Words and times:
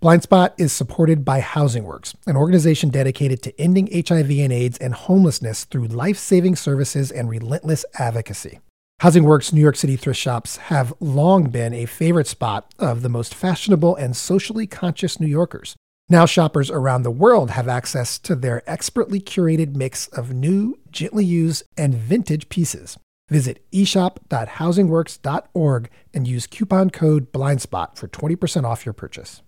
Blindspot 0.00 0.52
is 0.58 0.72
supported 0.72 1.24
by 1.24 1.40
Housing 1.40 1.82
Works, 1.82 2.14
an 2.24 2.36
organization 2.36 2.88
dedicated 2.88 3.42
to 3.42 3.60
ending 3.60 3.88
HIV 3.92 4.30
and 4.30 4.52
AIDS 4.52 4.78
and 4.78 4.94
homelessness 4.94 5.64
through 5.64 5.88
life 5.88 6.16
saving 6.16 6.54
services 6.54 7.10
and 7.10 7.28
relentless 7.28 7.84
advocacy. 7.98 8.60
Housing 9.00 9.24
Works 9.24 9.52
New 9.52 9.60
York 9.60 9.74
City 9.74 9.96
thrift 9.96 10.20
shops 10.20 10.56
have 10.56 10.94
long 11.00 11.50
been 11.50 11.74
a 11.74 11.86
favorite 11.86 12.28
spot 12.28 12.72
of 12.78 13.02
the 13.02 13.08
most 13.08 13.34
fashionable 13.34 13.96
and 13.96 14.16
socially 14.16 14.68
conscious 14.68 15.18
New 15.18 15.26
Yorkers. 15.26 15.74
Now, 16.08 16.26
shoppers 16.26 16.70
around 16.70 17.02
the 17.02 17.10
world 17.10 17.50
have 17.50 17.66
access 17.66 18.20
to 18.20 18.36
their 18.36 18.62
expertly 18.70 19.20
curated 19.20 19.74
mix 19.74 20.06
of 20.08 20.32
new, 20.32 20.78
gently 20.92 21.24
used, 21.24 21.64
and 21.76 21.92
vintage 21.92 22.48
pieces. 22.48 22.96
Visit 23.28 23.68
eshop.housingworks.org 23.72 25.90
and 26.14 26.28
use 26.28 26.46
coupon 26.46 26.90
code 26.90 27.32
BLINDSPOT 27.32 27.96
for 27.96 28.06
20% 28.06 28.64
off 28.64 28.86
your 28.86 28.92
purchase. 28.92 29.42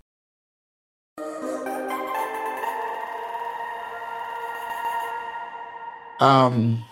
Um, 6.20 6.84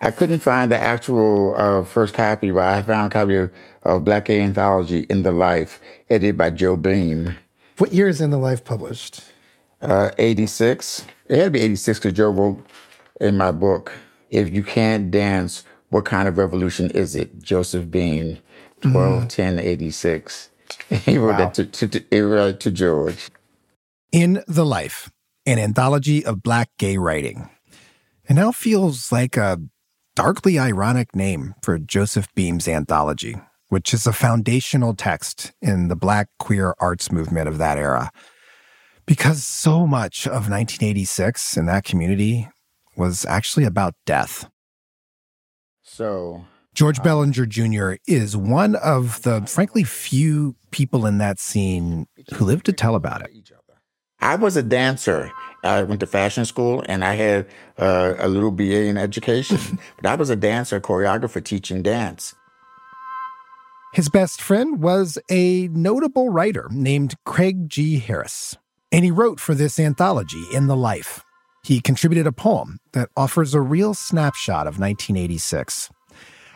I 0.00 0.10
couldn't 0.10 0.40
find 0.40 0.70
the 0.72 0.78
actual 0.78 1.54
uh, 1.56 1.84
first 1.84 2.14
copy, 2.14 2.50
but 2.50 2.64
I 2.64 2.82
found 2.82 3.12
a 3.12 3.14
copy 3.14 3.36
of, 3.36 3.52
of 3.82 4.04
Black 4.04 4.24
Gay 4.26 4.40
Anthology 4.40 5.00
in 5.08 5.22
the 5.22 5.32
Life, 5.32 5.80
edited 6.10 6.36
by 6.36 6.50
Joe 6.50 6.76
Beam. 6.76 7.36
What 7.78 7.92
year 7.92 8.08
is 8.08 8.20
In 8.20 8.30
the 8.30 8.38
Life 8.38 8.64
published? 8.64 9.22
Uh, 9.80 10.10
86. 10.18 11.04
It 11.28 11.36
had 11.38 11.44
to 11.44 11.50
be 11.50 11.60
86 11.60 11.98
because 12.00 12.12
Joe 12.16 12.30
wrote 12.30 12.66
in 13.20 13.36
my 13.36 13.52
book, 13.52 13.92
If 14.30 14.52
You 14.52 14.62
Can't 14.62 15.10
Dance, 15.10 15.64
What 15.90 16.04
Kind 16.04 16.28
of 16.28 16.38
Revolution 16.38 16.90
Is 16.90 17.14
It? 17.14 17.42
Joseph 17.42 17.90
Beam, 17.90 18.38
12 18.80 19.28
10 19.28 19.58
86. 19.58 20.48
He 20.88 21.18
wrote 21.18 21.32
Wow. 21.32 21.38
that 21.38 21.54
to, 21.54 21.66
to, 21.66 22.00
to, 22.00 22.52
to 22.54 22.70
George. 22.70 23.28
In 24.10 24.42
the 24.48 24.64
Life, 24.64 25.10
an 25.46 25.58
anthology 25.58 26.24
of 26.24 26.42
black 26.42 26.70
gay 26.78 26.96
writing. 26.96 27.48
It 28.28 28.34
now 28.34 28.52
feels 28.52 29.10
like 29.10 29.36
a 29.36 29.60
darkly 30.14 30.58
ironic 30.58 31.14
name 31.16 31.54
for 31.62 31.78
Joseph 31.78 32.28
Beam's 32.34 32.68
anthology, 32.68 33.36
which 33.68 33.92
is 33.92 34.06
a 34.06 34.12
foundational 34.12 34.94
text 34.94 35.52
in 35.60 35.88
the 35.88 35.96
black 35.96 36.28
queer 36.38 36.74
arts 36.78 37.10
movement 37.10 37.48
of 37.48 37.58
that 37.58 37.78
era. 37.78 38.10
Because 39.06 39.42
so 39.42 39.86
much 39.86 40.26
of 40.26 40.48
1986 40.48 41.56
in 41.56 41.66
that 41.66 41.84
community 41.84 42.48
was 42.96 43.24
actually 43.26 43.64
about 43.64 43.94
death. 44.06 44.48
So, 45.82 46.44
George 46.74 47.00
uh, 47.00 47.02
Bellinger 47.02 47.46
Jr. 47.46 47.94
is 48.06 48.36
one 48.36 48.76
of 48.76 49.22
the 49.22 49.42
frankly 49.46 49.82
few 49.82 50.54
people 50.70 51.06
in 51.06 51.18
that 51.18 51.40
scene 51.40 52.06
who 52.34 52.44
lived 52.44 52.66
to 52.66 52.72
tell 52.72 52.94
about 52.94 53.22
it. 53.22 53.30
I 54.20 54.36
was 54.36 54.56
a 54.56 54.62
dancer. 54.62 55.32
I 55.62 55.82
went 55.84 56.00
to 56.00 56.06
fashion 56.06 56.44
school 56.44 56.82
and 56.86 57.04
I 57.04 57.14
had 57.14 57.46
uh, 57.78 58.14
a 58.18 58.28
little 58.28 58.50
BA 58.50 58.84
in 58.84 58.96
education. 58.96 59.78
but 59.96 60.06
I 60.06 60.14
was 60.14 60.30
a 60.30 60.36
dancer, 60.36 60.80
choreographer, 60.80 61.42
teaching 61.42 61.82
dance. 61.82 62.34
His 63.92 64.08
best 64.08 64.40
friend 64.40 64.82
was 64.82 65.18
a 65.30 65.68
notable 65.68 66.30
writer 66.30 66.68
named 66.72 67.14
Craig 67.26 67.68
G. 67.68 67.98
Harris, 67.98 68.56
and 68.90 69.04
he 69.04 69.10
wrote 69.10 69.38
for 69.38 69.54
this 69.54 69.78
anthology, 69.78 70.42
In 70.54 70.66
the 70.66 70.76
Life. 70.76 71.22
He 71.62 71.80
contributed 71.82 72.26
a 72.26 72.32
poem 72.32 72.78
that 72.92 73.10
offers 73.18 73.52
a 73.52 73.60
real 73.60 73.92
snapshot 73.92 74.66
of 74.66 74.78
1986. 74.80 75.90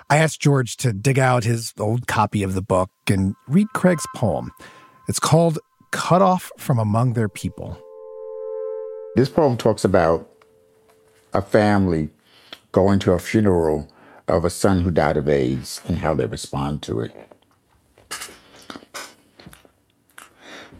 I 0.09 0.17
asked 0.17 0.41
George 0.41 0.79
to 0.79 0.95
dig 0.95 1.19
out 1.19 1.45
his 1.45 1.75
old 1.79 2.07
copy 2.07 2.43
of 2.43 2.55
the 2.55 2.63
book 2.63 2.91
and 3.07 3.35
read 3.49 3.67
Craig's 3.75 4.07
poem. 4.17 4.51
It's 5.07 5.21
called 5.21 5.59
Cut 5.91 6.23
Off 6.23 6.51
from 6.57 6.79
Among 6.79 7.13
Their 7.13 7.29
People. 7.29 7.79
This 9.17 9.31
poem 9.31 9.57
talks 9.57 9.83
about 9.83 10.29
a 11.33 11.41
family 11.41 12.11
going 12.71 12.99
to 12.99 13.13
a 13.13 13.19
funeral 13.19 13.91
of 14.29 14.45
a 14.45 14.51
son 14.51 14.83
who 14.83 14.91
died 14.91 15.17
of 15.17 15.27
AIDS 15.27 15.81
and 15.89 15.97
how 15.97 16.13
they 16.13 16.27
respond 16.27 16.83
to 16.83 17.01
it. 17.01 17.15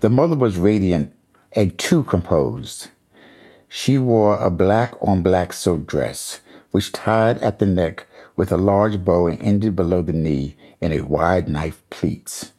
The 0.01 0.11
mother 0.11 0.37
was 0.37 0.59
radiant 0.59 1.15
and 1.53 1.79
too 1.79 2.05
composed. 2.05 2.89
She 3.71 3.97
wore 3.97 4.37
a 4.37 4.51
black 4.51 4.93
on 5.01 5.23
black 5.23 5.55
silk 5.55 5.87
dress, 5.87 6.43
which 6.73 6.93
tied 6.93 7.39
at 7.39 7.59
the 7.59 7.65
neck 7.65 8.07
with 8.37 8.53
a 8.53 8.59
large 8.59 9.03
bow 9.03 9.29
and 9.29 9.41
ended 9.41 9.75
below 9.75 10.03
the 10.03 10.13
knee 10.13 10.59
in 10.83 10.93
a 10.93 11.01
wide 11.01 11.49
knife 11.49 11.83
pleats. 11.89 12.53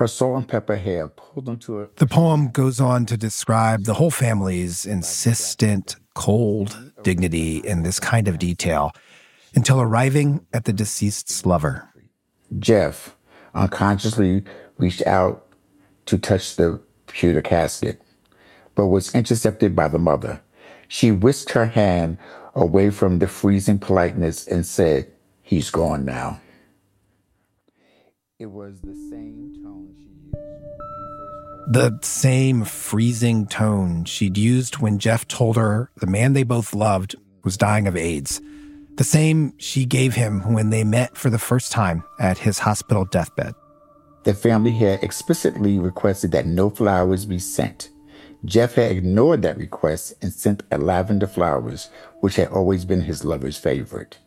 Her 0.00 0.06
salt 0.06 0.38
and 0.38 0.48
pepper 0.48 0.76
hair 0.76 1.08
pulled 1.08 1.46
into 1.46 1.74
her. 1.74 1.90
The 1.96 2.06
poem 2.06 2.48
goes 2.48 2.80
on 2.80 3.04
to 3.04 3.18
describe 3.18 3.84
the 3.84 3.92
whole 3.92 4.10
family's 4.10 4.86
insistent, 4.86 5.96
cold 6.14 6.94
dignity 7.02 7.58
in 7.58 7.82
this 7.82 8.00
kind 8.00 8.26
of 8.26 8.38
detail 8.38 8.92
until 9.54 9.78
arriving 9.78 10.46
at 10.54 10.64
the 10.64 10.72
deceased's 10.72 11.44
lover. 11.44 11.86
Jeff 12.58 13.14
unconsciously 13.52 14.42
reached 14.78 15.06
out 15.06 15.46
to 16.06 16.16
touch 16.16 16.56
the 16.56 16.80
pewter 17.06 17.42
casket, 17.42 18.00
but 18.74 18.86
was 18.86 19.14
intercepted 19.14 19.76
by 19.76 19.86
the 19.86 19.98
mother. 19.98 20.40
She 20.88 21.12
whisked 21.12 21.50
her 21.50 21.66
hand 21.66 22.16
away 22.54 22.88
from 22.88 23.18
the 23.18 23.26
freezing 23.26 23.78
politeness 23.78 24.46
and 24.46 24.64
said, 24.64 25.12
He's 25.42 25.68
gone 25.68 26.06
now. 26.06 26.40
It 28.38 28.50
was 28.50 28.80
the 28.80 28.94
same 28.94 29.59
The 31.68 31.98
same 32.02 32.64
freezing 32.64 33.46
tone 33.46 34.04
she'd 34.04 34.36
used 34.36 34.78
when 34.78 34.98
Jeff 34.98 35.28
told 35.28 35.56
her 35.56 35.90
the 35.96 36.06
man 36.06 36.32
they 36.32 36.42
both 36.42 36.74
loved 36.74 37.14
was 37.44 37.56
dying 37.56 37.86
of 37.86 37.96
AIDS. 37.96 38.40
The 38.96 39.04
same 39.04 39.54
she 39.58 39.84
gave 39.84 40.14
him 40.14 40.52
when 40.52 40.70
they 40.70 40.84
met 40.84 41.16
for 41.16 41.30
the 41.30 41.38
first 41.38 41.70
time 41.70 42.02
at 42.18 42.38
his 42.38 42.58
hospital 42.58 43.04
deathbed. 43.04 43.54
The 44.24 44.34
family 44.34 44.72
had 44.72 45.02
explicitly 45.02 45.78
requested 45.78 46.32
that 46.32 46.46
no 46.46 46.70
flowers 46.70 47.24
be 47.24 47.38
sent. 47.38 47.90
Jeff 48.44 48.74
had 48.74 48.92
ignored 48.92 49.42
that 49.42 49.56
request 49.56 50.14
and 50.20 50.32
sent 50.32 50.62
a 50.70 50.78
lavender 50.78 51.26
flowers, 51.26 51.88
which 52.20 52.36
had 52.36 52.48
always 52.48 52.84
been 52.84 53.02
his 53.02 53.24
lover's 53.24 53.58
favorite. 53.58 54.18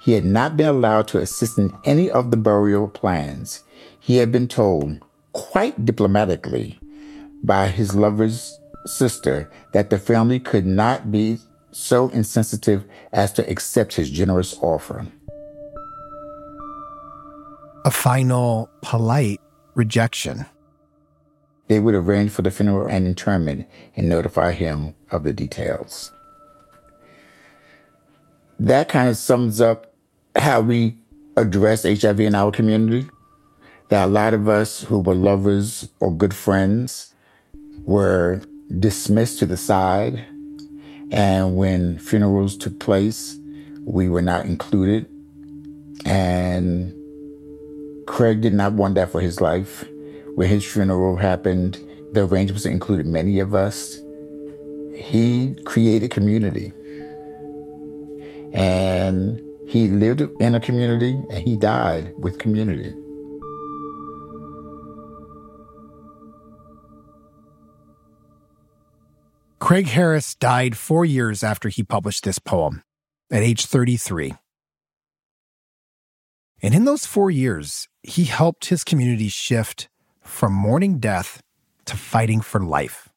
He 0.00 0.12
had 0.12 0.24
not 0.24 0.56
been 0.56 0.66
allowed 0.66 1.08
to 1.08 1.20
assist 1.20 1.56
in 1.56 1.72
any 1.84 2.10
of 2.10 2.30
the 2.30 2.36
burial 2.36 2.88
plans. 2.88 3.62
He 3.98 4.16
had 4.16 4.30
been 4.30 4.48
told, 4.48 4.98
quite 5.34 5.84
diplomatically, 5.84 6.78
by 7.42 7.68
his 7.68 7.94
lover's 7.94 8.58
sister 8.86 9.50
that 9.72 9.90
the 9.90 9.98
family 9.98 10.40
could 10.40 10.64
not 10.64 11.10
be 11.12 11.38
so 11.72 12.08
insensitive 12.10 12.84
as 13.12 13.32
to 13.32 13.48
accept 13.50 13.94
his 13.94 14.10
generous 14.10 14.56
offer. 14.62 15.06
A 17.84 17.90
final, 17.90 18.70
polite 18.80 19.40
rejection. 19.74 20.46
They 21.68 21.80
would 21.80 21.94
arrange 21.94 22.30
for 22.30 22.42
the 22.42 22.50
funeral 22.50 22.86
and 22.86 23.06
interment 23.06 23.66
and 23.96 24.08
notify 24.08 24.52
him 24.52 24.94
of 25.10 25.24
the 25.24 25.32
details. 25.32 26.12
That 28.58 28.88
kind 28.88 29.08
of 29.08 29.16
sums 29.16 29.60
up 29.60 29.92
how 30.36 30.60
we 30.60 30.96
address 31.36 31.82
HIV 31.82 32.20
in 32.20 32.34
our 32.34 32.52
community. 32.52 33.08
That 33.94 34.08
a 34.08 34.10
lot 34.10 34.34
of 34.34 34.48
us 34.48 34.82
who 34.82 34.98
were 34.98 35.14
lovers 35.14 35.88
or 36.00 36.12
good 36.12 36.34
friends 36.34 37.14
were 37.84 38.42
dismissed 38.80 39.38
to 39.38 39.46
the 39.46 39.56
side. 39.56 40.26
And 41.12 41.56
when 41.56 42.00
funerals 42.00 42.56
took 42.56 42.80
place, 42.80 43.38
we 43.84 44.08
were 44.08 44.20
not 44.20 44.46
included. 44.46 45.06
And 46.04 46.92
Craig 48.08 48.40
did 48.40 48.52
not 48.52 48.72
want 48.72 48.96
that 48.96 49.12
for 49.12 49.20
his 49.20 49.40
life. 49.40 49.84
When 50.34 50.48
his 50.48 50.64
funeral 50.64 51.14
happened, 51.14 51.78
the 52.14 52.26
arrangements 52.26 52.66
included 52.66 53.06
many 53.06 53.38
of 53.38 53.54
us. 53.54 54.00
He 54.96 55.54
created 55.66 56.10
community. 56.10 56.72
And 58.52 59.40
he 59.68 59.86
lived 59.86 60.20
in 60.40 60.56
a 60.56 60.58
community 60.58 61.12
and 61.30 61.46
he 61.46 61.56
died 61.56 62.12
with 62.18 62.40
community. 62.40 62.92
Craig 69.64 69.86
Harris 69.86 70.34
died 70.34 70.76
four 70.76 71.06
years 71.06 71.42
after 71.42 71.70
he 71.70 71.82
published 71.82 72.24
this 72.24 72.38
poem, 72.38 72.82
at 73.32 73.42
age 73.42 73.64
33. 73.64 74.34
And 76.60 76.74
in 76.74 76.84
those 76.84 77.06
four 77.06 77.30
years, 77.30 77.88
he 78.02 78.24
helped 78.24 78.66
his 78.66 78.84
community 78.84 79.28
shift 79.28 79.88
from 80.20 80.52
mourning 80.52 80.98
death 80.98 81.40
to 81.86 81.96
fighting 81.96 82.42
for 82.42 82.60
life. 82.60 83.08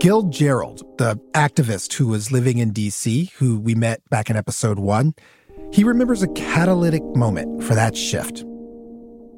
Gil 0.00 0.24
Gerald, 0.24 0.82
the 0.98 1.14
activist 1.34 1.92
who 1.92 2.08
was 2.08 2.32
living 2.32 2.58
in 2.58 2.72
DC, 2.72 3.30
who 3.34 3.60
we 3.60 3.76
met 3.76 4.00
back 4.10 4.30
in 4.30 4.36
episode 4.36 4.80
one, 4.80 5.14
he 5.72 5.84
remembers 5.84 6.24
a 6.24 6.28
catalytic 6.32 7.04
moment 7.14 7.62
for 7.62 7.76
that 7.76 7.96
shift. 7.96 8.40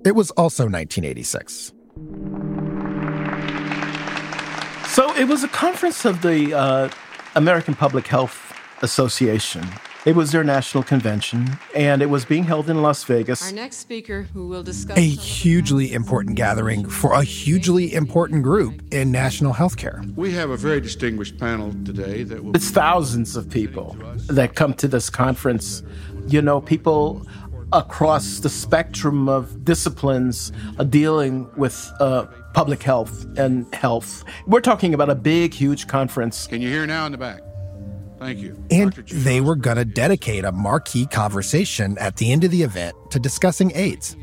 It 0.07 0.15
was 0.15 0.31
also 0.31 0.63
1986. 0.65 1.75
So 4.91 5.15
it 5.15 5.29
was 5.29 5.45
a 5.45 5.49
conference 5.49 6.05
of 6.05 6.21
the 6.21 6.53
uh, 6.53 6.89
American 7.37 7.75
Public 7.75 8.09
Health 8.09 8.59
Association. 8.83 9.65
It 10.05 10.17
was 10.17 10.33
their 10.33 10.43
national 10.43 10.83
convention, 10.83 11.49
and 11.77 12.03
it 12.03 12.07
was 12.07 12.25
being 12.25 12.43
held 12.43 12.69
in 12.69 12.83
Las 12.83 13.05
Vegas. 13.05 13.47
Our 13.47 13.53
next 13.53 13.77
speaker, 13.77 14.23
who 14.23 14.49
will 14.49 14.65
discuss 14.65 14.99
a 14.99 15.01
hugely 15.01 15.93
important 15.93 16.35
gathering 16.35 16.89
for 16.89 17.13
a 17.13 17.23
hugely 17.23 17.95
important 17.95 18.43
group 18.43 18.83
in 18.93 19.13
national 19.13 19.55
healthcare. 19.55 20.13
We 20.17 20.33
have 20.33 20.51
a 20.51 20.57
very 20.57 20.81
distinguished 20.81 21.39
panel 21.39 21.71
today 21.85 22.25
that 22.25 22.43
will. 22.43 22.57
It's 22.57 22.71
thousands 22.71 23.37
of 23.37 23.49
people 23.49 23.97
that 24.27 24.57
come 24.57 24.75
to 24.75 24.89
this 24.89 25.09
conference. 25.09 25.85
You 26.27 26.43
know, 26.43 26.61
people 26.61 27.25
across 27.73 28.41
the 28.41 28.49
spectrum 28.49 29.29
of 29.29 29.65
disciplines 29.65 30.51
uh, 30.79 30.85
dealing 30.85 31.49
with 31.57 31.93
uh, 32.01 32.27
public 32.53 32.83
health 32.83 33.27
and 33.37 33.73
health. 33.75 34.25
We're 34.47 34.61
talking 34.61 34.95
about 34.95 35.11
a 35.11 35.15
big, 35.15 35.55
huge 35.55 35.87
conference. 35.87 36.47
Can 36.47 36.61
you 36.61 36.69
hear 36.69 36.87
now 36.87 37.07
in 37.07 37.13
the 37.13 37.19
back? 37.19 37.41
Thank 38.19 38.39
you. 38.39 38.63
And 38.71 38.93
they 38.93 39.41
were 39.41 39.57
going 39.57 39.79
to 39.79 39.85
dedicate 39.85 40.45
a 40.45 40.53
marquee 40.53 41.07
conversation 41.07 41.97
at 41.99 42.17
the 42.17 42.31
end 42.31 42.45
of 42.45 42.51
the 42.51 42.63
event 42.63 42.95
to 43.13 43.19
discussing 43.19 43.73
AIDS. 43.75 44.17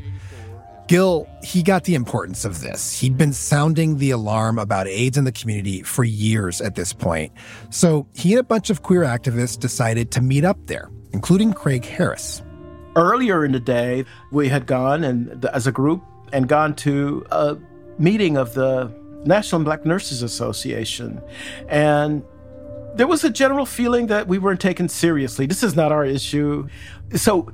Gil, 0.86 1.28
he 1.42 1.62
got 1.62 1.84
the 1.84 1.94
importance 1.94 2.46
of 2.46 2.60
this. 2.60 2.98
He'd 2.98 3.18
been 3.18 3.34
sounding 3.34 3.98
the 3.98 4.10
alarm 4.10 4.58
about 4.58 4.86
AIDS 4.86 5.18
in 5.18 5.24
the 5.24 5.32
community 5.32 5.82
for 5.82 6.02
years 6.02 6.60
at 6.62 6.76
this 6.76 6.94
point. 6.94 7.32
So 7.70 8.06
he 8.14 8.32
and 8.32 8.40
a 8.40 8.44
bunch 8.44 8.70
of 8.70 8.82
queer 8.82 9.02
activists 9.02 9.58
decided 9.58 10.10
to 10.12 10.22
meet 10.22 10.44
up 10.44 10.56
there, 10.66 10.90
including 11.12 11.52
Craig 11.52 11.84
Harris. 11.84 12.42
Earlier 12.96 13.44
in 13.44 13.52
the 13.52 13.60
day, 13.60 14.06
we 14.32 14.48
had 14.48 14.66
gone 14.66 15.04
and 15.04 15.44
as 15.46 15.66
a 15.66 15.72
group 15.72 16.02
and 16.32 16.48
gone 16.48 16.74
to 16.76 17.26
a 17.32 17.56
meeting 17.98 18.36
of 18.36 18.54
the 18.54 18.92
National 19.24 19.62
Black 19.62 19.84
Nurses 19.84 20.22
Association. 20.22 21.20
And 21.68 22.22
there 22.94 23.06
was 23.06 23.24
a 23.24 23.30
general 23.30 23.66
feeling 23.66 24.06
that 24.08 24.28
we 24.28 24.38
weren't 24.38 24.60
taken 24.60 24.88
seriously. 24.88 25.46
This 25.46 25.62
is 25.62 25.76
not 25.76 25.92
our 25.92 26.04
issue. 26.04 26.68
So 27.14 27.52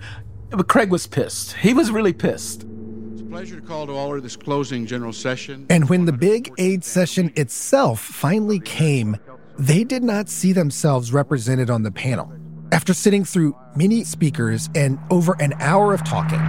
Craig 0.69 0.91
was 0.91 1.07
pissed. 1.07 1.55
He 1.55 1.75
was 1.75 1.91
really 1.91 2.13
pissed. 2.13 2.65
It's 3.13 3.23
a 3.23 3.25
pleasure 3.25 3.61
to 3.61 3.67
call 3.67 3.87
to 3.87 3.93
order 3.93 4.21
this 4.21 4.37
closing 4.37 4.87
general 4.87 5.13
session. 5.13 5.67
And 5.71 5.89
when 5.89 6.05
the 6.05 6.13
big 6.13 6.53
AIDS 6.59 6.87
session 6.87 7.33
itself 7.37 8.01
finally 8.01 8.61
came, 8.61 9.17
they 9.59 9.85
did 9.85 10.03
not 10.03 10.29
see 10.29 10.53
themselves 10.53 11.13
represented 11.13 11.71
on 11.71 11.83
the 11.83 11.91
panel. 11.91 12.33
After 12.73 12.95
sitting 12.95 13.25
through 13.25 13.57
many 13.77 14.03
speakers 14.05 14.69
and 14.75 14.99
over 15.11 15.37
an 15.41 15.53
hour 15.61 15.95
of 15.95 16.03
talking, 16.05 16.41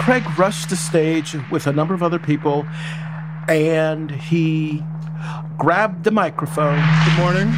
Craig 0.00 0.24
rushed 0.38 0.70
the 0.70 0.76
stage 0.76 1.36
with 1.50 1.66
a 1.66 1.72
number 1.74 1.92
of 1.92 2.02
other 2.02 2.18
people 2.18 2.66
and 3.48 4.10
he 4.10 4.82
grabbed 5.58 6.04
the 6.04 6.10
microphone. 6.10 6.82
Good 7.04 7.18
morning. 7.18 7.52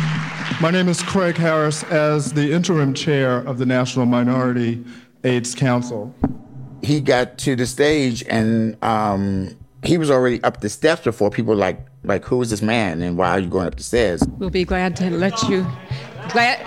My 0.60 0.72
name 0.72 0.88
is 0.88 1.00
Craig 1.02 1.36
Harris 1.36 1.84
as 1.84 2.32
the 2.32 2.52
interim 2.52 2.94
chair 2.94 3.38
of 3.38 3.58
the 3.58 3.64
National 3.64 4.06
Minority 4.06 4.84
AIDS 5.22 5.54
Council. 5.54 6.12
He 6.82 7.00
got 7.00 7.38
to 7.38 7.54
the 7.54 7.64
stage 7.64 8.24
and 8.28 8.76
um, 8.82 9.56
he 9.84 9.96
was 9.96 10.10
already 10.10 10.42
up 10.42 10.62
the 10.62 10.68
steps 10.68 11.02
before 11.04 11.30
people 11.30 11.54
like 11.54 11.78
like 12.02 12.24
who 12.24 12.42
is 12.42 12.50
this 12.50 12.60
man 12.60 13.02
and 13.02 13.16
why 13.16 13.30
are 13.30 13.38
you 13.38 13.48
going 13.48 13.68
up 13.68 13.76
the 13.76 13.84
stairs? 13.84 14.20
We'll 14.38 14.50
be 14.50 14.64
glad 14.64 14.96
to 14.96 15.10
let 15.10 15.40
you 15.44 15.64
glad 16.30 16.60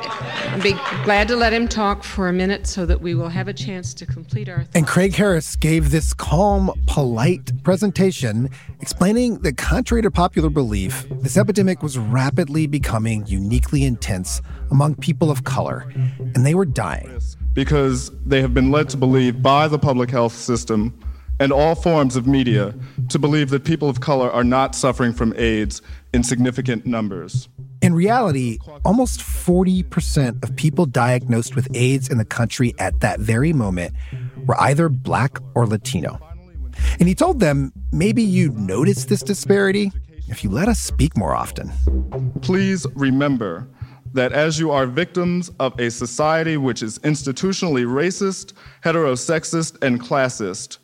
I'd 0.55 0.63
be 0.63 0.73
glad 1.03 1.27
to 1.27 1.35
let 1.35 1.51
him 1.51 1.67
talk 1.67 2.03
for 2.03 2.29
a 2.29 2.33
minute 2.33 2.65
so 2.65 2.85
that 2.85 3.01
we 3.01 3.13
will 3.13 3.29
have 3.29 3.47
a 3.47 3.53
chance 3.53 3.93
to 3.95 4.05
complete 4.05 4.47
our 4.47 4.65
And 4.73 4.87
Craig 4.87 5.13
Harris 5.13 5.55
gave 5.55 5.91
this 5.91 6.13
calm, 6.13 6.71
polite 6.87 7.51
presentation 7.63 8.49
explaining 8.79 9.39
that 9.39 9.57
contrary 9.57 10.01
to 10.03 10.11
popular 10.11 10.49
belief, 10.49 11.05
this 11.09 11.35
epidemic 11.35 11.83
was 11.83 11.97
rapidly 11.97 12.67
becoming 12.67 13.25
uniquely 13.27 13.83
intense 13.83 14.41
among 14.71 14.95
people 14.95 15.29
of 15.29 15.43
color, 15.43 15.91
and 16.19 16.45
they 16.45 16.55
were 16.55 16.65
dying. 16.65 17.19
Because 17.53 18.11
they 18.25 18.41
have 18.41 18.53
been 18.53 18.71
led 18.71 18.89
to 18.89 18.97
believe 18.97 19.41
by 19.41 19.67
the 19.67 19.79
public 19.79 20.09
health 20.09 20.33
system 20.33 20.97
and 21.39 21.51
all 21.51 21.75
forms 21.75 22.15
of 22.15 22.27
media 22.27 22.73
to 23.09 23.19
believe 23.19 23.49
that 23.49 23.65
people 23.65 23.89
of 23.89 23.99
color 23.99 24.31
are 24.31 24.43
not 24.43 24.73
suffering 24.73 25.11
from 25.11 25.33
AIDS 25.37 25.81
in 26.13 26.23
significant 26.23 26.85
numbers. 26.85 27.49
In 27.85 27.93
reality, 27.93 28.57
almost 28.83 29.19
40% 29.19 30.43
of 30.43 30.55
people 30.55 30.87
diagnosed 30.87 31.55
with 31.55 31.67
AIDS 31.75 32.09
in 32.09 32.17
the 32.17 32.25
country 32.25 32.73
at 32.79 32.99
that 33.01 33.19
very 33.19 33.53
moment 33.53 33.93
were 34.47 34.59
either 34.59 34.89
black 34.89 35.37
or 35.53 35.67
Latino. 35.67 36.19
And 36.99 37.07
he 37.07 37.13
told 37.13 37.39
them 37.41 37.71
maybe 37.91 38.23
you'd 38.23 38.57
notice 38.57 39.05
this 39.05 39.21
disparity 39.21 39.91
if 40.27 40.43
you 40.43 40.49
let 40.49 40.67
us 40.67 40.79
speak 40.79 41.15
more 41.15 41.35
often. 41.35 41.71
Please 42.41 42.87
remember 42.95 43.67
that 44.13 44.31
as 44.31 44.57
you 44.57 44.71
are 44.71 44.87
victims 44.87 45.51
of 45.59 45.79
a 45.79 45.91
society 45.91 46.57
which 46.57 46.81
is 46.81 46.97
institutionally 46.99 47.85
racist, 47.85 48.53
heterosexist, 48.83 49.77
and 49.83 50.01
classist, 50.01 50.79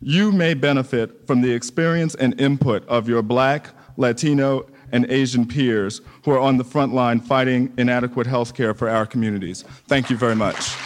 you 0.00 0.30
may 0.30 0.54
benefit 0.54 1.26
from 1.26 1.40
the 1.40 1.52
experience 1.52 2.14
and 2.14 2.40
input 2.40 2.86
of 2.86 3.08
your 3.08 3.22
Black, 3.22 3.70
Latino, 3.96 4.66
and 4.94 5.10
Asian 5.10 5.44
peers 5.44 6.00
who 6.24 6.30
are 6.30 6.38
on 6.38 6.56
the 6.56 6.64
front 6.64 6.94
line 6.94 7.18
fighting 7.18 7.70
inadequate 7.76 8.28
health 8.28 8.54
care 8.54 8.72
for 8.72 8.88
our 8.88 9.04
communities. 9.04 9.64
Thank 9.88 10.08
you 10.08 10.16
very 10.16 10.36
much. 10.36 10.76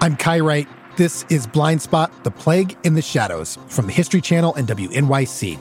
I'm 0.00 0.16
Kai 0.16 0.40
Wright. 0.40 0.68
This 0.96 1.24
is 1.28 1.46
Blind 1.46 1.82
Spot, 1.82 2.12
The 2.22 2.30
Plague 2.30 2.76
in 2.84 2.94
the 2.94 3.02
Shadows 3.02 3.58
from 3.66 3.86
the 3.86 3.92
History 3.92 4.20
Channel 4.20 4.54
and 4.54 4.68
WNYC. 4.68 5.58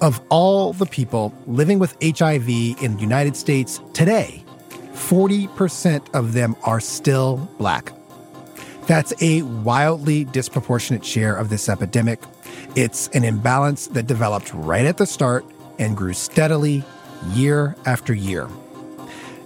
Of 0.00 0.20
all 0.28 0.72
the 0.72 0.86
people 0.86 1.32
living 1.46 1.78
with 1.78 1.96
HIV 2.02 2.48
in 2.48 2.96
the 2.96 3.00
United 3.00 3.36
States 3.36 3.80
today, 3.92 4.44
40% 4.94 6.14
of 6.14 6.32
them 6.32 6.56
are 6.64 6.80
still 6.80 7.36
black. 7.58 7.92
That's 8.92 9.14
a 9.22 9.40
wildly 9.40 10.24
disproportionate 10.24 11.02
share 11.02 11.34
of 11.34 11.48
this 11.48 11.70
epidemic. 11.70 12.20
It's 12.76 13.08
an 13.14 13.24
imbalance 13.24 13.86
that 13.86 14.06
developed 14.06 14.52
right 14.52 14.84
at 14.84 14.98
the 14.98 15.06
start 15.06 15.46
and 15.78 15.96
grew 15.96 16.12
steadily 16.12 16.84
year 17.32 17.74
after 17.86 18.12
year. 18.12 18.42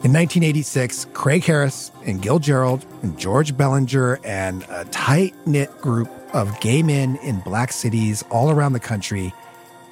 In 0.02 0.12
1986, 0.12 1.06
Craig 1.12 1.44
Harris 1.44 1.93
and 2.04 2.20
Gil 2.20 2.40
Gerald 2.40 2.85
and 3.02 3.16
George 3.16 3.56
Bellinger 3.56 4.18
and 4.25 4.66
a 4.68 4.85
tight 4.87 5.32
knit 5.47 5.70
group 5.80 6.11
of 6.35 6.59
gay 6.59 6.82
men 6.82 7.14
in 7.23 7.38
black 7.38 7.73
cities 7.73 8.25
all 8.32 8.50
around 8.50 8.73
the 8.73 8.80
country 8.80 9.32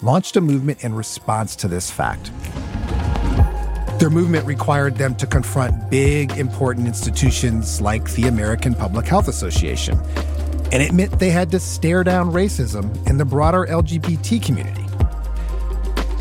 launched 0.03 0.35
a 0.35 0.41
movement 0.41 0.83
in 0.83 0.97
response 0.97 1.55
to 1.55 1.69
this 1.69 1.93
fact. 1.93 2.33
Their 4.05 4.11
movement 4.11 4.45
required 4.45 4.97
them 4.97 5.15
to 5.15 5.27
confront 5.27 5.89
big, 5.89 6.33
important 6.33 6.87
institutions 6.87 7.81
like 7.81 8.13
the 8.13 8.25
American 8.25 8.75
Public 8.75 9.07
Health 9.07 9.29
Association. 9.29 9.99
And 10.73 10.83
it 10.83 10.93
meant 10.93 11.19
they 11.19 11.31
had 11.31 11.51
to 11.53 11.59
stare 11.59 12.05
down 12.05 12.31
racism 12.31 12.95
in 13.09 13.17
the 13.17 13.25
broader 13.25 13.65
LGBT 13.65 14.45
community. 14.45 14.85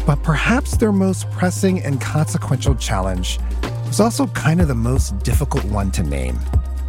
But 0.05 0.23
perhaps 0.23 0.77
their 0.77 0.93
most 0.93 1.29
pressing 1.31 1.83
and 1.83 1.99
consequential 1.99 2.75
challenge 2.75 3.37
was 3.85 3.99
also 3.99 4.27
kind 4.27 4.61
of 4.61 4.69
the 4.69 4.75
most 4.75 5.19
difficult 5.19 5.65
one 5.65 5.91
to 5.91 6.03
name. 6.03 6.39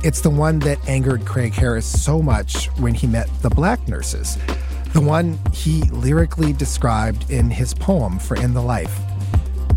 It's 0.04 0.20
the 0.20 0.30
one 0.30 0.60
that 0.60 0.78
angered 0.88 1.24
Craig 1.26 1.54
Harris 1.54 1.86
so 1.86 2.22
much 2.22 2.66
when 2.78 2.94
he 2.94 3.08
met 3.08 3.28
the 3.42 3.50
black 3.50 3.88
nurses, 3.88 4.38
the 4.92 5.00
one 5.00 5.40
he 5.52 5.82
lyrically 5.90 6.52
described 6.52 7.32
in 7.32 7.50
his 7.50 7.74
poem 7.74 8.20
for 8.20 8.36
In 8.36 8.54
the 8.54 8.62
Life. 8.62 8.96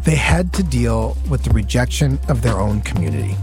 They 0.08 0.16
had 0.16 0.54
to 0.54 0.64
deal 0.64 1.18
with 1.30 1.44
the 1.44 1.50
rejection 1.50 2.18
of 2.30 2.42
their 2.42 2.62
own 2.62 2.80
community. 2.80 3.36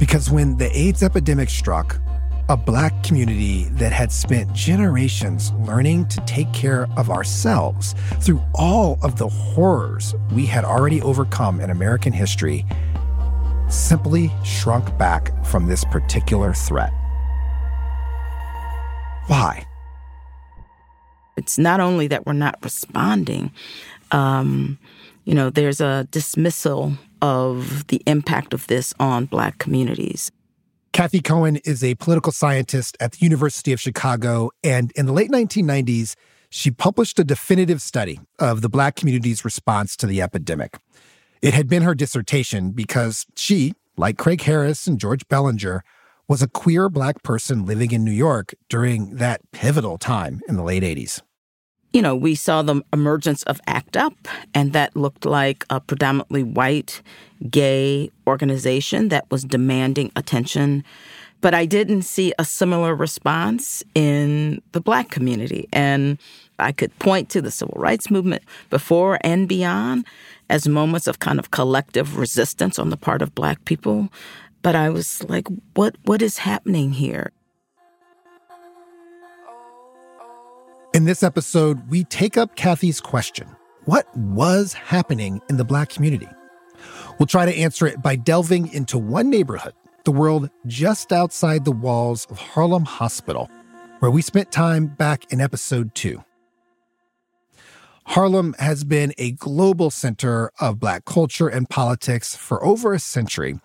Because 0.00 0.32
when 0.32 0.56
the 0.56 0.68
AIDS 0.76 1.00
epidemic 1.00 1.48
struck, 1.48 2.00
a 2.48 2.56
black 2.56 3.04
community 3.04 3.66
that 3.74 3.92
had 3.92 4.10
spent 4.10 4.52
generations 4.52 5.52
learning 5.60 6.08
to 6.08 6.20
take 6.22 6.52
care 6.52 6.88
of 6.96 7.08
ourselves 7.08 7.94
through 8.20 8.42
all 8.52 8.98
of 9.02 9.16
the 9.16 9.28
horrors 9.28 10.12
we 10.32 10.44
had 10.44 10.64
already 10.64 11.00
overcome 11.02 11.60
in 11.60 11.70
American 11.70 12.12
history 12.12 12.66
simply 13.68 14.28
shrunk 14.42 14.98
back 14.98 15.30
from 15.46 15.68
this 15.68 15.84
particular 15.84 16.52
threat. 16.52 16.90
Why? 19.28 19.64
It's 21.36 21.58
not 21.58 21.78
only 21.78 22.08
that 22.08 22.26
we're 22.26 22.32
not 22.32 22.58
responding, 22.60 23.52
um, 24.10 24.78
you 25.24 25.34
know, 25.34 25.50
there's 25.50 25.80
a 25.80 26.06
dismissal 26.10 26.94
of 27.20 27.86
the 27.88 28.02
impact 28.06 28.52
of 28.52 28.66
this 28.66 28.92
on 28.98 29.26
Black 29.26 29.58
communities. 29.58 30.30
Cathy 30.92 31.20
Cohen 31.20 31.56
is 31.64 31.82
a 31.82 31.94
political 31.94 32.32
scientist 32.32 32.96
at 33.00 33.12
the 33.12 33.24
University 33.24 33.72
of 33.72 33.80
Chicago, 33.80 34.50
and 34.62 34.92
in 34.92 35.06
the 35.06 35.12
late 35.12 35.30
1990s, 35.30 36.16
she 36.50 36.70
published 36.70 37.18
a 37.18 37.24
definitive 37.24 37.80
study 37.80 38.20
of 38.38 38.60
the 38.60 38.68
Black 38.68 38.94
community's 38.94 39.42
response 39.44 39.96
to 39.96 40.06
the 40.06 40.20
epidemic. 40.20 40.76
It 41.40 41.54
had 41.54 41.66
been 41.66 41.82
her 41.82 41.94
dissertation 41.94 42.72
because 42.72 43.24
she, 43.36 43.72
like 43.96 44.18
Craig 44.18 44.42
Harris 44.42 44.86
and 44.86 45.00
George 45.00 45.26
Bellinger, 45.28 45.82
was 46.28 46.42
a 46.42 46.48
queer 46.48 46.88
black 46.88 47.22
person 47.22 47.66
living 47.66 47.90
in 47.90 48.04
New 48.04 48.12
York 48.12 48.54
during 48.68 49.16
that 49.16 49.40
pivotal 49.52 49.98
time 49.98 50.40
in 50.48 50.56
the 50.56 50.62
late 50.62 50.82
80s. 50.82 51.20
You 51.92 52.00
know, 52.00 52.16
we 52.16 52.34
saw 52.34 52.62
the 52.62 52.82
emergence 52.92 53.42
of 53.42 53.60
ACT 53.66 53.96
UP, 53.98 54.28
and 54.54 54.72
that 54.72 54.96
looked 54.96 55.26
like 55.26 55.66
a 55.68 55.78
predominantly 55.78 56.42
white, 56.42 57.02
gay 57.50 58.10
organization 58.26 59.08
that 59.08 59.30
was 59.30 59.44
demanding 59.44 60.10
attention. 60.16 60.84
But 61.42 61.54
I 61.54 61.66
didn't 61.66 62.02
see 62.02 62.32
a 62.38 62.44
similar 62.44 62.94
response 62.94 63.82
in 63.94 64.62
the 64.72 64.80
black 64.80 65.10
community. 65.10 65.68
And 65.72 66.18
I 66.58 66.72
could 66.72 66.96
point 66.98 67.28
to 67.30 67.42
the 67.42 67.50
civil 67.50 67.74
rights 67.76 68.10
movement 68.10 68.42
before 68.70 69.18
and 69.22 69.48
beyond 69.48 70.06
as 70.48 70.68
moments 70.68 71.06
of 71.06 71.18
kind 71.18 71.38
of 71.38 71.50
collective 71.50 72.16
resistance 72.16 72.78
on 72.78 72.90
the 72.90 72.96
part 72.96 73.20
of 73.20 73.34
black 73.34 73.64
people. 73.64 74.08
But 74.62 74.76
I 74.76 74.88
was 74.88 75.24
like, 75.28 75.46
what 75.74 75.96
what 76.04 76.22
is 76.22 76.38
happening 76.38 76.92
here? 76.92 77.32
In 80.94 81.06
this 81.06 81.22
episode, 81.22 81.88
we 81.88 82.04
take 82.04 82.36
up 82.36 82.54
Cathy's 82.54 83.00
question 83.00 83.48
What 83.86 84.14
was 84.14 84.74
happening 84.74 85.40
in 85.48 85.56
the 85.56 85.64
black 85.64 85.88
community? 85.88 86.28
We'll 87.18 87.26
try 87.26 87.46
to 87.46 87.56
answer 87.56 87.86
it 87.86 88.02
by 88.02 88.16
delving 88.16 88.70
into 88.74 88.98
one 88.98 89.30
neighborhood, 89.30 89.72
the 90.04 90.12
world 90.12 90.50
just 90.66 91.10
outside 91.10 91.64
the 91.64 91.72
walls 91.72 92.26
of 92.26 92.38
Harlem 92.38 92.84
Hospital, 92.84 93.50
where 94.00 94.10
we 94.10 94.20
spent 94.20 94.52
time 94.52 94.86
back 94.86 95.32
in 95.32 95.40
episode 95.40 95.94
two. 95.94 96.22
Harlem 98.04 98.54
has 98.58 98.84
been 98.84 99.14
a 99.16 99.32
global 99.32 99.90
center 99.90 100.50
of 100.60 100.78
black 100.78 101.06
culture 101.06 101.48
and 101.48 101.70
politics 101.70 102.36
for 102.36 102.62
over 102.62 102.92
a 102.92 102.98
century. 102.98 103.58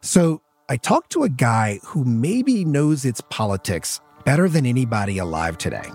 So 0.00 0.40
I 0.70 0.78
talked 0.78 1.12
to 1.12 1.24
a 1.24 1.28
guy 1.28 1.80
who 1.84 2.04
maybe 2.04 2.64
knows 2.64 3.04
its 3.04 3.20
politics 3.28 4.00
better 4.24 4.48
than 4.48 4.64
anybody 4.64 5.18
alive 5.18 5.58
today. 5.58 5.90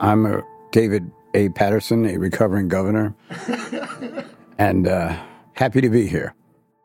I'm 0.00 0.26
a 0.26 0.42
David 0.72 1.10
A. 1.34 1.48
Paterson, 1.50 2.04
a 2.06 2.18
recovering 2.18 2.68
governor, 2.68 3.14
and 4.58 4.88
uh, 4.88 5.16
happy 5.54 5.80
to 5.80 5.88
be 5.88 6.06
here. 6.06 6.34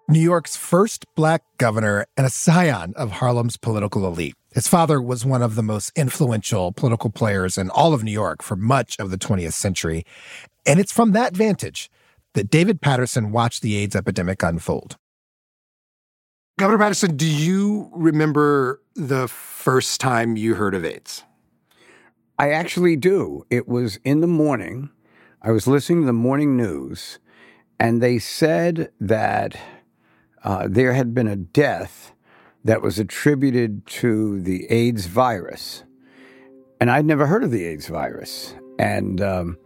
New 0.08 0.20
York's 0.20 0.56
first 0.56 1.06
black 1.16 1.44
governor 1.58 2.08
and 2.18 2.26
a 2.26 2.32
scion 2.32 2.94
of 2.96 3.12
Harlem's 3.12 3.58
political 3.58 4.08
elite. 4.08 4.36
His 4.52 4.68
father 4.68 5.00
was 5.00 5.24
one 5.24 5.44
of 5.44 5.54
the 5.54 5.62
most 5.62 5.92
influential 5.96 6.72
political 6.72 7.12
players 7.12 7.58
in 7.58 7.70
all 7.70 7.94
of 7.94 8.04
New 8.04 8.12
York 8.12 8.42
for 8.42 8.56
much 8.56 9.00
of 9.00 9.12
the 9.12 9.20
20th 9.20 9.54
century. 9.54 10.04
And 10.66 10.80
it's 10.80 10.92
from 10.92 11.12
that 11.12 11.36
vantage 11.36 11.92
that 12.34 12.50
David 12.50 12.82
Paterson 12.82 13.32
watched 13.32 13.62
the 13.62 13.76
AIDS 13.76 13.96
epidemic 13.96 14.42
unfold. 14.42 14.98
Governor 16.58 16.80
Paterson, 16.80 17.16
do 17.16 17.28
you 17.28 17.90
remember 17.94 18.82
the 18.96 19.28
first 19.28 20.02
time 20.02 20.36
you 20.36 20.56
heard 20.56 20.74
of 20.74 20.84
AIDS? 20.84 21.24
I 22.40 22.52
actually 22.52 22.96
do. 22.96 23.46
It 23.50 23.68
was 23.68 24.00
in 24.06 24.22
the 24.22 24.28
morning. 24.28 24.92
I 25.42 25.52
was 25.52 25.68
listening 25.68 26.04
to 26.04 26.06
the 26.06 26.14
morning 26.14 26.56
news, 26.56 27.20
and 27.78 28.02
they 28.02 28.18
said 28.18 28.92
that 29.02 29.60
uh, 30.46 30.68
there 30.70 30.94
had 30.94 31.14
been 31.14 31.28
a 31.28 31.36
death 31.36 32.14
that 32.64 32.82
was 32.82 32.98
attributed 32.98 33.86
to 33.88 34.40
the 34.40 34.66
AIDS 34.72 35.06
virus. 35.06 35.84
And 36.80 36.90
I'd 36.90 37.06
never 37.06 37.28
heard 37.28 37.44
of 37.44 37.52
the 37.52 37.66
AIDS 37.66 37.88
virus. 37.88 38.56
And 38.80 39.20
um, 39.20 39.58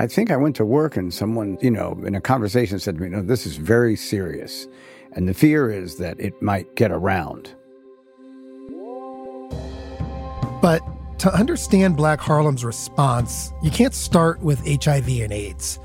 I 0.00 0.06
think 0.06 0.30
I 0.30 0.38
went 0.38 0.56
to 0.56 0.64
work, 0.64 0.96
and 0.96 1.12
someone, 1.12 1.58
you 1.60 1.70
know, 1.70 1.92
in 2.06 2.14
a 2.14 2.22
conversation 2.22 2.78
said 2.78 2.94
to 2.94 3.02
me, 3.02 3.10
No, 3.10 3.20
this 3.20 3.44
is 3.44 3.56
very 3.56 3.96
serious. 3.96 4.66
And 5.12 5.28
the 5.28 5.34
fear 5.34 5.70
is 5.70 5.96
that 5.98 6.18
it 6.18 6.40
might 6.40 6.74
get 6.74 6.90
around. 6.90 7.54
But 10.62 10.82
to 11.18 11.34
understand 11.34 11.96
Black 11.96 12.20
Harlem's 12.20 12.64
response, 12.64 13.52
you 13.62 13.70
can't 13.70 13.94
start 13.94 14.40
with 14.40 14.60
HIV 14.66 15.08
and 15.08 15.32
AIDS. 15.32 15.80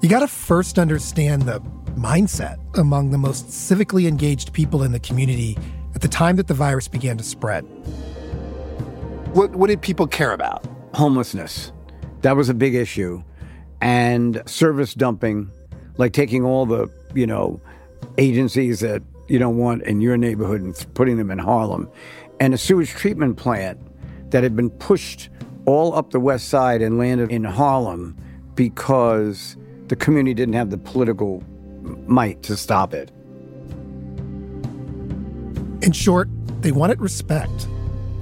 You 0.00 0.08
got 0.08 0.20
to 0.20 0.28
first 0.28 0.78
understand 0.78 1.42
the 1.42 1.60
mindset 1.96 2.58
among 2.78 3.10
the 3.10 3.18
most 3.18 3.48
civically 3.48 4.06
engaged 4.06 4.52
people 4.52 4.84
in 4.84 4.92
the 4.92 5.00
community 5.00 5.58
at 5.96 6.00
the 6.00 6.08
time 6.08 6.36
that 6.36 6.46
the 6.46 6.54
virus 6.54 6.86
began 6.86 7.16
to 7.18 7.24
spread. 7.24 7.62
What, 9.34 9.50
what 9.56 9.66
did 9.66 9.82
people 9.82 10.06
care 10.06 10.32
about? 10.32 10.64
Homelessness. 10.94 11.72
That 12.22 12.36
was 12.36 12.48
a 12.48 12.54
big 12.54 12.76
issue. 12.76 13.22
And 13.80 14.42
service 14.46 14.94
dumping, 14.94 15.50
like 15.96 16.12
taking 16.12 16.44
all 16.44 16.66
the, 16.66 16.88
you 17.14 17.26
know, 17.26 17.60
agencies 18.16 18.78
that 18.80 19.02
you 19.26 19.40
don't 19.40 19.56
want 19.56 19.82
in 19.82 20.00
your 20.00 20.16
neighborhood 20.16 20.60
and 20.60 20.86
putting 20.94 21.16
them 21.16 21.32
in 21.32 21.38
Harlem. 21.38 21.90
And 22.38 22.54
a 22.54 22.58
sewage 22.58 22.90
treatment 22.90 23.36
plant 23.36 23.80
that 24.30 24.42
had 24.42 24.56
been 24.56 24.70
pushed 24.70 25.30
all 25.66 25.94
up 25.94 26.10
the 26.10 26.20
west 26.20 26.48
side 26.48 26.80
and 26.82 26.98
landed 26.98 27.30
in 27.30 27.44
Harlem 27.44 28.16
because 28.54 29.56
the 29.88 29.96
community 29.96 30.34
didn't 30.34 30.54
have 30.54 30.70
the 30.70 30.78
political 30.78 31.42
might 32.06 32.42
to 32.42 32.56
stop 32.56 32.94
it. 32.94 33.10
In 35.82 35.92
short, 35.92 36.28
they 36.60 36.72
wanted 36.72 37.00
respect. 37.00 37.68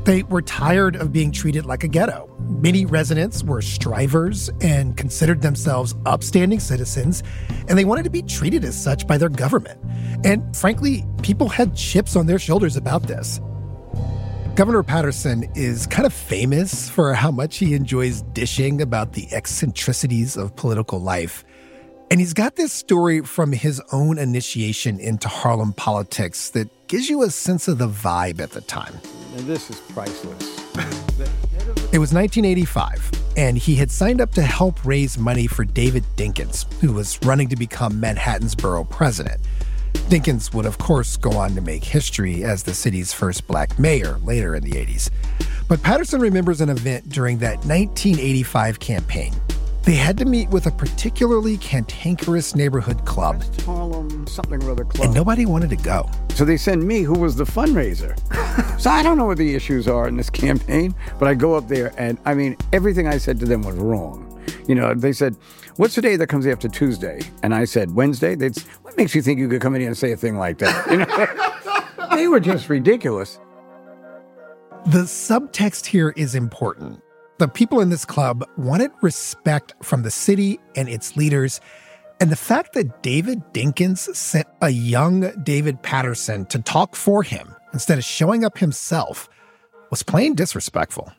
They 0.04 0.22
were 0.24 0.42
tired 0.42 0.94
of 0.94 1.12
being 1.12 1.32
treated 1.32 1.66
like 1.66 1.82
a 1.82 1.88
ghetto. 1.88 2.32
Many 2.38 2.84
residents 2.84 3.42
were 3.42 3.60
strivers 3.60 4.50
and 4.60 4.96
considered 4.96 5.42
themselves 5.42 5.94
upstanding 6.04 6.60
citizens, 6.60 7.24
and 7.68 7.76
they 7.76 7.84
wanted 7.84 8.04
to 8.04 8.10
be 8.10 8.22
treated 8.22 8.64
as 8.64 8.80
such 8.80 9.06
by 9.06 9.18
their 9.18 9.28
government. 9.28 9.80
And 10.24 10.56
frankly, 10.56 11.04
people 11.22 11.48
had 11.48 11.74
chips 11.74 12.14
on 12.14 12.26
their 12.26 12.38
shoulders 12.38 12.76
about 12.76 13.04
this. 13.04 13.40
Governor 14.56 14.82
Paterson 14.82 15.46
is 15.54 15.86
kind 15.86 16.06
of 16.06 16.14
famous 16.14 16.88
for 16.88 17.12
how 17.12 17.30
much 17.30 17.58
he 17.58 17.74
enjoys 17.74 18.22
dishing 18.22 18.80
about 18.80 19.12
the 19.12 19.28
eccentricities 19.30 20.34
of 20.34 20.56
political 20.56 20.98
life. 20.98 21.44
And 22.10 22.20
he's 22.20 22.32
got 22.32 22.56
this 22.56 22.72
story 22.72 23.20
from 23.20 23.52
his 23.52 23.82
own 23.92 24.16
initiation 24.16 24.98
into 24.98 25.28
Harlem 25.28 25.74
politics 25.74 26.48
that 26.50 26.70
gives 26.88 27.10
you 27.10 27.22
a 27.22 27.28
sense 27.28 27.68
of 27.68 27.76
the 27.76 27.86
vibe 27.86 28.40
at 28.40 28.52
the 28.52 28.62
time. 28.62 28.94
And 29.36 29.46
this 29.46 29.68
is 29.68 29.78
priceless. 29.78 30.58
it 31.92 31.98
was 31.98 32.14
1985, 32.14 33.10
and 33.36 33.58
he 33.58 33.74
had 33.74 33.90
signed 33.90 34.22
up 34.22 34.30
to 34.32 34.42
help 34.42 34.82
raise 34.86 35.18
money 35.18 35.46
for 35.46 35.66
David 35.66 36.04
Dinkins, 36.16 36.64
who 36.80 36.94
was 36.94 37.18
running 37.26 37.48
to 37.48 37.56
become 37.56 38.00
Manhattan's 38.00 38.54
borough 38.54 38.84
president. 38.84 39.38
Dinkins 40.06 40.54
would, 40.54 40.66
of 40.66 40.78
course, 40.78 41.16
go 41.16 41.32
on 41.32 41.56
to 41.56 41.60
make 41.60 41.82
history 41.82 42.44
as 42.44 42.62
the 42.62 42.74
city's 42.74 43.12
first 43.12 43.44
black 43.48 43.76
mayor 43.76 44.18
later 44.18 44.54
in 44.54 44.62
the 44.62 44.70
80s. 44.70 45.10
But 45.68 45.82
Paterson 45.82 46.20
remembers 46.20 46.60
an 46.60 46.68
event 46.68 47.08
during 47.08 47.38
that 47.38 47.56
1985 47.64 48.78
campaign. 48.78 49.34
They 49.82 49.94
had 49.94 50.16
to 50.18 50.24
meet 50.24 50.48
with 50.50 50.66
a 50.66 50.70
particularly 50.70 51.56
cantankerous 51.58 52.54
neighborhood 52.54 53.04
club. 53.04 53.38
West 53.38 53.60
Harlem 53.62 54.26
something 54.28 54.62
or 54.62 54.70
other 54.70 54.84
club. 54.84 55.06
And 55.06 55.14
nobody 55.14 55.44
wanted 55.44 55.70
to 55.70 55.76
go. 55.76 56.08
So 56.34 56.44
they 56.44 56.56
send 56.56 56.86
me, 56.86 57.02
who 57.02 57.18
was 57.18 57.34
the 57.34 57.44
fundraiser. 57.44 58.16
so 58.80 58.90
I 58.90 59.02
don't 59.02 59.16
know 59.18 59.26
what 59.26 59.38
the 59.38 59.56
issues 59.56 59.88
are 59.88 60.06
in 60.06 60.16
this 60.16 60.30
campaign, 60.44 60.94
but 61.18 61.26
I 61.26 61.34
go 61.34 61.54
up 61.54 61.66
there 61.66 61.92
and 61.98 62.18
I 62.24 62.34
mean, 62.34 62.56
everything 62.72 63.08
I 63.08 63.18
said 63.18 63.40
to 63.40 63.46
them 63.46 63.62
was 63.62 63.74
wrong. 63.74 64.25
You 64.66 64.74
know, 64.74 64.94
they 64.94 65.12
said, 65.12 65.36
What's 65.76 65.94
the 65.94 66.02
day 66.02 66.16
that 66.16 66.28
comes 66.28 66.46
after 66.46 66.68
Tuesday? 66.68 67.20
And 67.42 67.54
I 67.54 67.64
said, 67.64 67.94
Wednesday? 67.94 68.34
They'd, 68.34 68.56
what 68.82 68.96
makes 68.96 69.14
you 69.14 69.22
think 69.22 69.38
you 69.38 69.48
could 69.48 69.60
come 69.60 69.74
in 69.74 69.80
here 69.80 69.90
and 69.90 69.96
say 69.96 70.12
a 70.12 70.16
thing 70.16 70.36
like 70.36 70.58
that? 70.58 70.86
You 70.90 70.98
know? 70.98 72.16
they 72.16 72.28
were 72.28 72.40
just 72.40 72.68
ridiculous. 72.68 73.38
The 74.86 75.02
subtext 75.02 75.86
here 75.86 76.14
is 76.16 76.34
important. 76.34 77.02
The 77.38 77.48
people 77.48 77.80
in 77.80 77.90
this 77.90 78.04
club 78.04 78.44
wanted 78.56 78.90
respect 79.02 79.74
from 79.82 80.02
the 80.02 80.10
city 80.10 80.58
and 80.74 80.88
its 80.88 81.16
leaders. 81.16 81.60
And 82.20 82.30
the 82.30 82.36
fact 82.36 82.72
that 82.72 83.02
David 83.02 83.42
Dinkins 83.52 84.14
sent 84.14 84.46
a 84.62 84.70
young 84.70 85.32
David 85.42 85.82
Paterson 85.82 86.46
to 86.46 86.60
talk 86.60 86.96
for 86.96 87.22
him 87.22 87.54
instead 87.74 87.98
of 87.98 88.04
showing 88.04 88.44
up 88.44 88.56
himself 88.56 89.28
was 89.90 90.02
plain 90.02 90.34
disrespectful. 90.34 91.12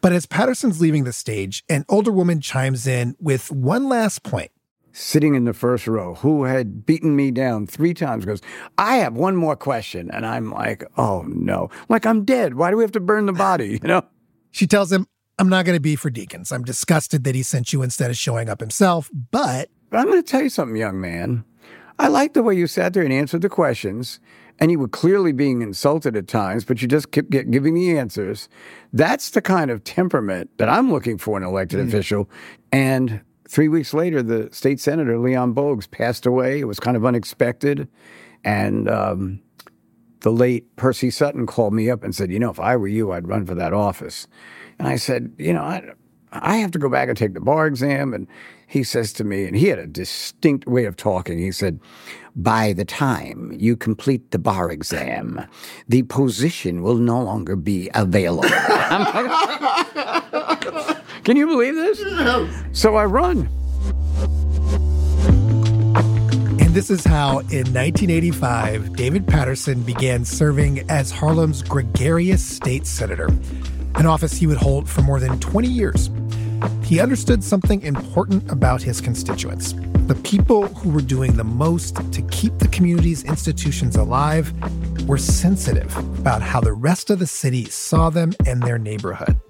But 0.00 0.12
as 0.12 0.26
Paterson's 0.26 0.80
leaving 0.80 1.04
the 1.04 1.12
stage, 1.12 1.64
an 1.68 1.84
older 1.88 2.12
woman 2.12 2.40
chimes 2.40 2.86
in 2.86 3.14
with 3.20 3.50
one 3.50 3.88
last 3.88 4.22
point. 4.22 4.50
Sitting 4.94 5.34
in 5.34 5.44
the 5.44 5.54
first 5.54 5.86
row, 5.86 6.16
who 6.16 6.44
had 6.44 6.84
beaten 6.84 7.16
me 7.16 7.30
down 7.30 7.66
three 7.66 7.94
times, 7.94 8.26
goes, 8.26 8.42
I 8.76 8.96
have 8.96 9.14
one 9.14 9.36
more 9.36 9.56
question. 9.56 10.10
And 10.10 10.26
I'm 10.26 10.50
like, 10.50 10.84
oh 10.98 11.22
no. 11.26 11.70
Like, 11.88 12.04
I'm 12.04 12.24
dead. 12.24 12.54
Why 12.54 12.70
do 12.70 12.76
we 12.76 12.84
have 12.84 12.92
to 12.92 13.00
burn 13.00 13.26
the 13.26 13.32
body? 13.32 13.78
You 13.82 13.88
know? 13.88 14.02
She 14.54 14.66
tells 14.66 14.92
him, 14.92 15.06
I'm 15.38 15.48
not 15.48 15.64
going 15.64 15.76
to 15.76 15.80
be 15.80 15.96
for 15.96 16.10
Dinkins. 16.10 16.52
I'm 16.52 16.62
disgusted 16.62 17.24
that 17.24 17.34
he 17.34 17.42
sent 17.42 17.72
you 17.72 17.82
instead 17.82 18.10
of 18.10 18.18
showing 18.18 18.50
up 18.50 18.60
himself, 18.60 19.10
but. 19.30 19.70
But 19.88 20.00
I'm 20.00 20.06
going 20.06 20.22
to 20.22 20.30
tell 20.30 20.42
you 20.42 20.50
something, 20.50 20.76
young 20.76 21.00
man. 21.00 21.46
I 21.98 22.08
like 22.08 22.34
the 22.34 22.42
way 22.42 22.54
you 22.54 22.66
sat 22.66 22.92
there 22.92 23.02
and 23.02 23.12
answered 23.14 23.40
the 23.40 23.48
questions 23.48 24.20
and 24.62 24.70
you 24.70 24.78
were 24.78 24.86
clearly 24.86 25.32
being 25.32 25.60
insulted 25.60 26.16
at 26.16 26.28
times, 26.28 26.64
but 26.64 26.80
you 26.80 26.86
just 26.86 27.10
kept 27.10 27.30
giving 27.30 27.74
the 27.74 27.98
answers. 27.98 28.48
That's 28.92 29.30
the 29.30 29.42
kind 29.42 29.72
of 29.72 29.82
temperament 29.82 30.50
that 30.58 30.68
I'm 30.68 30.92
looking 30.92 31.18
for 31.18 31.36
in 31.36 31.42
an 31.42 31.48
elected 31.48 31.80
mm. 31.80 31.88
official. 31.88 32.30
And 32.70 33.22
three 33.48 33.66
weeks 33.66 33.92
later, 33.92 34.22
the 34.22 34.48
state 34.52 34.78
senator, 34.78 35.18
Leon 35.18 35.52
Bogues, 35.52 35.90
passed 35.90 36.26
away. 36.26 36.60
It 36.60 36.66
was 36.66 36.78
kind 36.78 36.96
of 36.96 37.04
unexpected. 37.04 37.88
And 38.44 38.88
um, 38.88 39.42
the 40.20 40.30
late 40.30 40.76
Percy 40.76 41.10
Sutton 41.10 41.44
called 41.44 41.74
me 41.74 41.90
up 41.90 42.04
and 42.04 42.14
said, 42.14 42.30
You 42.30 42.38
know, 42.38 42.50
if 42.50 42.60
I 42.60 42.76
were 42.76 42.86
you, 42.86 43.10
I'd 43.10 43.26
run 43.26 43.44
for 43.44 43.56
that 43.56 43.72
office. 43.72 44.28
And 44.78 44.86
I 44.86 44.94
said, 44.94 45.32
You 45.38 45.54
know, 45.54 45.62
I, 45.62 45.90
I 46.32 46.56
have 46.56 46.70
to 46.72 46.78
go 46.78 46.88
back 46.88 47.08
and 47.08 47.16
take 47.16 47.34
the 47.34 47.40
bar 47.40 47.66
exam. 47.66 48.14
And 48.14 48.26
he 48.66 48.82
says 48.82 49.12
to 49.14 49.24
me, 49.24 49.44
and 49.44 49.54
he 49.54 49.66
had 49.68 49.78
a 49.78 49.86
distinct 49.86 50.66
way 50.66 50.86
of 50.86 50.96
talking. 50.96 51.38
He 51.38 51.52
said, 51.52 51.78
By 52.34 52.72
the 52.72 52.86
time 52.86 53.54
you 53.58 53.76
complete 53.76 54.30
the 54.30 54.38
bar 54.38 54.70
exam, 54.70 55.46
the 55.88 56.04
position 56.04 56.82
will 56.82 56.96
no 56.96 57.22
longer 57.22 57.54
be 57.54 57.90
available. 57.94 58.48
Can 61.24 61.36
you 61.36 61.46
believe 61.46 61.74
this? 61.74 62.02
So 62.72 62.96
I 62.96 63.04
run. 63.04 63.48
And 66.60 66.74
this 66.74 66.88
is 66.88 67.04
how, 67.04 67.40
in 67.40 67.68
1985, 67.74 68.96
David 68.96 69.26
Paterson 69.26 69.82
began 69.82 70.24
serving 70.24 70.90
as 70.90 71.12
Harlem's 71.12 71.62
gregarious 71.62 72.42
state 72.42 72.86
senator, 72.86 73.28
an 73.96 74.06
office 74.06 74.32
he 74.32 74.46
would 74.46 74.56
hold 74.56 74.88
for 74.88 75.02
more 75.02 75.20
than 75.20 75.38
20 75.38 75.68
years. 75.68 76.08
He 76.82 77.00
understood 77.00 77.42
something 77.42 77.82
important 77.82 78.50
about 78.50 78.82
his 78.82 79.00
constituents. 79.00 79.74
The 80.06 80.20
people 80.24 80.66
who 80.66 80.90
were 80.90 81.00
doing 81.00 81.36
the 81.36 81.44
most 81.44 81.96
to 82.12 82.22
keep 82.30 82.58
the 82.58 82.68
community's 82.68 83.24
institutions 83.24 83.96
alive 83.96 84.52
were 85.08 85.18
sensitive 85.18 85.96
about 86.18 86.42
how 86.42 86.60
the 86.60 86.72
rest 86.72 87.10
of 87.10 87.18
the 87.18 87.26
city 87.26 87.66
saw 87.66 88.10
them 88.10 88.32
and 88.46 88.62
their 88.62 88.78
neighborhood. 88.78 89.40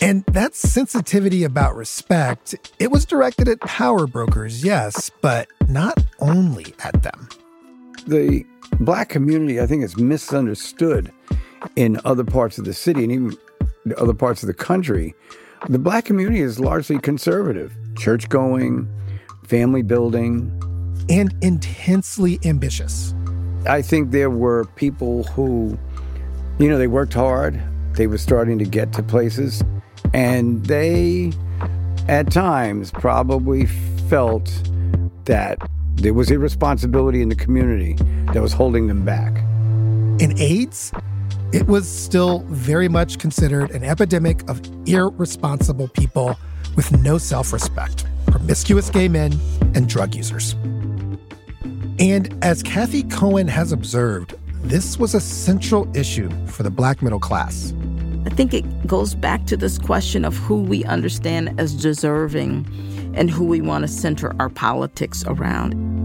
And 0.00 0.24
that 0.26 0.54
sensitivity 0.54 1.44
about 1.44 1.74
respect, 1.74 2.54
it 2.78 2.90
was 2.90 3.04
directed 3.04 3.48
at 3.48 3.60
power 3.60 4.06
brokers, 4.06 4.64
yes, 4.64 5.10
but 5.20 5.48
not 5.68 5.98
only 6.20 6.74
at 6.84 7.02
them. 7.02 7.28
The 8.06 8.46
black 8.80 9.08
community, 9.08 9.60
I 9.60 9.66
think, 9.66 9.82
is 9.82 9.96
misunderstood 9.96 11.12
in 11.74 12.00
other 12.04 12.24
parts 12.24 12.58
of 12.58 12.64
the 12.64 12.74
city 12.74 13.02
and 13.02 13.12
even 13.12 13.36
other 13.96 14.14
parts 14.14 14.42
of 14.42 14.46
the 14.46 14.54
country. 14.54 15.14
The 15.66 15.78
black 15.78 16.04
community 16.04 16.40
is 16.40 16.60
largely 16.60 16.98
conservative, 16.98 17.76
church 17.96 18.28
going, 18.28 18.88
family 19.44 19.82
building, 19.82 20.52
and 21.10 21.34
intensely 21.42 22.38
ambitious. 22.44 23.14
I 23.66 23.82
think 23.82 24.12
there 24.12 24.30
were 24.30 24.64
people 24.76 25.24
who, 25.24 25.76
you 26.58 26.68
know, 26.68 26.78
they 26.78 26.86
worked 26.86 27.12
hard, 27.12 27.60
they 27.94 28.06
were 28.06 28.18
starting 28.18 28.58
to 28.60 28.64
get 28.64 28.92
to 28.94 29.02
places. 29.02 29.62
And 30.14 30.64
they, 30.66 31.32
at 32.06 32.30
times, 32.30 32.90
probably 32.92 33.66
felt 34.08 34.46
that 35.24 35.58
there 35.96 36.14
was 36.14 36.30
irresponsibility 36.30 37.20
in 37.20 37.28
the 37.28 37.34
community 37.34 37.94
that 38.32 38.40
was 38.40 38.52
holding 38.52 38.86
them 38.86 39.04
back. 39.04 39.36
In 40.20 40.38
AIDS, 40.38 40.92
it 41.52 41.66
was 41.66 41.88
still 41.88 42.40
very 42.48 42.88
much 42.88 43.18
considered 43.18 43.70
an 43.70 43.82
epidemic 43.82 44.48
of 44.50 44.60
irresponsible 44.86 45.88
people 45.88 46.36
with 46.76 46.92
no 47.00 47.18
self 47.18 47.52
respect, 47.52 48.04
promiscuous 48.26 48.90
gay 48.90 49.08
men, 49.08 49.32
and 49.74 49.88
drug 49.88 50.14
users. 50.14 50.52
And 51.98 52.36
as 52.44 52.62
Cathy 52.62 53.02
Cohen 53.04 53.48
has 53.48 53.72
observed, 53.72 54.34
this 54.62 54.98
was 54.98 55.14
a 55.14 55.20
central 55.20 55.90
issue 55.96 56.30
for 56.46 56.62
the 56.62 56.70
black 56.70 57.02
middle 57.02 57.18
class. 57.18 57.72
I 58.26 58.30
think 58.30 58.52
it 58.52 58.86
goes 58.86 59.14
back 59.14 59.46
to 59.46 59.56
this 59.56 59.78
question 59.78 60.24
of 60.24 60.36
who 60.36 60.62
we 60.62 60.84
understand 60.84 61.58
as 61.58 61.74
deserving 61.74 62.66
and 63.14 63.30
who 63.30 63.44
we 63.44 63.62
want 63.62 63.82
to 63.82 63.88
center 63.88 64.34
our 64.38 64.50
politics 64.50 65.24
around. 65.26 65.97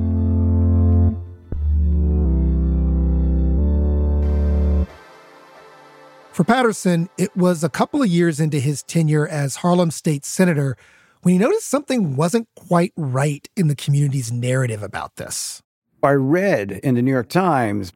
For 6.33 6.43
Paterson, 6.43 7.09
it 7.15 7.37
was 7.37 7.63
a 7.63 7.69
couple 7.69 8.01
of 8.01 8.07
years 8.07 8.39
into 8.39 8.59
his 8.59 8.81
tenure 8.81 9.27
as 9.27 9.57
Harlem 9.57 9.91
State 9.91 10.25
Senator 10.25 10.75
when 11.21 11.33
he 11.33 11.37
noticed 11.37 11.69
something 11.69 12.15
wasn't 12.15 12.47
quite 12.55 12.91
right 12.97 13.47
in 13.55 13.67
the 13.67 13.75
community's 13.75 14.31
narrative 14.31 14.81
about 14.81 15.17
this. 15.17 15.61
I 16.01 16.13
read 16.13 16.71
in 16.71 16.95
the 16.95 17.03
New 17.03 17.11
York 17.11 17.29
Times 17.29 17.93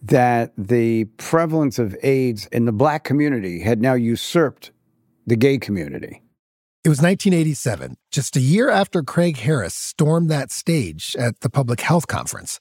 that 0.00 0.54
the 0.56 1.04
prevalence 1.18 1.78
of 1.78 1.94
AIDS 2.02 2.46
in 2.46 2.64
the 2.64 2.72
black 2.72 3.04
community 3.04 3.60
had 3.60 3.82
now 3.82 3.92
usurped 3.92 4.70
the 5.26 5.36
gay 5.36 5.58
community. 5.58 6.22
It 6.82 6.88
was 6.88 7.02
1987, 7.02 7.98
just 8.10 8.36
a 8.36 8.40
year 8.40 8.70
after 8.70 9.02
Craig 9.02 9.36
Harris 9.36 9.74
stormed 9.74 10.30
that 10.30 10.50
stage 10.50 11.14
at 11.18 11.40
the 11.40 11.50
Public 11.50 11.82
Health 11.82 12.06
Conference. 12.06 12.58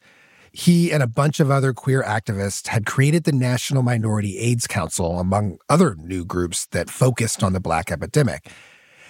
He 0.58 0.89
and 0.94 1.04
a 1.04 1.08
bunch 1.08 1.41
of 1.41 1.52
other 1.52 1.74
queer 1.74 2.02
activists 2.02 2.68
had 2.68 2.86
created 2.86 3.26
the 3.26 3.34
National 3.34 3.84
Minority 3.84 4.38
AIDS 4.38 4.68
Council, 4.68 5.20
among 5.20 5.58
other 5.68 5.96
new 5.96 6.24
groups 6.24 6.65
that 6.68 6.89
focused 6.89 7.44
on 7.44 7.52
the 7.52 7.60
black 7.60 7.91
epidemic. 7.91 8.50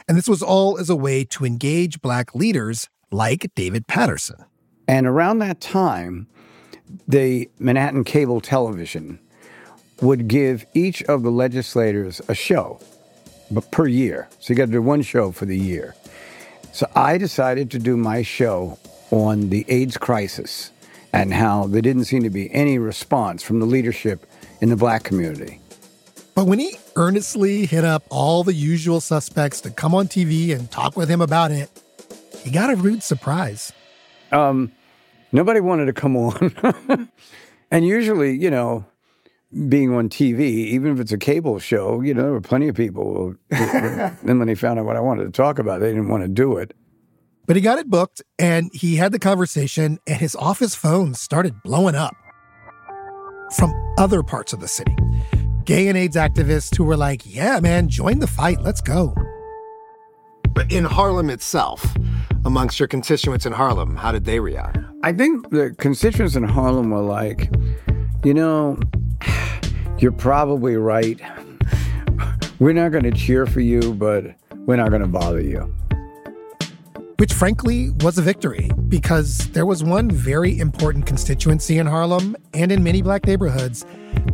And 0.08 0.18
this 0.18 0.28
was 0.28 0.42
all 0.42 0.80
as 0.80 0.90
a 0.90 0.96
way 0.96 1.24
to 1.26 1.46
engage 1.46 2.02
black 2.02 2.34
leaders 2.34 2.90
like 3.12 3.52
David 3.54 3.86
Paterson. 3.86 4.44
And 4.88 5.06
around 5.06 5.38
that 5.38 5.62
time, 5.62 6.26
the 7.08 7.48
Manhattan 7.60 8.06
Cable 8.06 8.42
Television 8.42 9.20
would 10.02 10.28
give 10.28 10.66
each 10.74 11.04
of 11.04 11.22
the 11.22 11.32
legislators 11.32 12.22
a 12.28 12.34
show, 12.34 12.80
but 13.52 13.70
per 13.70 13.86
year. 13.86 14.28
So 14.40 14.52
you 14.52 14.58
got 14.58 14.66
to 14.66 14.72
do 14.72 14.82
one 14.82 15.04
show 15.04 15.32
for 15.32 15.46
the 15.46 15.60
year. 15.60 15.94
So 16.72 16.90
I 16.96 17.20
decided 17.20 17.70
to 17.70 17.78
do 17.78 17.96
my 17.96 18.24
show 18.24 18.80
on 19.12 19.52
the 19.52 19.64
AIDS 19.68 19.96
crisis 19.96 20.72
and 21.16 21.34
how 21.34 21.68
there 21.68 21.82
didn't 21.82 22.06
seem 22.06 22.24
to 22.24 22.30
be 22.30 22.54
any 22.54 22.78
response 22.78 23.42
from 23.42 23.60
the 23.60 23.66
leadership 23.66 24.26
in 24.62 24.70
the 24.70 24.76
black 24.76 25.04
community. 25.04 25.60
But 26.36 26.48
when 26.48 26.60
he 26.60 26.78
earnestly 26.96 27.66
hit 27.66 27.86
up 27.86 28.04
all 28.10 28.44
the 28.44 28.54
usual 28.54 29.00
suspects 29.00 29.62
to 29.62 29.70
come 29.70 29.96
on 29.96 30.08
TV 30.08 30.54
and 30.54 30.70
talk 30.70 30.98
with 30.98 31.10
him 31.10 31.22
about 31.22 31.52
it, 31.52 31.70
he 32.44 32.52
got 32.52 32.70
a 32.70 32.76
rude 32.76 33.02
surprise. 33.02 33.72
Um, 34.32 34.72
Nobody 35.36 35.60
wanted 35.60 35.88
to 35.88 35.94
come 35.94 36.16
on. 36.16 37.10
and 37.72 37.86
usually, 37.86 38.38
you 38.38 38.50
know, 38.50 38.86
being 39.68 39.94
on 39.94 40.08
TV, 40.08 40.40
even 40.40 40.94
if 40.94 41.00
it's 41.02 41.12
a 41.12 41.18
cable 41.18 41.60
show, 41.60 42.00
you 42.00 42.14
know, 42.14 42.22
there 42.24 42.32
were 42.32 42.40
plenty 42.40 42.70
of 42.70 42.76
people. 42.76 43.36
then 43.50 44.40
when 44.40 44.48
they 44.48 44.56
found 44.56 44.80
out 44.80 44.86
what 44.86 44.96
I 44.96 45.02
wanted 45.02 45.26
to 45.26 45.32
talk 45.32 45.60
about, 45.60 45.82
they 45.82 45.90
didn't 45.90 46.08
want 46.08 46.24
to 46.24 46.30
do 46.30 46.58
it. 46.58 46.74
But 47.48 47.56
he 47.56 47.62
got 47.62 47.80
it 47.80 47.90
booked 47.90 48.22
and 48.40 48.70
he 48.74 48.96
had 48.96 49.12
the 49.12 49.20
conversation, 49.20 50.00
and 50.08 50.20
his 50.20 50.36
office 50.36 50.76
phone 50.76 51.14
started 51.14 51.62
blowing 51.64 51.96
up 51.96 52.16
from 53.56 53.74
other 53.98 54.24
parts 54.24 54.54
of 54.54 54.60
the 54.60 54.68
city. 54.68 54.96
Gay 55.64 55.88
and 55.88 55.98
AIDS 55.98 56.16
activists 56.16 56.76
who 56.76 56.84
were 56.84 56.98
like, 56.98 57.22
yeah, 57.26 57.60
man, 57.60 57.88
join 57.88 58.20
the 58.20 58.28
fight. 58.28 58.62
Let's 58.62 58.82
go. 58.82 59.16
But 60.54 60.72
in 60.72 60.86
Harlem 60.86 61.30
itself, 61.30 61.86
amongst 62.46 62.80
your 62.80 62.88
constituents 62.88 63.46
in 63.46 63.52
Harlem, 63.52 63.96
how 63.96 64.12
did 64.12 64.26
they 64.26 64.40
react? 64.40 64.78
I 65.04 65.12
think 65.12 65.50
the 65.50 65.76
constituents 65.78 66.36
in 66.36 66.44
Harlem 66.44 66.92
were 66.92 67.02
like, 67.02 67.52
you 68.24 68.34
know, 68.34 68.80
you're 70.00 70.12
probably 70.12 70.78
right. 70.78 71.20
We're 72.60 72.74
not 72.74 72.92
going 72.92 73.04
to 73.04 73.12
cheer 73.12 73.46
for 73.46 73.60
you, 73.60 73.94
but 73.94 74.36
we're 74.66 74.78
not 74.78 74.90
going 74.90 75.02
to 75.02 75.08
bother 75.08 75.42
you. 75.42 75.72
Which, 77.18 77.32
frankly, 77.32 77.92
was 78.02 78.18
a 78.18 78.22
victory 78.22 78.70
because 78.90 79.38
there 79.52 79.66
was 79.66 79.84
one 79.84 80.12
very 80.12 80.60
important 80.60 81.06
constituency 81.06 81.78
in 81.78 81.88
Harlem 81.88 82.36
and 82.54 82.74
in 82.74 82.84
many 82.84 83.02
black 83.02 83.26
neighborhoods 83.26 83.86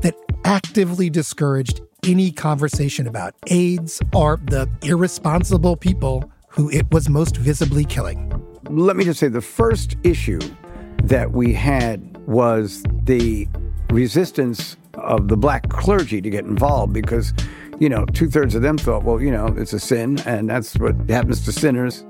that 0.01 0.15
actively 0.45 1.07
discouraged 1.07 1.81
any 2.03 2.31
conversation 2.31 3.05
about 3.05 3.35
AIDS 3.47 4.01
or 4.15 4.39
the 4.45 4.67
irresponsible 4.81 5.75
people 5.75 6.31
who 6.47 6.71
it 6.71 6.91
was 6.91 7.07
most 7.07 7.37
visibly 7.37 7.85
killing. 7.85 8.33
Let 8.67 8.95
me 8.95 9.03
just 9.03 9.19
say 9.19 9.27
the 9.27 9.41
first 9.41 9.95
issue 10.03 10.39
that 11.03 11.33
we 11.33 11.53
had 11.53 12.17
was 12.25 12.83
the 13.03 13.47
resistance 13.91 14.75
of 14.95 15.27
the 15.27 15.37
black 15.37 15.69
clergy 15.69 16.19
to 16.19 16.29
get 16.31 16.45
involved 16.45 16.93
because, 16.93 17.31
you 17.79 17.89
know, 17.89 18.05
two 18.05 18.27
thirds 18.27 18.55
of 18.55 18.63
them 18.63 18.79
thought, 18.79 19.03
well, 19.03 19.21
you 19.21 19.29
know, 19.29 19.47
it's 19.55 19.73
a 19.73 19.79
sin 19.79 20.19
and 20.25 20.49
that's 20.49 20.75
what 20.77 20.95
happens 21.07 21.45
to 21.45 21.51
sinners 21.51 22.03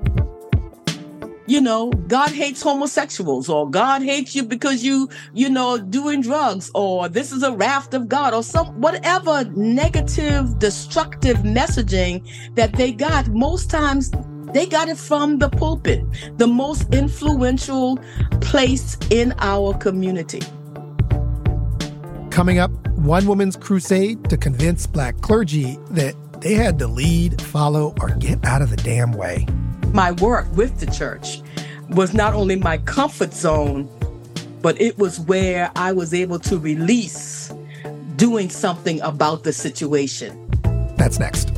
you 1.52 1.60
know, 1.60 1.90
God 2.08 2.30
hates 2.30 2.62
homosexuals 2.62 3.50
or 3.50 3.68
God 3.68 4.00
hates 4.00 4.34
you 4.34 4.42
because 4.42 4.82
you, 4.82 5.10
you 5.34 5.50
know, 5.50 5.76
doing 5.76 6.22
drugs 6.22 6.70
or 6.74 7.10
this 7.10 7.30
is 7.30 7.42
a 7.42 7.52
wrath 7.52 7.92
of 7.92 8.08
God 8.08 8.32
or 8.32 8.42
some 8.42 8.68
whatever 8.80 9.44
negative, 9.54 10.58
destructive 10.58 11.36
messaging 11.40 12.26
that 12.54 12.72
they 12.72 12.90
got. 12.90 13.28
Most 13.28 13.68
times 13.68 14.10
they 14.54 14.64
got 14.64 14.88
it 14.88 14.96
from 14.96 15.40
the 15.40 15.50
pulpit, 15.50 16.02
the 16.38 16.46
most 16.46 16.94
influential 16.94 17.98
place 18.40 18.96
in 19.10 19.34
our 19.36 19.74
community. 19.74 20.40
Coming 22.30 22.60
up, 22.60 22.70
one 22.96 23.26
woman's 23.26 23.56
crusade 23.56 24.30
to 24.30 24.38
convince 24.38 24.86
black 24.86 25.20
clergy 25.20 25.76
that 25.90 26.14
they 26.40 26.54
had 26.54 26.78
to 26.78 26.86
lead, 26.86 27.42
follow, 27.42 27.94
or 28.00 28.08
get 28.14 28.42
out 28.42 28.62
of 28.62 28.70
the 28.70 28.78
damn 28.78 29.12
way. 29.12 29.46
My 29.92 30.12
work 30.12 30.46
with 30.56 30.80
the 30.80 30.86
church 30.86 31.42
was 31.90 32.14
not 32.14 32.32
only 32.32 32.56
my 32.56 32.78
comfort 32.78 33.34
zone, 33.34 33.90
but 34.62 34.80
it 34.80 34.96
was 34.98 35.20
where 35.20 35.70
I 35.76 35.92
was 35.92 36.14
able 36.14 36.38
to 36.40 36.58
release 36.58 37.52
doing 38.16 38.48
something 38.48 39.02
about 39.02 39.44
the 39.44 39.52
situation. 39.52 40.48
That's 40.96 41.18
next. 41.18 41.52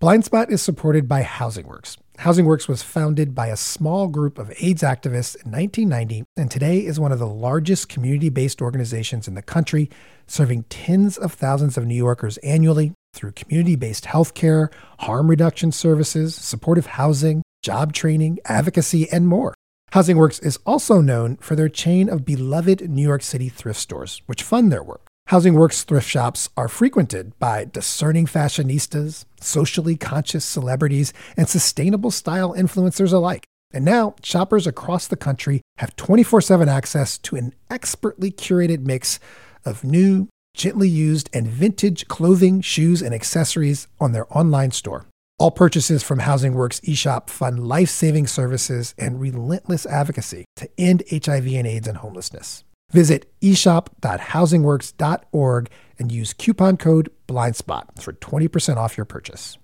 Blindspot 0.00 0.50
is 0.50 0.60
supported 0.60 1.08
by 1.08 1.22
Housing 1.22 1.66
Works. 1.66 1.96
Housing 2.18 2.46
Works 2.46 2.68
was 2.68 2.82
founded 2.82 3.34
by 3.34 3.48
a 3.48 3.56
small 3.56 4.06
group 4.06 4.38
of 4.38 4.52
AIDS 4.58 4.82
activists 4.82 5.34
in 5.44 5.50
1990 5.50 6.24
and 6.36 6.50
today 6.50 6.78
is 6.78 6.98
one 6.98 7.12
of 7.12 7.18
the 7.18 7.26
largest 7.26 7.88
community 7.88 8.28
based 8.28 8.62
organizations 8.62 9.26
in 9.26 9.34
the 9.34 9.42
country, 9.42 9.90
serving 10.26 10.62
tens 10.64 11.18
of 11.18 11.32
thousands 11.32 11.76
of 11.76 11.86
New 11.86 11.94
Yorkers 11.94 12.38
annually 12.38 12.92
through 13.14 13.32
community 13.32 13.76
based 13.76 14.04
healthcare, 14.04 14.72
harm 15.00 15.28
reduction 15.28 15.72
services, 15.72 16.34
supportive 16.34 16.86
housing, 16.86 17.42
job 17.62 17.92
training, 17.92 18.38
advocacy, 18.46 19.10
and 19.10 19.26
more. 19.26 19.54
Housing 19.90 20.16
Works 20.16 20.38
is 20.38 20.58
also 20.64 21.00
known 21.00 21.36
for 21.38 21.56
their 21.56 21.68
chain 21.68 22.08
of 22.08 22.24
beloved 22.24 22.88
New 22.88 23.02
York 23.02 23.22
City 23.22 23.48
thrift 23.48 23.80
stores, 23.80 24.22
which 24.26 24.42
fund 24.42 24.72
their 24.72 24.82
work. 24.82 25.03
Housing 25.28 25.54
Works 25.54 25.84
thrift 25.84 26.06
shops 26.06 26.50
are 26.54 26.68
frequented 26.68 27.36
by 27.38 27.64
discerning 27.64 28.26
fashionistas, 28.26 29.24
socially 29.40 29.96
conscious 29.96 30.44
celebrities, 30.44 31.14
and 31.34 31.48
sustainable 31.48 32.10
style 32.10 32.52
influencers 32.52 33.10
alike. 33.10 33.44
And 33.72 33.86
now, 33.86 34.16
shoppers 34.22 34.66
across 34.66 35.06
the 35.06 35.16
country 35.16 35.62
have 35.78 35.96
24 35.96 36.42
7 36.42 36.68
access 36.68 37.16
to 37.18 37.36
an 37.36 37.54
expertly 37.70 38.30
curated 38.30 38.80
mix 38.80 39.18
of 39.64 39.82
new, 39.82 40.28
gently 40.54 40.90
used, 40.90 41.30
and 41.32 41.46
vintage 41.46 42.06
clothing, 42.06 42.60
shoes, 42.60 43.00
and 43.00 43.14
accessories 43.14 43.88
on 43.98 44.12
their 44.12 44.26
online 44.36 44.72
store. 44.72 45.06
All 45.38 45.50
purchases 45.50 46.02
from 46.02 46.20
Housing 46.20 46.52
Works 46.52 46.80
eShop 46.80 47.30
fund 47.30 47.66
life 47.66 47.88
saving 47.88 48.26
services 48.26 48.94
and 48.98 49.20
relentless 49.20 49.86
advocacy 49.86 50.44
to 50.56 50.68
end 50.78 51.02
HIV 51.10 51.46
and 51.46 51.66
AIDS 51.66 51.88
and 51.88 51.96
homelessness. 51.96 52.62
Visit 52.94 53.30
eshop.housingworks.org 53.40 55.70
and 55.98 56.12
use 56.12 56.32
coupon 56.32 56.76
code 56.76 57.10
BLINDSPOT 57.26 58.00
for 58.00 58.12
20% 58.12 58.76
off 58.76 58.96
your 58.96 59.04
purchase. 59.04 59.58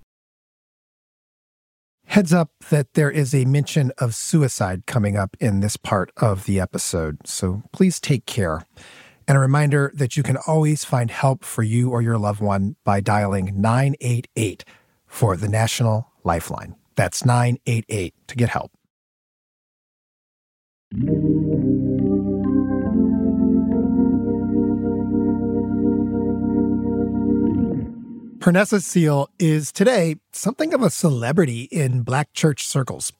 Heads 2.07 2.33
up 2.33 2.49
that 2.69 2.93
there 2.93 3.09
is 3.09 3.33
a 3.33 3.45
mention 3.45 3.93
of 3.97 4.13
suicide 4.13 4.85
coming 4.85 5.15
up 5.15 5.37
in 5.39 5.61
this 5.61 5.77
part 5.77 6.11
of 6.17 6.43
the 6.43 6.59
episode, 6.59 7.25
so 7.25 7.63
please 7.71 8.01
take 8.01 8.25
care. 8.25 8.65
And 9.29 9.37
a 9.37 9.41
reminder 9.41 9.93
that 9.95 10.17
you 10.17 10.23
can 10.23 10.35
always 10.45 10.83
find 10.83 11.09
help 11.09 11.45
for 11.45 11.63
you 11.63 11.89
or 11.89 12.01
your 12.01 12.17
loved 12.17 12.41
one 12.41 12.75
by 12.83 12.99
dialing 12.99 13.61
988 13.61 14.65
for 15.07 15.37
the 15.37 15.47
National 15.47 16.11
Lifeline. 16.25 16.75
That's 16.97 17.23
988 17.23 18.13
to 18.27 18.35
get 18.35 18.49
help. 18.49 18.73
Pernessa 28.41 28.81
Seele 28.81 29.29
is 29.37 29.71
today 29.71 30.15
something 30.31 30.73
of 30.73 30.81
a 30.81 30.89
celebrity 30.89 31.65
in 31.65 32.01
black 32.01 32.33
church 32.33 32.65
circles. 32.65 33.13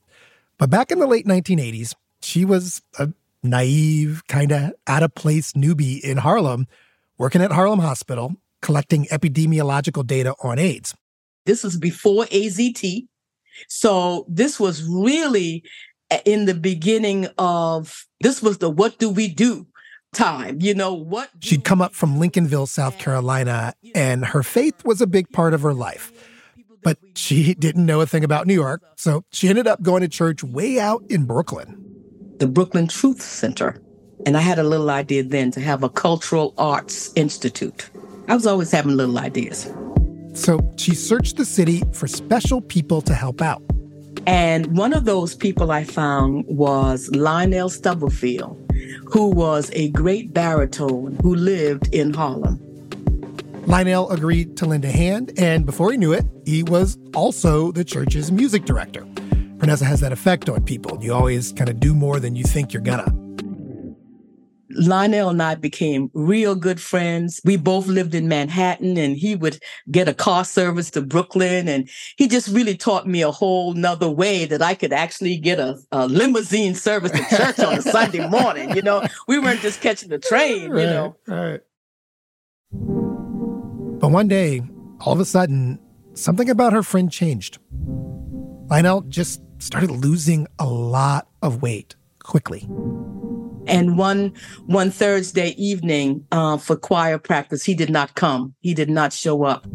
But 0.58 0.72
back 0.72 0.92
in 0.92 0.98
the 0.98 1.06
late 1.06 1.28
1980s, 1.28 1.94
she 2.24 2.44
was 2.44 2.82
a 2.98 3.10
naive, 3.44 4.24
kind 4.28 4.52
of 4.52 4.74
out 4.88 5.04
of 5.04 5.14
place 5.14 5.54
newbie 5.54 6.02
in 6.02 6.18
Harlem, 6.18 6.66
working 7.20 7.44
at 7.44 7.52
Harlem 7.52 7.82
Hospital, 7.82 8.36
collecting 8.64 9.06
epidemiological 9.12 10.08
data 10.08 10.34
on 10.42 10.58
AIDS. 10.58 10.96
This 11.46 11.64
was 11.64 11.78
before 11.78 12.26
AZT. 12.26 13.08
So 13.68 14.26
this 14.28 14.60
was 14.60 14.84
really 14.84 15.64
uh, 16.10 16.18
in 16.26 16.46
the 16.46 16.56
beginning 16.56 17.28
of 17.38 18.08
this 18.22 18.42
was 18.42 18.58
the 18.58 18.72
what 18.72 18.98
do 18.98 19.08
we 19.08 19.28
do 19.28 19.68
time. 20.14 20.58
You 20.60 20.74
know 20.74 20.94
what? 20.94 21.30
She'd 21.40 21.64
come 21.64 21.82
up 21.82 21.94
from 21.94 22.20
Lincolnville, 22.20 22.68
South 22.68 22.98
Carolina, 22.98 23.74
and 23.96 24.26
her 24.26 24.44
faith 24.44 24.84
was 24.86 25.02
a 25.02 25.08
big 25.08 25.32
part 25.32 25.54
of 25.54 25.62
her 25.62 25.74
life. 25.74 26.12
But 26.84 26.98
she 27.16 27.54
didn't 27.54 27.86
know 27.86 28.02
a 28.02 28.06
thing 28.06 28.24
about 28.24 28.48
New 28.48 28.54
York, 28.54 28.82
so 28.96 29.24
she 29.32 29.50
ended 29.50 29.68
up 29.68 29.82
going 29.82 30.02
to 30.02 30.08
church 30.08 30.44
way 30.44 30.80
out 30.80 31.04
in 31.10 31.26
Brooklyn. 31.26 31.78
The 32.40 32.48
Brooklyn 32.48 32.88
Truth 32.88 33.22
Center. 33.22 33.80
And 34.26 34.38
I 34.38 34.42
had 34.42 34.60
a 34.60 34.64
little 34.64 34.90
idea 34.90 35.24
then 35.24 35.52
to 35.52 35.60
have 35.62 35.84
a 35.84 35.90
cultural 35.90 36.54
arts 36.58 37.12
institute. 37.16 37.90
I 38.28 38.36
was 38.36 38.46
always 38.48 38.72
having 38.72 38.96
little 38.98 39.18
ideas. 39.18 39.72
So 40.34 40.60
she 40.78 40.96
searched 40.96 41.38
the 41.38 41.46
city 41.46 41.84
for 41.92 42.08
special 42.08 42.62
people 42.62 43.02
to 43.02 43.14
help 43.14 43.42
out. 43.42 43.62
And 44.28 44.78
one 44.78 44.94
of 44.94 45.06
those 45.06 45.36
people 45.36 45.72
I 45.72 45.84
found 45.84 46.46
was 46.48 47.10
Lionel 47.16 47.70
Stubblefield, 47.70 48.58
who 49.06 49.30
was 49.30 49.72
a 49.74 49.90
great 49.90 50.34
baritone 50.34 51.18
who 51.22 51.36
lived 51.36 51.94
in 51.94 52.14
Harlem. 52.14 52.60
Lionel 53.68 54.10
agreed 54.12 54.58
to 54.58 54.66
lend 54.66 54.86
a 54.86 54.92
hand, 54.92 55.34
and 55.38 55.66
before 55.66 55.92
he 55.92 55.98
knew 55.98 56.14
it, 56.14 56.26
he 56.46 56.64
was 56.64 56.98
also 57.16 57.72
the 57.72 57.84
church's 57.84 58.32
music 58.32 58.66
director. 58.66 59.02
Pernessa 59.58 59.84
has 59.84 60.00
that 60.02 60.12
effect 60.12 60.50
on 60.50 60.64
people. 60.64 60.98
You 61.02 61.14
always 61.14 61.54
kind 61.54 61.70
of 61.70 61.80
do 61.80 61.94
more 61.94 62.20
than 62.20 62.36
you 62.36 62.44
think 62.44 62.74
you're 62.74 62.82
gonna. 62.82 63.21
Lionel 64.76 65.30
and 65.30 65.42
I 65.42 65.56
became 65.56 66.10
real 66.14 66.56
good 66.56 66.80
friends. 66.80 67.42
We 67.44 67.58
both 67.58 67.88
lived 67.88 68.16
in 68.16 68.28
Manhattan 68.28 68.98
and 68.98 69.16
he 69.16 69.36
would 69.36 69.60
get 69.90 70.08
a 70.08 70.14
car 70.14 70.46
service 70.46 70.90
to 70.92 71.02
Brooklyn. 71.02 71.68
And 71.68 71.90
he 72.18 72.28
just 72.28 72.48
really 72.50 72.76
taught 72.76 73.08
me 73.08 73.22
a 73.22 73.32
whole 73.32 73.74
nother 73.74 74.10
way 74.10 74.46
that 74.46 74.62
I 74.62 74.74
could 74.74 74.94
actually 74.94 75.38
get 75.38 75.60
a, 75.60 75.78
a 75.92 76.08
limousine 76.08 76.76
service 76.76 77.12
to 77.12 77.36
church 77.36 77.60
on 77.60 77.78
a 77.78 77.82
Sunday 77.82 78.28
morning. 78.28 78.76
You 78.76 78.82
know, 78.82 79.06
we 79.28 79.40
weren't 79.40 79.62
just 79.62 79.82
catching 79.82 80.10
the 80.10 80.20
train, 80.20 80.70
right, 80.70 80.82
you 80.82 80.88
know. 80.88 81.16
Right. 81.28 81.62
But 84.00 84.10
one 84.10 84.28
day, 84.28 84.62
all 85.02 85.14
of 85.14 85.20
a 85.20 85.26
sudden, 85.26 85.80
something 86.14 86.50
about 86.50 86.74
her 86.74 86.84
friend 86.84 87.12
changed. 87.12 87.60
Lionel 88.70 89.02
just 89.02 89.42
started 89.60 89.92
losing 89.92 90.48
a 90.58 90.66
lot 90.66 91.28
of 91.42 91.62
weight 91.62 91.96
quickly. 92.20 92.68
And 93.68 93.98
one 93.98 94.34
one 94.66 94.92
Thursday 94.92 95.50
evening 95.58 96.26
uh, 96.32 96.58
for 96.58 96.76
choir 96.76 97.18
practice, 97.18 97.64
he 97.64 97.76
did 97.76 97.90
not 97.90 98.16
come. 98.16 98.56
He 98.60 98.74
did 98.74 98.90
not 98.90 99.14
show 99.14 99.44
up. 99.44 99.66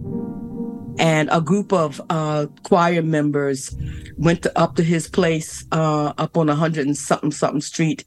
And 0.98 1.28
a 1.30 1.40
group 1.40 1.72
of 1.72 2.00
uh, 2.08 2.46
choir 2.62 3.02
members 3.02 3.76
went 4.16 4.42
to, 4.44 4.58
up 4.58 4.76
to 4.76 4.82
his 4.82 5.08
place 5.08 5.66
uh, 5.70 6.14
up 6.16 6.38
on 6.38 6.48
a 6.48 6.54
hundred 6.54 6.86
and 6.86 6.96
something 6.96 7.30
something 7.30 7.60
street 7.60 8.04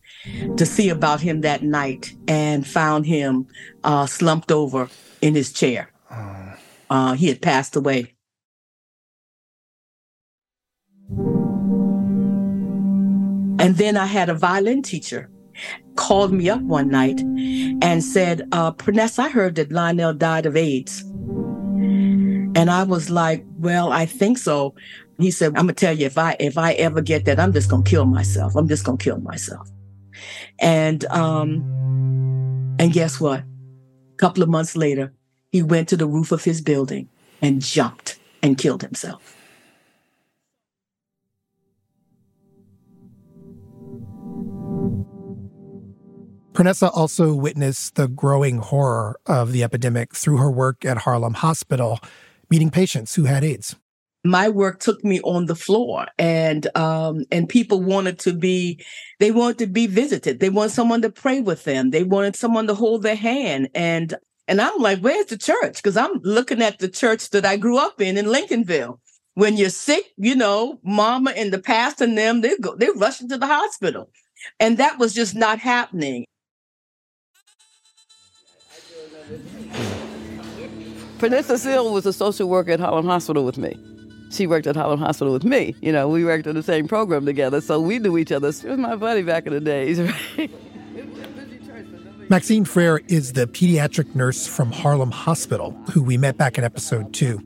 to 0.58 0.66
see 0.66 0.90
about 0.90 1.22
him 1.22 1.42
that 1.42 1.62
night, 1.62 2.14
and 2.28 2.66
found 2.66 3.06
him 3.06 3.48
uh, 3.84 4.06
slumped 4.06 4.52
over 4.52 4.90
in 5.22 5.36
his 5.36 5.54
chair. 5.54 5.92
Uh, 6.90 7.14
he 7.14 7.28
had 7.28 7.42
passed 7.42 7.76
away. 7.76 8.16
And 13.60 13.76
then 13.76 13.98
I 13.98 14.06
had 14.06 14.30
a 14.30 14.34
violin 14.34 14.82
teacher 14.82 15.30
called 16.00 16.32
me 16.32 16.50
up 16.50 16.62
one 16.62 16.88
night 16.88 17.20
and 17.82 18.02
said, 18.02 18.48
uh, 18.54 18.72
Perness, 18.72 19.20
I 19.20 19.28
heard 19.28 19.56
that 19.56 19.70
Lionel 19.70 20.14
died 20.14 20.46
of 20.46 20.56
AIDS. 20.56 21.02
And 22.56 22.72
I 22.72 22.84
was 22.84 23.10
like, 23.10 23.46
well, 23.58 23.92
I 23.92 24.06
think 24.06 24.38
so. 24.38 24.74
He 25.20 25.30
said, 25.30 25.50
I'm 25.50 25.66
gonna 25.66 25.74
tell 25.74 25.96
you, 25.96 26.06
if 26.06 26.18
I 26.18 26.38
if 26.40 26.58
I 26.58 26.72
ever 26.74 27.02
get 27.02 27.26
that, 27.26 27.38
I'm 27.38 27.52
just 27.52 27.70
gonna 27.70 27.84
kill 27.84 28.06
myself. 28.06 28.56
I'm 28.56 28.70
just 28.70 28.86
gonna 28.86 28.98
kill 28.98 29.20
myself. 29.20 29.70
And 30.62 31.04
um, 31.06 32.76
and 32.80 32.94
guess 32.94 33.20
what? 33.20 33.42
A 33.42 34.18
couple 34.18 34.42
of 34.42 34.48
months 34.48 34.78
later, 34.78 35.14
he 35.52 35.62
went 35.62 35.90
to 35.90 35.98
the 35.98 36.08
roof 36.08 36.32
of 36.32 36.46
his 36.46 36.62
building 36.62 37.10
and 37.42 37.62
jumped 37.62 38.18
and 38.42 38.58
killed 38.58 38.82
himself. 38.82 39.36
Pernessa 46.60 46.92
also 46.94 47.34
witnessed 47.34 47.96
the 47.96 48.10
growing 48.10 48.58
horror 48.58 49.18
of 49.26 49.54
the 49.54 49.64
epidemic 49.64 50.14
through 50.14 50.36
her 50.40 50.52
work 50.52 50.84
at 50.84 50.98
Harlem 50.98 51.36
Hospital, 51.36 52.02
meeting 52.50 52.70
patients 52.70 53.16
who 53.16 53.24
had 53.24 53.46
AIDS. 53.46 53.78
My 54.26 54.50
work 54.50 54.82
took 54.82 55.02
me 55.02 55.22
on 55.22 55.46
the 55.46 55.56
floor, 55.56 56.08
and 56.18 56.68
um, 56.76 57.24
and 57.32 57.48
people 57.48 57.82
wanted 57.82 58.20
to 58.20 58.34
be, 58.34 58.84
they 59.22 59.32
wanted 59.32 59.60
to 59.60 59.68
be 59.68 59.88
visited. 59.88 60.42
They 60.42 60.50
wanted 60.50 60.72
someone 60.72 61.02
to 61.04 61.10
pray 61.10 61.40
with 61.40 61.64
them. 61.64 61.92
They 61.92 62.04
wanted 62.04 62.36
someone 62.36 62.68
to 62.68 62.76
hold 62.76 63.04
their 63.04 63.16
hand, 63.16 63.70
and 63.74 64.14
and 64.50 64.60
I'm 64.60 64.82
like, 64.82 65.00
where's 65.00 65.28
the 65.28 65.38
church? 65.38 65.78
Because 65.78 65.96
I'm 65.96 66.20
looking 66.24 66.62
at 66.62 66.80
the 66.80 66.90
church 66.90 67.30
that 67.30 67.46
I 67.46 67.56
grew 67.56 67.78
up 67.78 68.02
in 68.02 68.18
in 68.18 68.26
Lincolnville, 68.26 69.00
when 69.36 69.56
you're 69.56 69.70
sick, 69.70 70.04
you 70.18 70.36
know, 70.36 70.82
mama 70.84 71.32
and 71.38 71.54
the 71.54 71.60
pastor 71.60 72.04
and 72.04 72.18
them, 72.18 72.42
they 72.42 72.58
go, 72.58 72.76
they 72.76 72.90
rush 72.98 73.22
into 73.22 73.38
the 73.38 73.48
hospital. 73.48 74.12
And 74.60 74.78
that 74.78 75.00
was 75.00 75.14
just 75.14 75.36
not 75.36 75.60
happening. 75.60 76.26
Pernessa 81.20 81.58
Seele 81.60 81.92
was 81.92 82.06
a 82.06 82.14
social 82.14 82.48
worker 82.48 82.72
at 82.72 82.80
Harlem 82.80 83.06
Hospital 83.06 83.44
with 83.44 83.58
me. 83.58 83.78
She 84.32 84.48
worked 84.48 84.68
at 84.68 84.78
Harlem 84.78 85.02
Hospital 85.02 85.34
with 85.34 85.44
me. 85.44 85.76
You 85.82 85.92
know, 85.92 86.08
we 86.08 86.24
worked 86.24 86.48
in 86.48 86.56
the 86.56 86.64
same 86.64 86.88
program 86.88 87.26
together, 87.26 87.60
so 87.60 87.82
we 87.82 88.00
knew 88.00 88.18
each 88.18 88.32
other. 88.32 88.54
She 88.54 88.68
was 88.68 88.78
my 88.78 88.96
buddy 88.96 89.24
back 89.24 89.46
in 89.46 89.52
the 89.52 89.60
days? 89.60 90.00
Maxine 92.30 92.64
Frere 92.64 93.02
is 93.10 93.34
the 93.34 93.48
pediatric 93.48 94.16
nurse 94.16 94.48
from 94.48 94.72
Harlem 94.72 95.12
Hospital, 95.12 95.72
who 95.92 96.02
we 96.02 96.16
met 96.18 96.38
back 96.38 96.58
in 96.58 96.64
episode 96.64 97.14
two. 97.14 97.42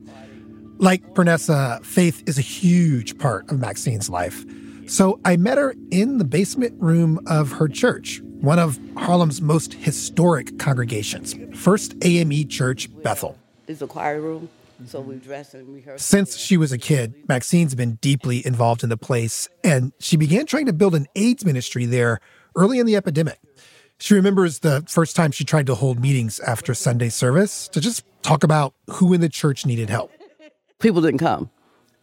Like 0.78 1.02
Pernessa, 1.14 1.84
faith 1.84 2.22
is 2.28 2.38
a 2.38 2.42
huge 2.42 3.18
part 3.18 3.50
of 3.50 3.58
Maxine's 3.58 4.08
life. 4.08 4.44
So 4.86 5.18
I 5.24 5.36
met 5.36 5.58
her 5.58 5.74
in 5.90 6.18
the 6.18 6.24
basement 6.24 6.80
room 6.80 7.18
of 7.26 7.50
her 7.50 7.66
church, 7.66 8.20
one 8.40 8.60
of 8.60 8.78
Harlem's 8.96 9.40
most 9.42 9.74
historic 9.74 10.60
congregations, 10.60 11.34
First 11.54 11.96
AME 12.04 12.46
Church 12.46 12.88
Bethel. 13.02 13.36
It's 13.66 13.82
a 13.82 13.86
choir 13.86 14.20
room, 14.20 14.48
so 14.86 15.00
we 15.00 15.16
dress 15.16 15.54
and 15.54 15.66
rehearse. 15.74 16.02
Since 16.02 16.36
she 16.36 16.56
was 16.56 16.72
a 16.72 16.78
kid, 16.78 17.14
Maxine's 17.28 17.74
been 17.74 17.94
deeply 17.96 18.46
involved 18.46 18.82
in 18.82 18.90
the 18.90 18.96
place, 18.96 19.48
and 19.62 19.92
she 20.00 20.16
began 20.16 20.44
trying 20.46 20.66
to 20.66 20.72
build 20.72 20.94
an 20.94 21.06
AIDS 21.16 21.44
ministry 21.44 21.86
there 21.86 22.20
early 22.56 22.78
in 22.78 22.86
the 22.86 22.96
epidemic. 22.96 23.38
She 23.98 24.14
remembers 24.14 24.58
the 24.58 24.84
first 24.86 25.16
time 25.16 25.30
she 25.30 25.44
tried 25.44 25.66
to 25.66 25.74
hold 25.74 25.98
meetings 25.98 26.40
after 26.40 26.74
Sunday 26.74 27.08
service 27.08 27.68
to 27.68 27.80
just 27.80 28.04
talk 28.22 28.44
about 28.44 28.74
who 28.90 29.12
in 29.14 29.20
the 29.20 29.28
church 29.28 29.64
needed 29.64 29.88
help. 29.88 30.12
People 30.78 31.00
didn't 31.00 31.20
come. 31.20 31.50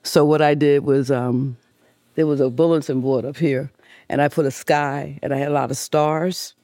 So 0.04 0.26
what 0.26 0.42
I 0.42 0.56
did 0.56 0.84
was 0.84 1.12
um, 1.12 1.58
there 2.16 2.26
was 2.26 2.40
a 2.40 2.50
bulletin 2.50 3.02
board 3.02 3.26
up 3.26 3.38
here, 3.38 3.72
and 4.10 4.22
I 4.22 4.30
put 4.30 4.46
a 4.46 4.52
sky, 4.52 5.20
and 5.22 5.34
I 5.34 5.38
had 5.38 5.50
a 5.50 5.54
lot 5.54 5.70
of 5.70 5.78
stars. 5.78 6.56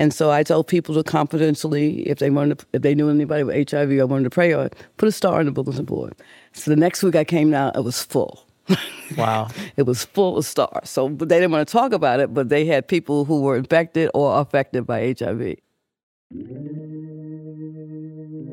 And 0.00 0.14
so 0.14 0.30
I 0.30 0.42
told 0.42 0.66
people 0.66 0.94
to 0.94 1.02
confidentially, 1.04 2.08
if 2.08 2.20
they 2.20 2.30
wanted, 2.30 2.60
to, 2.60 2.66
if 2.72 2.80
they 2.80 2.94
knew 2.94 3.10
anybody 3.10 3.44
with 3.44 3.70
HIV 3.70 3.90
or 3.90 4.06
wanted 4.06 4.24
to 4.24 4.30
pray 4.30 4.54
on, 4.54 4.70
put 4.96 5.06
a 5.06 5.12
star 5.12 5.40
on 5.40 5.44
the 5.44 5.52
bulletin 5.52 5.84
board. 5.84 6.14
So 6.54 6.70
the 6.70 6.76
next 6.76 7.02
week 7.02 7.14
I 7.14 7.22
came 7.22 7.50
down, 7.50 7.72
it 7.74 7.84
was 7.84 8.02
full. 8.02 8.46
Wow. 9.16 9.48
it 9.76 9.82
was 9.82 10.04
full 10.04 10.38
of 10.38 10.46
stars. 10.46 10.88
So 10.88 11.08
they 11.08 11.40
didn't 11.40 11.50
want 11.50 11.66
to 11.66 11.72
talk 11.72 11.92
about 11.92 12.20
it, 12.20 12.32
but 12.32 12.48
they 12.48 12.64
had 12.64 12.86
people 12.86 13.24
who 13.24 13.42
were 13.42 13.56
infected 13.56 14.08
or 14.14 14.40
affected 14.40 14.86
by 14.86 15.14
HIV. 15.18 15.40
It 15.40 15.60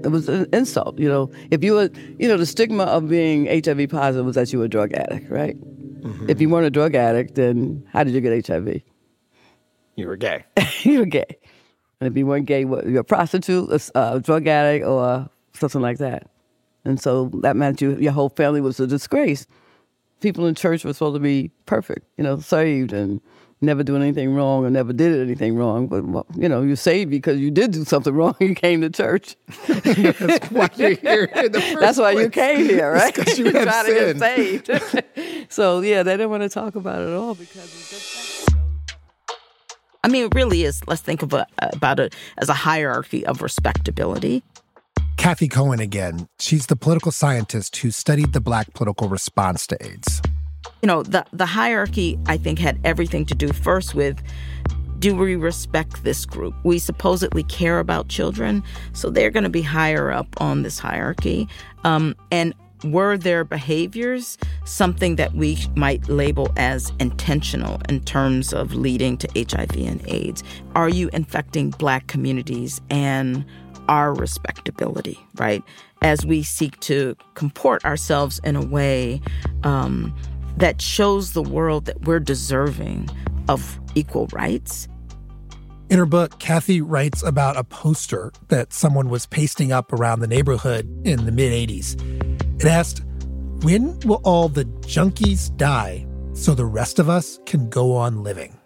was 0.09 0.27
an 0.27 0.47
insult, 0.51 0.97
you 0.97 1.07
know. 1.07 1.29
If 1.51 1.63
you 1.63 1.73
were, 1.73 1.91
you 2.17 2.27
know, 2.27 2.37
the 2.37 2.47
stigma 2.47 2.85
of 2.85 3.07
being 3.07 3.45
HIV 3.45 3.89
positive 3.89 4.25
was 4.25 4.33
that 4.33 4.51
you 4.51 4.57
were 4.57 4.65
a 4.65 4.69
drug 4.69 4.93
addict, 4.93 5.29
right? 5.29 5.55
Mm-hmm. 6.01 6.27
If 6.27 6.41
you 6.41 6.49
weren't 6.49 6.65
a 6.65 6.71
drug 6.71 6.95
addict, 6.95 7.35
then 7.35 7.87
how 7.93 8.03
did 8.03 8.15
you 8.15 8.21
get 8.21 8.47
HIV? 8.47 8.81
You 9.97 10.07
were 10.07 10.15
gay. 10.15 10.45
you 10.83 10.99
were 10.99 11.05
gay. 11.05 11.37
And 11.99 12.07
if 12.09 12.15
you 12.15 12.25
weren't 12.27 12.45
gay, 12.45 12.63
what, 12.63 12.85
you're 12.87 13.01
a 13.01 13.03
prostitute, 13.03 13.69
a, 13.95 14.13
a 14.13 14.19
drug 14.19 14.47
addict, 14.47 14.85
or 14.85 15.27
something 15.53 15.81
like 15.81 15.97
that. 15.97 16.29
And 16.85 17.01
so 17.01 17.29
that 17.41 17.55
meant 17.55 17.81
you, 17.81 17.97
your 17.97 18.11
whole 18.13 18.29
family 18.29 18.61
was 18.61 18.79
a 18.79 18.85
disgrace. 18.87 19.47
People 20.21 20.45
in 20.45 20.53
church 20.55 20.85
were 20.85 20.93
supposed 20.93 21.15
to 21.15 21.19
be 21.19 21.51
perfect, 21.65 22.05
you 22.15 22.23
know, 22.23 22.39
saved 22.39 22.93
and 22.93 23.19
never 23.59 23.83
doing 23.83 24.03
anything 24.03 24.35
wrong 24.35 24.63
or 24.65 24.69
never 24.69 24.93
did 24.93 25.19
anything 25.19 25.55
wrong. 25.55 25.87
But, 25.87 26.05
well, 26.05 26.27
you 26.35 26.47
know, 26.47 26.61
you're 26.61 26.75
saved 26.75 27.09
because 27.09 27.39
you 27.39 27.49
did 27.49 27.71
do 27.71 27.83
something 27.83 28.13
wrong. 28.19 28.35
You 28.39 28.53
came 28.53 28.81
to 28.81 28.91
church. 28.91 29.35
That's 29.67 30.49
why 30.51 30.69
you're 30.75 30.91
here 30.91 31.23
in 31.23 31.51
the 31.51 31.61
first 31.73 31.79
That's 31.79 31.97
why 31.97 32.13
place. 32.13 32.23
you 32.25 32.29
came 32.29 32.65
here, 32.65 32.91
right? 32.91 33.13
Because 33.13 33.39
you 33.39 33.45
have 33.45 33.63
trying 33.63 33.85
sinned. 33.85 34.19
to 34.19 34.61
get 34.61 34.83
saved. 34.83 35.51
so, 35.51 35.81
yeah, 35.81 36.03
they 36.03 36.13
didn't 36.13 36.29
want 36.29 36.43
to 36.43 36.49
talk 36.49 36.75
about 36.75 37.01
it 37.01 37.07
at 37.07 37.13
all 37.13 37.33
because 37.33 37.63
it's 37.65 37.89
just 37.89 38.49
I 40.07 40.09
mean, 40.09 40.23
it 40.23 40.35
really 40.35 40.63
is. 40.63 40.81
Let's 40.87 41.01
think 41.01 41.21
of 41.21 41.33
a, 41.33 41.45
about 41.59 41.99
it 41.99 42.15
as 42.37 42.47
a 42.47 42.53
hierarchy 42.53 43.25
of 43.25 43.41
respectability. 43.41 44.41
Cathy 45.17 45.49
Cohen 45.49 45.81
again. 45.81 46.29
She's 46.39 46.67
the 46.67 46.77
political 46.77 47.11
scientist 47.11 47.75
who 47.75 47.91
studied 47.91 48.31
the 48.31 48.39
black 48.39 48.73
political 48.73 49.09
response 49.09 49.67
to 49.67 49.85
AIDS. 49.85 50.21
You 50.81 50.87
know, 50.87 51.03
the 51.03 51.25
the 51.33 51.45
hierarchy 51.45 52.17
I 52.25 52.37
think 52.37 52.57
had 52.57 52.79
everything 52.85 53.25
to 53.25 53.35
do 53.35 53.51
first 53.51 53.95
with 53.95 54.23
do 54.99 55.13
we 55.13 55.35
respect 55.35 56.05
this 56.05 56.25
group? 56.25 56.55
We 56.63 56.79
supposedly 56.79 57.43
care 57.43 57.79
about 57.79 58.07
children, 58.07 58.63
so 58.93 59.09
they're 59.09 59.29
going 59.29 59.43
to 59.43 59.49
be 59.49 59.61
higher 59.61 60.09
up 60.09 60.27
on 60.41 60.63
this 60.63 60.79
hierarchy. 60.79 61.49
Um, 61.83 62.15
and 62.31 62.53
were 62.83 63.17
their 63.17 63.43
behaviors 63.43 64.37
something 64.65 65.15
that 65.15 65.33
we 65.33 65.57
might 65.75 66.07
label 66.09 66.51
as 66.57 66.91
intentional 66.99 67.81
in 67.89 68.01
terms 68.03 68.53
of 68.53 68.73
leading 68.73 69.17
to 69.17 69.27
HIV 69.35 69.75
and 69.77 70.01
AIDS? 70.07 70.43
Are 70.75 70.89
you 70.89 71.09
infecting 71.13 71.71
Black 71.71 72.07
communities 72.07 72.81
and 72.89 73.45
our 73.87 74.13
respectability, 74.13 75.19
right? 75.35 75.63
As 76.01 76.25
we 76.25 76.43
seek 76.43 76.79
to 76.81 77.15
comport 77.33 77.83
ourselves 77.85 78.39
in 78.43 78.55
a 78.55 78.65
way 78.65 79.21
um, 79.63 80.15
that 80.57 80.81
shows 80.81 81.33
the 81.33 81.41
world 81.41 81.85
that 81.85 82.01
we're 82.01 82.19
deserving 82.19 83.09
of 83.47 83.79
equal 83.95 84.27
rights. 84.27 84.87
In 85.89 85.99
her 85.99 86.05
book, 86.05 86.39
Cathy 86.39 86.81
writes 86.81 87.23
about 87.23 87.55
a 87.55 87.63
poster 87.63 88.33
that 88.49 88.73
someone 88.73 89.09
was 89.09 89.25
pasting 89.25 89.71
up 89.71 89.93
around 89.93 90.19
the 90.19 90.27
neighborhood 90.27 90.85
in 91.05 91.25
the 91.25 91.31
mid 91.31 91.53
80s. 91.53 92.16
It 92.59 92.65
asked, 92.65 93.03
When 93.61 93.99
will 93.99 94.21
all 94.23 94.49
the 94.49 94.65
junkies 94.65 95.55
die 95.57 96.07
so 96.33 96.55
the 96.55 96.65
rest 96.65 96.97
of 96.97 97.07
us 97.07 97.39
can 97.45 97.69
go 97.69 97.95
on 97.95 98.23
living? 98.23 98.57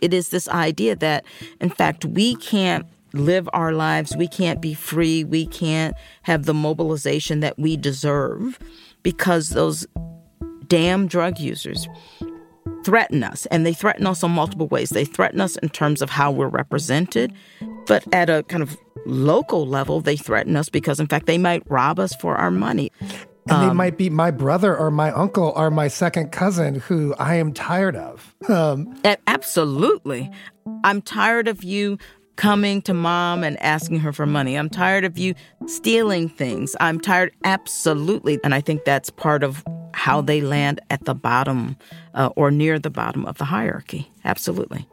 It 0.00 0.12
is 0.12 0.30
this 0.30 0.48
idea 0.48 0.96
that, 0.96 1.24
in 1.60 1.70
fact, 1.70 2.04
we 2.04 2.34
can't 2.36 2.86
live 3.12 3.48
our 3.52 3.72
lives, 3.72 4.16
we 4.16 4.26
can't 4.26 4.60
be 4.60 4.74
free, 4.74 5.24
we 5.24 5.46
can't 5.46 5.94
have 6.22 6.46
the 6.46 6.54
mobilization 6.54 7.40
that 7.40 7.58
we 7.58 7.76
deserve 7.76 8.58
because 9.02 9.50
those 9.50 9.86
damn 10.66 11.06
drug 11.06 11.38
users 11.38 11.86
threaten 12.84 13.22
us. 13.22 13.46
And 13.46 13.66
they 13.66 13.72
threaten 13.72 14.06
us 14.06 14.24
on 14.24 14.30
multiple 14.30 14.68
ways. 14.68 14.90
They 14.90 15.04
threaten 15.04 15.40
us 15.40 15.56
in 15.56 15.68
terms 15.68 16.02
of 16.02 16.10
how 16.10 16.30
we're 16.30 16.48
represented, 16.48 17.32
but 17.86 18.04
at 18.12 18.30
a 18.30 18.42
kind 18.44 18.62
of 18.62 18.76
local 19.06 19.66
level, 19.66 20.00
they 20.00 20.16
threaten 20.16 20.56
us 20.56 20.68
because, 20.68 21.00
in 21.00 21.06
fact, 21.06 21.26
they 21.26 21.38
might 21.38 21.62
rob 21.70 21.98
us 21.98 22.14
for 22.16 22.36
our 22.36 22.50
money. 22.50 22.90
And 23.48 23.70
they 23.70 23.74
might 23.74 23.96
be 23.96 24.10
my 24.10 24.30
brother 24.30 24.76
or 24.76 24.90
my 24.90 25.10
uncle 25.10 25.52
or 25.56 25.70
my 25.70 25.88
second 25.88 26.30
cousin 26.30 26.76
who 26.76 27.14
I 27.18 27.36
am 27.36 27.52
tired 27.52 27.96
of. 27.96 28.34
Um, 28.48 28.94
Absolutely. 29.26 30.30
I'm 30.84 31.02
tired 31.02 31.48
of 31.48 31.64
you 31.64 31.98
coming 32.36 32.80
to 32.82 32.94
mom 32.94 33.42
and 33.42 33.60
asking 33.60 34.00
her 34.00 34.12
for 34.12 34.24
money. 34.24 34.56
I'm 34.56 34.70
tired 34.70 35.04
of 35.04 35.18
you 35.18 35.34
stealing 35.66 36.28
things. 36.28 36.76
I'm 36.80 37.00
tired, 37.00 37.32
absolutely. 37.44 38.38
And 38.44 38.54
I 38.54 38.60
think 38.60 38.84
that's 38.84 39.10
part 39.10 39.42
of 39.42 39.64
how 39.92 40.20
they 40.20 40.40
land 40.40 40.80
at 40.88 41.04
the 41.04 41.14
bottom 41.14 41.76
uh, 42.14 42.30
or 42.36 42.50
near 42.50 42.78
the 42.78 42.88
bottom 42.88 43.26
of 43.26 43.36
the 43.38 43.44
hierarchy. 43.44 44.10
Absolutely. 44.24 44.86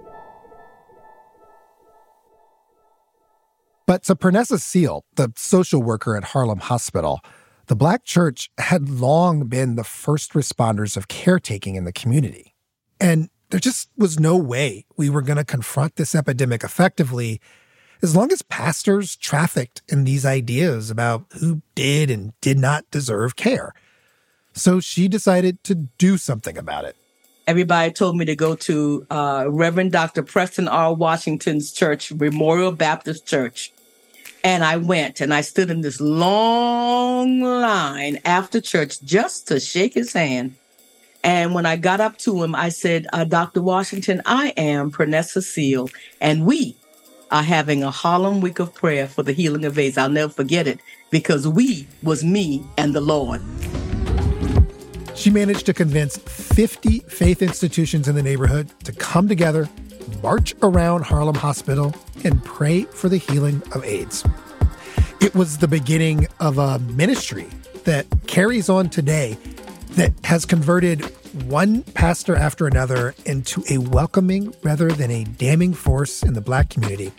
But 3.87 4.03
to 4.03 4.15
Pernessa 4.15 4.59
Seele, 4.59 5.05
the 5.15 5.31
social 5.37 5.81
worker 5.81 6.17
at 6.17 6.25
Harlem 6.25 6.59
Hospital, 6.59 7.21
the 7.67 7.75
Black 7.75 8.03
church 8.03 8.51
had 8.57 8.89
long 8.89 9.45
been 9.45 9.75
the 9.75 9.83
first 9.85 10.33
responders 10.33 10.97
of 10.97 11.07
caretaking 11.07 11.75
in 11.75 11.85
the 11.85 11.93
community. 11.93 12.53
And 12.99 13.29
there 13.49 13.61
just 13.61 13.89
was 13.97 14.19
no 14.19 14.35
way 14.35 14.85
we 14.97 15.09
were 15.09 15.21
going 15.21 15.37
to 15.37 15.45
confront 15.45 15.95
this 15.95 16.13
epidemic 16.13 16.65
effectively 16.65 17.39
as 18.01 18.13
long 18.13 18.29
as 18.33 18.41
pastors 18.41 19.15
trafficked 19.15 19.81
in 19.87 20.03
these 20.03 20.25
ideas 20.25 20.91
about 20.91 21.25
who 21.39 21.61
did 21.73 22.11
and 22.11 22.33
did 22.41 22.59
not 22.59 22.83
deserve 22.91 23.37
care. 23.37 23.73
So 24.51 24.81
she 24.81 25.07
decided 25.07 25.63
to 25.63 25.75
do 25.75 26.17
something 26.17 26.57
about 26.57 26.83
it. 26.83 26.97
Everybody 27.47 27.93
told 27.93 28.17
me 28.17 28.25
to 28.25 28.35
go 28.35 28.55
to 28.55 29.07
uh, 29.09 29.45
Reverend 29.47 29.93
Dr. 29.93 30.23
Preston 30.23 30.67
R. 30.67 30.93
Washington's 30.93 31.71
church, 31.71 32.11
Memorial 32.11 32.73
Baptist 32.73 33.25
Church. 33.25 33.71
And 34.47 34.63
I 34.63 34.77
went 34.77 35.19
and 35.19 35.33
I 35.33 35.41
stood 35.41 35.69
in 35.69 35.81
this 35.81 35.99
long 35.99 37.41
line 37.41 38.17
after 38.23 38.61
church 38.61 39.01
just 39.01 39.45
to 39.49 39.59
shake 39.59 39.93
his 39.93 40.13
hand. 40.13 40.55
And 41.21 41.53
when 41.53 41.65
I 41.65 41.75
got 41.75 41.99
up 41.99 42.17
to 42.19 42.41
him, 42.41 42.55
I 42.55 42.69
said, 42.69 43.07
uh, 43.11 43.25
Dr. 43.25 43.61
Washington, 43.61 44.21
I 44.25 44.53
am 44.55 44.89
Pernessa 44.89 45.43
Seele, 45.43 45.89
and 46.21 46.45
we 46.45 46.77
are 47.29 47.43
having 47.43 47.83
a 47.83 47.91
Harlem 47.91 48.39
week 48.39 48.59
of 48.59 48.73
prayer 48.73 49.05
for 49.05 49.21
the 49.21 49.33
healing 49.33 49.65
of 49.65 49.77
AIDS. 49.77 49.97
I'll 49.97 50.07
never 50.07 50.31
forget 50.31 50.65
it 50.65 50.79
because 51.11 51.45
we 51.45 51.85
was 52.01 52.23
me 52.23 52.65
and 52.77 52.93
the 52.93 53.01
Lord. 53.01 53.41
She 55.13 55.29
managed 55.29 55.65
to 55.65 55.73
convince 55.73 56.15
50 56.15 56.99
faith 56.99 57.41
institutions 57.41 58.07
in 58.07 58.15
the 58.15 58.23
neighborhood 58.23 58.71
to 58.85 58.93
come 58.93 59.27
together, 59.27 59.67
march 60.21 60.53
around 60.63 61.03
Harlem 61.03 61.35
Hospital, 61.35 61.93
and 62.23 62.43
pray 62.43 62.83
for 62.83 63.09
the 63.09 63.17
healing 63.17 63.61
of 63.73 63.83
AIDS. 63.83 64.23
It 65.19 65.33
was 65.35 65.57
the 65.57 65.67
beginning 65.67 66.27
of 66.39 66.57
a 66.57 66.79
ministry 66.79 67.47
that 67.85 68.05
carries 68.27 68.69
on 68.69 68.89
today 68.89 69.37
that 69.91 70.13
has 70.23 70.45
converted 70.45 71.01
one 71.45 71.83
pastor 71.83 72.35
after 72.35 72.67
another 72.67 73.15
into 73.25 73.63
a 73.69 73.77
welcoming 73.77 74.53
rather 74.63 74.89
than 74.91 75.11
a 75.11 75.23
damning 75.23 75.73
force 75.73 76.23
in 76.23 76.33
the 76.33 76.41
black 76.41 76.69
community. 76.69 77.11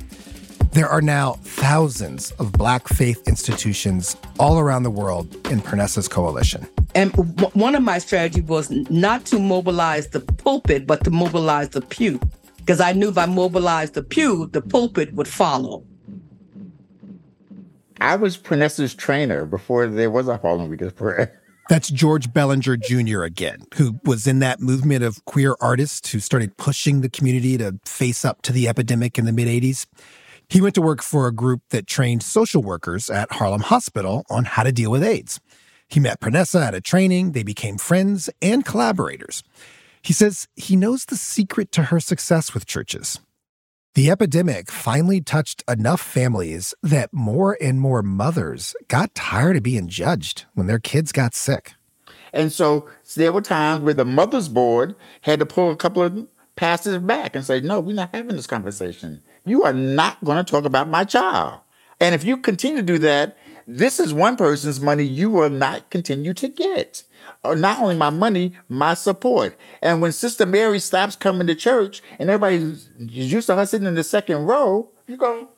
There 0.72 0.88
are 0.88 1.00
now 1.00 1.34
thousands 1.42 2.30
of 2.32 2.52
black 2.52 2.88
faith 2.88 3.26
institutions 3.26 4.16
all 4.38 4.58
around 4.58 4.82
the 4.82 4.90
world 4.90 5.34
in 5.48 5.60
Pernessa's 5.60 6.08
coalition. 6.08 6.68
And 6.94 7.12
w- 7.12 7.50
one 7.54 7.74
of 7.74 7.82
my 7.82 7.98
strategies 7.98 8.44
was 8.44 8.70
not 8.70 9.24
to 9.26 9.38
mobilize 9.38 10.08
the 10.08 10.20
pulpit, 10.20 10.86
but 10.86 11.04
to 11.04 11.10
mobilize 11.10 11.70
the 11.70 11.80
pew. 11.80 12.20
Because 12.68 12.82
I 12.82 12.92
knew 12.92 13.08
if 13.08 13.16
I 13.16 13.24
mobilized 13.24 13.94
the 13.94 14.02
pew, 14.02 14.46
the 14.52 14.60
pulpit 14.60 15.14
would 15.14 15.26
follow. 15.26 15.86
I 17.98 18.16
was 18.16 18.36
Pernessa's 18.36 18.94
trainer 18.94 19.46
before 19.46 19.86
there 19.86 20.10
was 20.10 20.28
a 20.28 20.36
Harlem 20.36 20.68
Week 20.68 20.82
of 20.82 20.94
Prayer. 20.94 21.40
That's 21.70 21.88
George 21.88 22.30
Bellinger 22.30 22.76
Jr. 22.76 23.22
again, 23.22 23.62
who 23.76 23.98
was 24.04 24.26
in 24.26 24.40
that 24.40 24.60
movement 24.60 25.02
of 25.02 25.24
queer 25.24 25.56
artists 25.62 26.12
who 26.12 26.20
started 26.20 26.58
pushing 26.58 27.00
the 27.00 27.08
community 27.08 27.56
to 27.56 27.80
face 27.86 28.22
up 28.22 28.42
to 28.42 28.52
the 28.52 28.68
epidemic 28.68 29.18
in 29.18 29.24
the 29.24 29.32
mid 29.32 29.48
80s. 29.48 29.86
He 30.50 30.60
went 30.60 30.74
to 30.74 30.82
work 30.82 31.02
for 31.02 31.26
a 31.26 31.32
group 31.32 31.62
that 31.70 31.86
trained 31.86 32.22
social 32.22 32.62
workers 32.62 33.08
at 33.08 33.32
Harlem 33.32 33.62
Hospital 33.62 34.26
on 34.28 34.44
how 34.44 34.62
to 34.62 34.72
deal 34.72 34.90
with 34.90 35.02
AIDS. 35.02 35.40
He 35.88 36.00
met 36.00 36.20
Pernessa 36.20 36.66
at 36.66 36.74
a 36.74 36.82
training, 36.82 37.32
they 37.32 37.44
became 37.44 37.78
friends 37.78 38.28
and 38.42 38.62
collaborators. 38.62 39.42
He 40.02 40.12
says 40.12 40.48
he 40.56 40.76
knows 40.76 41.04
the 41.04 41.16
secret 41.16 41.72
to 41.72 41.84
her 41.84 42.00
success 42.00 42.54
with 42.54 42.66
churches. 42.66 43.20
The 43.94 44.10
epidemic 44.10 44.70
finally 44.70 45.20
touched 45.20 45.64
enough 45.68 46.00
families 46.00 46.74
that 46.82 47.12
more 47.12 47.56
and 47.60 47.80
more 47.80 48.02
mothers 48.02 48.76
got 48.86 49.14
tired 49.14 49.56
of 49.56 49.62
being 49.62 49.88
judged 49.88 50.44
when 50.54 50.66
their 50.66 50.78
kids 50.78 51.10
got 51.10 51.34
sick. 51.34 51.72
And 52.32 52.52
so 52.52 52.88
there 53.16 53.32
were 53.32 53.40
times 53.40 53.82
where 53.82 53.94
the 53.94 54.04
mother's 54.04 54.48
board 54.48 54.94
had 55.22 55.40
to 55.40 55.46
pull 55.46 55.70
a 55.70 55.76
couple 55.76 56.02
of 56.02 56.28
pastors 56.54 56.98
back 56.98 57.34
and 57.34 57.44
say, 57.44 57.60
no, 57.60 57.80
we're 57.80 57.94
not 57.94 58.14
having 58.14 58.36
this 58.36 58.46
conversation. 58.46 59.22
You 59.44 59.64
are 59.64 59.72
not 59.72 60.22
going 60.22 60.44
to 60.44 60.48
talk 60.48 60.64
about 60.64 60.88
my 60.88 61.04
child. 61.04 61.60
And 62.00 62.14
if 62.14 62.24
you 62.24 62.36
continue 62.36 62.78
to 62.78 62.82
do 62.82 62.98
that, 62.98 63.36
this 63.66 63.98
is 63.98 64.14
one 64.14 64.36
person's 64.36 64.80
money 64.80 65.04
you 65.04 65.30
will 65.30 65.50
not 65.50 65.90
continue 65.90 66.34
to 66.34 66.48
get. 66.48 67.02
Or 67.44 67.54
not 67.54 67.80
only 67.80 67.96
my 67.96 68.10
money, 68.10 68.52
my 68.68 68.94
support. 68.94 69.56
And 69.80 70.02
when 70.02 70.12
Sister 70.12 70.44
Mary 70.44 70.80
stops 70.80 71.16
coming 71.16 71.46
to 71.46 71.54
church 71.54 72.02
and 72.18 72.28
everybody's 72.28 72.90
used 72.98 73.46
to 73.46 73.56
her 73.56 73.66
sitting 73.66 73.86
in 73.86 73.94
the 73.94 74.04
second 74.04 74.44
row, 74.46 74.90
you 75.06 75.16
go, 75.16 75.48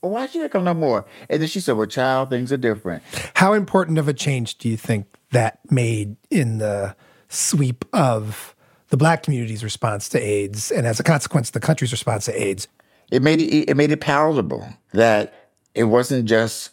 well, 0.00 0.12
why 0.12 0.26
she 0.26 0.38
not 0.38 0.50
come 0.50 0.64
no 0.64 0.74
more? 0.74 1.04
And 1.28 1.40
then 1.40 1.48
she 1.48 1.60
said, 1.60 1.76
well, 1.76 1.86
child, 1.86 2.30
things 2.30 2.52
are 2.52 2.56
different. 2.56 3.02
How 3.34 3.52
important 3.52 3.98
of 3.98 4.06
a 4.06 4.12
change 4.12 4.58
do 4.58 4.68
you 4.68 4.76
think 4.76 5.06
that 5.32 5.58
made 5.70 6.16
in 6.30 6.58
the 6.58 6.94
sweep 7.28 7.84
of 7.92 8.54
the 8.88 8.96
black 8.96 9.22
community's 9.24 9.64
response 9.64 10.08
to 10.10 10.20
AIDS 10.20 10.70
and 10.70 10.86
as 10.86 11.00
a 11.00 11.02
consequence, 11.02 11.50
the 11.50 11.60
country's 11.60 11.90
response 11.90 12.26
to 12.26 12.42
AIDS? 12.42 12.68
It 13.10 13.22
made 13.22 13.40
it, 13.40 13.70
it 13.70 13.76
made 13.76 13.90
it 13.90 14.00
palatable 14.00 14.66
that 14.92 15.50
it 15.74 15.84
wasn't 15.84 16.26
just 16.26 16.70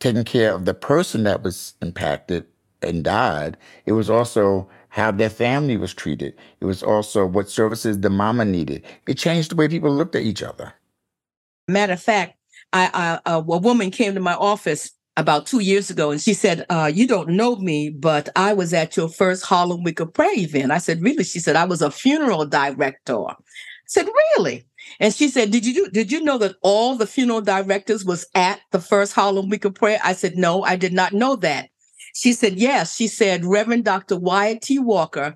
taking 0.00 0.24
care 0.24 0.52
of 0.52 0.64
the 0.64 0.74
person 0.74 1.22
that 1.22 1.42
was 1.42 1.74
impacted 1.80 2.46
and 2.82 3.04
died. 3.04 3.56
It 3.86 3.92
was 3.92 4.10
also 4.10 4.68
how 4.88 5.10
their 5.10 5.30
family 5.30 5.76
was 5.76 5.94
treated. 5.94 6.34
It 6.60 6.66
was 6.66 6.82
also 6.82 7.26
what 7.26 7.48
services 7.48 8.00
the 8.00 8.10
mama 8.10 8.44
needed. 8.44 8.84
It 9.06 9.18
changed 9.18 9.50
the 9.50 9.56
way 9.56 9.68
people 9.68 9.94
looked 9.94 10.14
at 10.14 10.22
each 10.22 10.42
other. 10.42 10.74
Matter 11.68 11.94
of 11.94 12.02
fact, 12.02 12.36
I, 12.72 13.20
I, 13.24 13.32
a 13.32 13.40
woman 13.40 13.90
came 13.90 14.14
to 14.14 14.20
my 14.20 14.34
office 14.34 14.90
about 15.16 15.46
two 15.46 15.60
years 15.60 15.90
ago 15.90 16.10
and 16.10 16.20
she 16.20 16.34
said, 16.34 16.66
uh, 16.70 16.90
You 16.92 17.06
don't 17.06 17.30
know 17.30 17.56
me, 17.56 17.90
but 17.90 18.28
I 18.36 18.52
was 18.52 18.72
at 18.72 18.96
your 18.96 19.08
first 19.08 19.44
Harlem 19.44 19.82
Week 19.82 20.00
of 20.00 20.12
Prayer 20.12 20.30
event. 20.34 20.72
I 20.72 20.78
said, 20.78 21.02
Really? 21.02 21.24
She 21.24 21.38
said, 21.38 21.56
I 21.56 21.64
was 21.64 21.82
a 21.82 21.90
funeral 21.90 22.46
director. 22.46 23.18
I 23.28 23.34
said, 23.86 24.06
Really? 24.06 24.66
And 25.00 25.14
she 25.14 25.28
said, 25.28 25.50
"Did 25.50 25.64
you 25.64 25.74
do, 25.74 25.90
did 25.90 26.12
you 26.12 26.22
know 26.22 26.38
that 26.38 26.56
all 26.62 26.96
the 26.96 27.06
funeral 27.06 27.40
directors 27.40 28.04
was 28.04 28.26
at 28.34 28.60
the 28.70 28.80
first 28.80 29.12
Harlem 29.12 29.48
Week 29.48 29.64
of 29.64 29.74
Prayer?" 29.74 30.00
I 30.02 30.12
said, 30.12 30.36
"No, 30.36 30.62
I 30.62 30.76
did 30.76 30.92
not 30.92 31.12
know 31.12 31.36
that." 31.36 31.70
She 32.12 32.32
said, 32.32 32.58
"Yes." 32.58 32.94
She 32.96 33.08
said, 33.08 33.44
"Reverend 33.44 33.84
Dr. 33.84 34.18
Wyatt 34.18 34.62
T. 34.62 34.78
Walker 34.78 35.34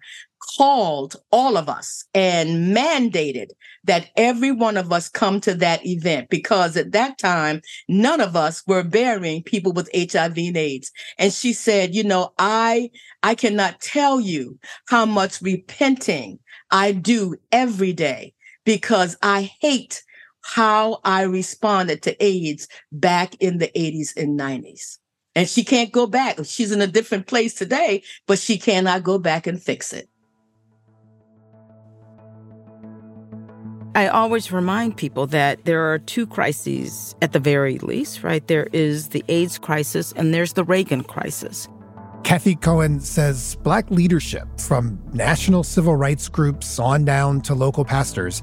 called 0.56 1.16
all 1.32 1.56
of 1.56 1.68
us 1.68 2.04
and 2.14 2.76
mandated 2.76 3.48
that 3.84 4.10
every 4.16 4.52
one 4.52 4.76
of 4.76 4.92
us 4.92 5.08
come 5.08 5.40
to 5.40 5.54
that 5.54 5.84
event 5.84 6.28
because 6.30 6.76
at 6.76 6.92
that 6.92 7.18
time 7.18 7.60
none 7.88 8.20
of 8.20 8.36
us 8.36 8.62
were 8.66 8.84
burying 8.84 9.42
people 9.42 9.72
with 9.72 9.90
HIV 9.94 10.36
and 10.36 10.56
AIDS 10.56 10.92
and 11.18 11.32
she 11.32 11.52
said 11.52 11.94
you 11.94 12.04
know 12.04 12.32
I 12.38 12.90
I 13.22 13.34
cannot 13.34 13.80
tell 13.80 14.20
you 14.20 14.58
how 14.88 15.04
much 15.06 15.42
repenting 15.42 16.38
I 16.70 16.92
do 16.92 17.36
every 17.52 17.92
day 17.92 18.34
because 18.64 19.16
I 19.22 19.50
hate 19.60 20.02
how 20.42 21.00
I 21.04 21.22
responded 21.22 22.02
to 22.02 22.24
AIDS 22.24 22.68
back 22.92 23.34
in 23.40 23.58
the 23.58 23.68
80s 23.76 24.16
and 24.16 24.38
90s. 24.38 24.98
And 25.36 25.46
she 25.46 25.62
can't 25.62 25.92
go 25.92 26.06
back. 26.06 26.38
She's 26.44 26.72
in 26.72 26.80
a 26.80 26.86
different 26.86 27.26
place 27.26 27.54
today, 27.54 28.02
but 28.26 28.38
she 28.38 28.56
cannot 28.56 29.04
go 29.04 29.18
back 29.18 29.46
and 29.46 29.62
fix 29.62 29.92
it. 29.92 30.08
I 33.94 34.08
always 34.08 34.50
remind 34.50 34.96
people 34.96 35.26
that 35.28 35.64
there 35.64 35.92
are 35.92 35.98
two 35.98 36.26
crises 36.26 37.14
at 37.22 37.32
the 37.32 37.38
very 37.38 37.78
least, 37.78 38.22
right? 38.22 38.46
There 38.46 38.68
is 38.72 39.08
the 39.08 39.24
AIDS 39.28 39.58
crisis 39.58 40.12
and 40.16 40.34
there's 40.34 40.54
the 40.54 40.64
Reagan 40.64 41.02
crisis. 41.02 41.68
Cathy 42.24 42.56
Cohen 42.56 43.00
says 43.00 43.56
black 43.62 43.90
leadership, 43.90 44.48
from 44.58 44.98
national 45.12 45.64
civil 45.64 45.96
rights 45.96 46.28
groups 46.28 46.78
on 46.78 47.04
down 47.04 47.40
to 47.42 47.54
local 47.54 47.84
pastors, 47.84 48.42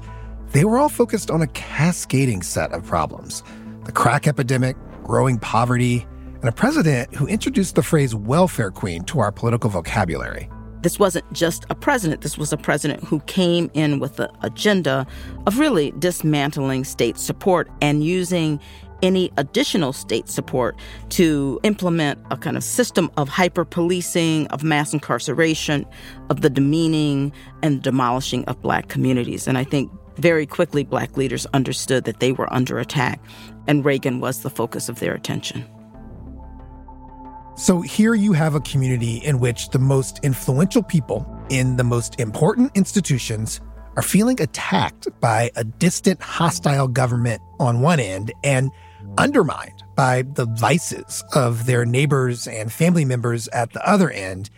they 0.52 0.64
were 0.64 0.78
all 0.78 0.88
focused 0.88 1.30
on 1.30 1.42
a 1.42 1.46
cascading 1.48 2.42
set 2.42 2.72
of 2.72 2.84
problems 2.84 3.42
the 3.84 3.92
crack 3.92 4.26
epidemic, 4.26 4.76
growing 5.02 5.38
poverty, 5.38 6.06
and 6.44 6.50
a 6.50 6.52
president 6.52 7.14
who 7.14 7.26
introduced 7.26 7.74
the 7.74 7.82
phrase 7.82 8.14
welfare 8.14 8.70
queen 8.70 9.02
to 9.04 9.18
our 9.18 9.32
political 9.32 9.70
vocabulary. 9.70 10.46
This 10.82 10.98
wasn't 10.98 11.24
just 11.32 11.64
a 11.70 11.74
president, 11.74 12.20
this 12.20 12.36
was 12.36 12.52
a 12.52 12.58
president 12.58 13.02
who 13.02 13.20
came 13.20 13.70
in 13.72 13.98
with 13.98 14.16
the 14.16 14.30
agenda 14.42 15.06
of 15.46 15.58
really 15.58 15.94
dismantling 16.00 16.84
state 16.84 17.16
support 17.16 17.70
and 17.80 18.04
using 18.04 18.60
any 19.02 19.32
additional 19.38 19.94
state 19.94 20.28
support 20.28 20.76
to 21.08 21.58
implement 21.62 22.18
a 22.30 22.36
kind 22.36 22.58
of 22.58 22.62
system 22.62 23.10
of 23.16 23.30
hyper 23.30 23.64
policing, 23.64 24.46
of 24.48 24.62
mass 24.62 24.92
incarceration, 24.92 25.86
of 26.28 26.42
the 26.42 26.50
demeaning 26.50 27.32
and 27.62 27.80
demolishing 27.80 28.44
of 28.44 28.60
black 28.60 28.88
communities. 28.88 29.48
And 29.48 29.56
I 29.56 29.64
think 29.64 29.90
very 30.16 30.44
quickly, 30.44 30.84
black 30.84 31.16
leaders 31.16 31.46
understood 31.54 32.04
that 32.04 32.20
they 32.20 32.32
were 32.32 32.52
under 32.52 32.78
attack, 32.78 33.18
and 33.66 33.82
Reagan 33.82 34.20
was 34.20 34.42
the 34.42 34.50
focus 34.50 34.90
of 34.90 35.00
their 35.00 35.14
attention. 35.14 35.64
So 37.56 37.80
here 37.82 38.14
you 38.14 38.32
have 38.32 38.54
a 38.54 38.60
community 38.60 39.18
in 39.18 39.38
which 39.38 39.70
the 39.70 39.78
most 39.78 40.18
influential 40.24 40.82
people 40.82 41.24
in 41.50 41.76
the 41.76 41.84
most 41.84 42.18
important 42.18 42.72
institutions 42.74 43.60
are 43.96 44.02
feeling 44.02 44.40
attacked 44.40 45.08
by 45.20 45.50
a 45.54 45.62
distant, 45.62 46.20
hostile 46.20 46.88
government 46.88 47.40
on 47.60 47.80
one 47.80 48.00
end 48.00 48.32
and 48.42 48.70
undermined 49.18 49.84
by 49.94 50.22
the 50.22 50.46
vices 50.46 51.22
of 51.34 51.66
their 51.66 51.84
neighbors 51.84 52.48
and 52.48 52.72
family 52.72 53.04
members 53.04 53.46
at 53.48 53.72
the 53.72 53.88
other 53.88 54.10
end. 54.10 54.50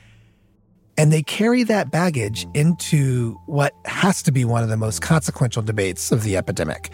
And 0.96 1.12
they 1.12 1.22
carry 1.22 1.64
that 1.64 1.90
baggage 1.90 2.46
into 2.54 3.38
what 3.44 3.74
has 3.84 4.22
to 4.22 4.32
be 4.32 4.46
one 4.46 4.62
of 4.62 4.70
the 4.70 4.76
most 4.78 5.02
consequential 5.02 5.62
debates 5.62 6.12
of 6.12 6.22
the 6.22 6.38
epidemic 6.38 6.90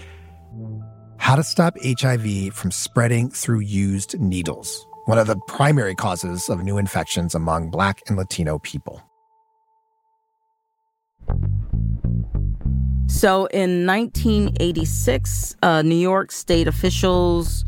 how 1.22 1.36
to 1.36 1.44
stop 1.44 1.76
HIV 1.80 2.52
from 2.52 2.72
spreading 2.72 3.30
through 3.30 3.60
used 3.60 4.18
needles, 4.18 4.84
one 5.06 5.18
of 5.18 5.26
the 5.26 5.36
primary 5.48 5.94
causes 5.94 6.48
of 6.48 6.62
new 6.62 6.78
infections 6.78 7.34
among 7.34 7.70
Black 7.70 8.02
and 8.06 8.16
Latino 8.16 8.58
people. 8.58 9.02
So 13.06 13.46
in 13.46 13.86
1986, 13.86 15.56
uh, 15.62 15.82
New 15.82 15.94
York 15.94 16.32
state 16.32 16.66
officials 16.66 17.64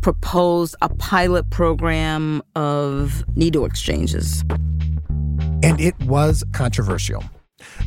proposed 0.00 0.76
a 0.80 0.88
pilot 0.88 1.50
program 1.50 2.42
of 2.54 3.24
needle 3.36 3.64
exchanges. 3.64 4.44
And 5.62 5.80
it 5.80 5.98
was 6.04 6.44
controversial. 6.52 7.24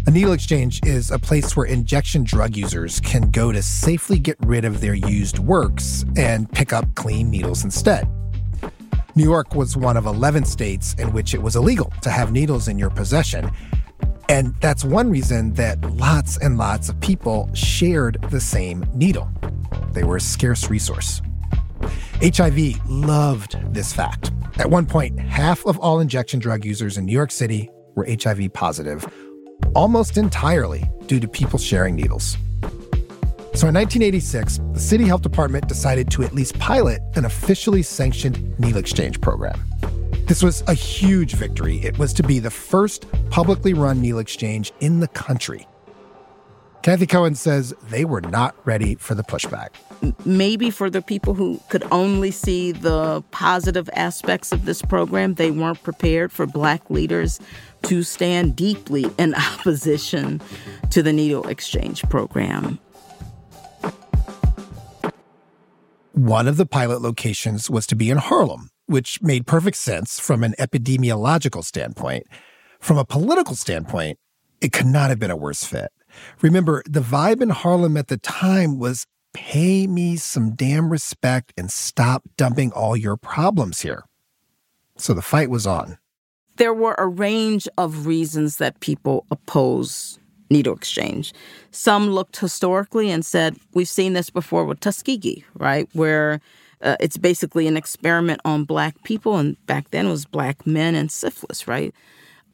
A 0.05 0.11
needle 0.11 0.33
exchange 0.33 0.81
is 0.85 1.11
a 1.11 1.17
place 1.17 1.55
where 1.55 1.65
injection 1.65 2.23
drug 2.23 2.57
users 2.57 2.99
can 2.99 3.31
go 3.31 3.51
to 3.51 3.61
safely 3.63 4.19
get 4.19 4.35
rid 4.41 4.65
of 4.65 4.81
their 4.81 4.93
used 4.93 5.39
works 5.39 6.03
and 6.17 6.51
pick 6.51 6.73
up 6.73 6.93
clean 6.95 7.29
needles 7.29 7.63
instead. 7.63 8.07
New 9.15 9.23
York 9.23 9.55
was 9.55 9.75
one 9.75 9.97
of 9.97 10.05
11 10.05 10.45
states 10.45 10.93
in 10.93 11.11
which 11.11 11.33
it 11.33 11.41
was 11.41 11.57
illegal 11.57 11.91
to 12.01 12.09
have 12.09 12.31
needles 12.31 12.69
in 12.69 12.79
your 12.79 12.89
possession. 12.89 13.51
And 14.29 14.55
that's 14.61 14.85
one 14.85 15.09
reason 15.09 15.53
that 15.55 15.81
lots 15.95 16.37
and 16.37 16.57
lots 16.57 16.87
of 16.87 16.97
people 17.01 17.49
shared 17.53 18.17
the 18.29 18.39
same 18.39 18.85
needle. 18.93 19.29
They 19.91 20.03
were 20.03 20.15
a 20.15 20.21
scarce 20.21 20.69
resource. 20.69 21.21
HIV 22.21 22.87
loved 22.87 23.57
this 23.73 23.91
fact. 23.91 24.31
At 24.57 24.69
one 24.69 24.85
point, 24.85 25.19
half 25.19 25.65
of 25.65 25.77
all 25.79 25.99
injection 25.99 26.39
drug 26.39 26.63
users 26.63 26.97
in 26.97 27.05
New 27.05 27.11
York 27.11 27.31
City 27.31 27.69
were 27.95 28.05
HIV 28.07 28.53
positive, 28.53 29.11
almost 29.75 30.17
entirely 30.17 30.89
due 31.07 31.19
to 31.19 31.27
people 31.27 31.59
sharing 31.59 31.95
needles. 31.95 32.37
So 33.53 33.67
in 33.67 33.75
1986, 33.75 34.59
the 34.73 34.79
city 34.79 35.05
health 35.05 35.21
department 35.21 35.67
decided 35.67 36.09
to 36.11 36.23
at 36.23 36.33
least 36.33 36.57
pilot 36.57 37.01
an 37.15 37.25
officially 37.25 37.83
sanctioned 37.83 38.57
needle 38.59 38.79
exchange 38.79 39.19
program. 39.19 39.59
This 40.25 40.41
was 40.41 40.63
a 40.67 40.73
huge 40.73 41.33
victory. 41.33 41.79
It 41.79 41.99
was 41.99 42.13
to 42.13 42.23
be 42.23 42.39
the 42.39 42.49
first 42.49 43.05
publicly 43.29 43.73
run 43.73 43.99
needle 43.99 44.19
exchange 44.19 44.71
in 44.79 45.01
the 45.01 45.09
country. 45.09 45.67
Cathy 46.81 47.05
Cohen 47.05 47.35
says 47.35 47.75
they 47.89 48.05
were 48.05 48.21
not 48.21 48.55
ready 48.65 48.95
for 48.95 49.13
the 49.13 49.23
pushback. 49.23 49.69
Maybe 50.25 50.71
for 50.71 50.89
the 50.89 51.01
people 51.01 51.33
who 51.33 51.59
could 51.69 51.83
only 51.91 52.31
see 52.31 52.71
the 52.71 53.21
positive 53.31 53.89
aspects 53.93 54.51
of 54.51 54.65
this 54.65 54.81
program, 54.81 55.35
they 55.35 55.51
weren't 55.51 55.83
prepared 55.83 56.31
for 56.31 56.47
black 56.47 56.89
leaders 56.89 57.39
to 57.83 58.01
stand 58.01 58.55
deeply 58.55 59.05
in 59.19 59.35
opposition 59.59 60.41
to 60.89 61.03
the 61.03 61.11
needle 61.13 61.47
exchange 61.49 62.01
program. 62.03 62.79
One 66.21 66.47
of 66.47 66.57
the 66.57 66.67
pilot 66.67 67.01
locations 67.01 67.67
was 67.67 67.87
to 67.87 67.95
be 67.95 68.11
in 68.11 68.19
Harlem, 68.19 68.69
which 68.85 69.23
made 69.23 69.47
perfect 69.47 69.75
sense 69.75 70.19
from 70.19 70.43
an 70.43 70.53
epidemiological 70.59 71.63
standpoint. 71.63 72.27
From 72.79 72.99
a 72.99 73.05
political 73.05 73.55
standpoint, 73.55 74.19
it 74.61 74.71
could 74.71 74.85
not 74.85 75.09
have 75.09 75.17
been 75.17 75.31
a 75.31 75.35
worse 75.35 75.63
fit. 75.63 75.91
Remember, 76.43 76.83
the 76.85 76.99
vibe 76.99 77.41
in 77.41 77.49
Harlem 77.49 77.97
at 77.97 78.07
the 78.07 78.19
time 78.19 78.77
was 78.77 79.07
pay 79.33 79.87
me 79.87 80.15
some 80.15 80.53
damn 80.53 80.91
respect 80.91 81.53
and 81.57 81.71
stop 81.71 82.21
dumping 82.37 82.71
all 82.71 82.95
your 82.95 83.17
problems 83.17 83.81
here. 83.81 84.03
So 84.97 85.15
the 85.15 85.23
fight 85.23 85.49
was 85.49 85.65
on. 85.65 85.97
There 86.57 86.71
were 86.71 86.93
a 86.99 87.07
range 87.07 87.67
of 87.79 88.05
reasons 88.05 88.57
that 88.57 88.79
people 88.79 89.25
oppose 89.31 90.19
needle 90.51 90.75
exchange. 90.75 91.33
Some 91.71 92.11
looked 92.11 92.37
historically 92.37 93.09
and 93.09 93.25
said, 93.25 93.57
we've 93.73 93.87
seen 93.87 94.13
this 94.13 94.29
before 94.29 94.65
with 94.65 94.79
Tuskegee, 94.79 95.43
right? 95.55 95.89
Where 95.93 96.41
uh, 96.81 96.97
it's 96.99 97.17
basically 97.17 97.67
an 97.67 97.77
experiment 97.77 98.41
on 98.45 98.65
black 98.65 99.01
people, 99.03 99.37
and 99.37 99.55
back 99.65 99.89
then 99.91 100.07
it 100.07 100.11
was 100.11 100.25
black 100.25 100.67
men 100.67 100.95
and 100.95 101.11
syphilis, 101.11 101.67
right? 101.67 101.93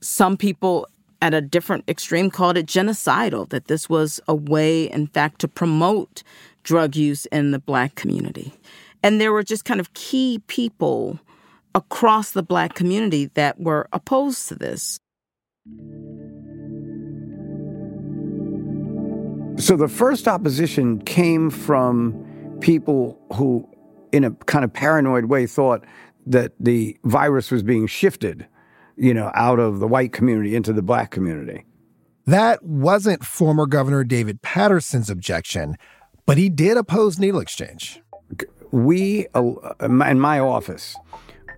Some 0.01 0.37
people 0.37 0.87
at 1.21 1.33
a 1.33 1.41
different 1.41 1.83
extreme 1.87 2.29
called 2.29 2.57
it 2.57 2.67
genocidal, 2.67 3.49
that 3.49 3.67
this 3.67 3.89
was 3.89 4.19
a 4.27 4.35
way, 4.35 4.83
in 4.83 5.07
fact, 5.07 5.39
to 5.39 5.47
promote 5.47 6.21
drug 6.63 6.95
use 6.95 7.25
in 7.27 7.51
the 7.51 7.59
black 7.59 7.95
community. 7.95 8.53
And 9.01 9.19
there 9.19 9.33
were 9.33 9.43
just 9.43 9.65
kind 9.65 9.79
of 9.79 9.93
key 9.93 10.41
people 10.47 11.19
across 11.73 12.31
the 12.31 12.43
black 12.43 12.75
community 12.75 13.31
that 13.33 13.59
were 13.59 13.87
opposed 13.91 14.47
to 14.49 14.55
this. 14.55 14.99
So 19.57 19.75
the 19.75 19.87
first 19.87 20.27
opposition 20.27 21.01
came 21.01 21.49
from 21.49 22.57
people 22.61 23.19
who, 23.33 23.67
in 24.11 24.23
a 24.23 24.31
kind 24.31 24.63
of 24.63 24.71
paranoid 24.71 25.25
way, 25.25 25.45
thought 25.45 25.83
that 26.25 26.51
the 26.59 26.97
virus 27.03 27.51
was 27.51 27.63
being 27.63 27.87
shifted 27.87 28.47
you 28.97 29.13
know, 29.13 29.31
out 29.35 29.59
of 29.59 29.79
the 29.79 29.87
white 29.87 30.11
community 30.11 30.55
into 30.55 30.73
the 30.73 30.81
black 30.81 31.11
community. 31.11 31.63
That 32.25 32.63
wasn't 32.63 33.23
former 33.23 33.65
Governor 33.65 34.03
David 34.03 34.41
Paterson's 34.41 35.09
objection, 35.09 35.77
but 36.25 36.37
he 36.37 36.49
did 36.49 36.75
oppose 36.75 37.19
needle 37.19 37.39
exchange. 37.39 38.01
We, 38.71 39.27
uh, 39.33 39.53
in 39.81 40.19
my 40.19 40.39
office, 40.39 40.97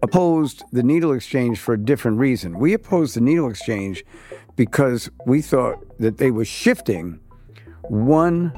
opposed 0.03 0.63
the 0.71 0.83
needle 0.83 1.13
exchange 1.13 1.59
for 1.59 1.73
a 1.73 1.77
different 1.77 2.19
reason. 2.19 2.59
We 2.59 2.73
opposed 2.73 3.15
the 3.15 3.21
needle 3.21 3.49
exchange 3.49 4.03
because 4.55 5.09
we 5.25 5.41
thought 5.41 5.97
that 5.97 6.17
they 6.17 6.29
were 6.29 6.45
shifting 6.45 7.19
one 7.89 8.53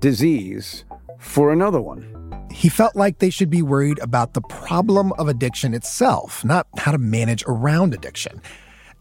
disease 0.00 0.84
for 1.18 1.52
another 1.52 1.80
one. 1.80 2.10
He 2.50 2.68
felt 2.68 2.94
like 2.94 3.18
they 3.18 3.30
should 3.30 3.50
be 3.50 3.62
worried 3.62 3.98
about 3.98 4.34
the 4.34 4.40
problem 4.42 5.12
of 5.14 5.26
addiction 5.28 5.74
itself, 5.74 6.44
not 6.44 6.66
how 6.76 6.92
to 6.92 6.98
manage 6.98 7.42
around 7.48 7.94
addiction. 7.94 8.40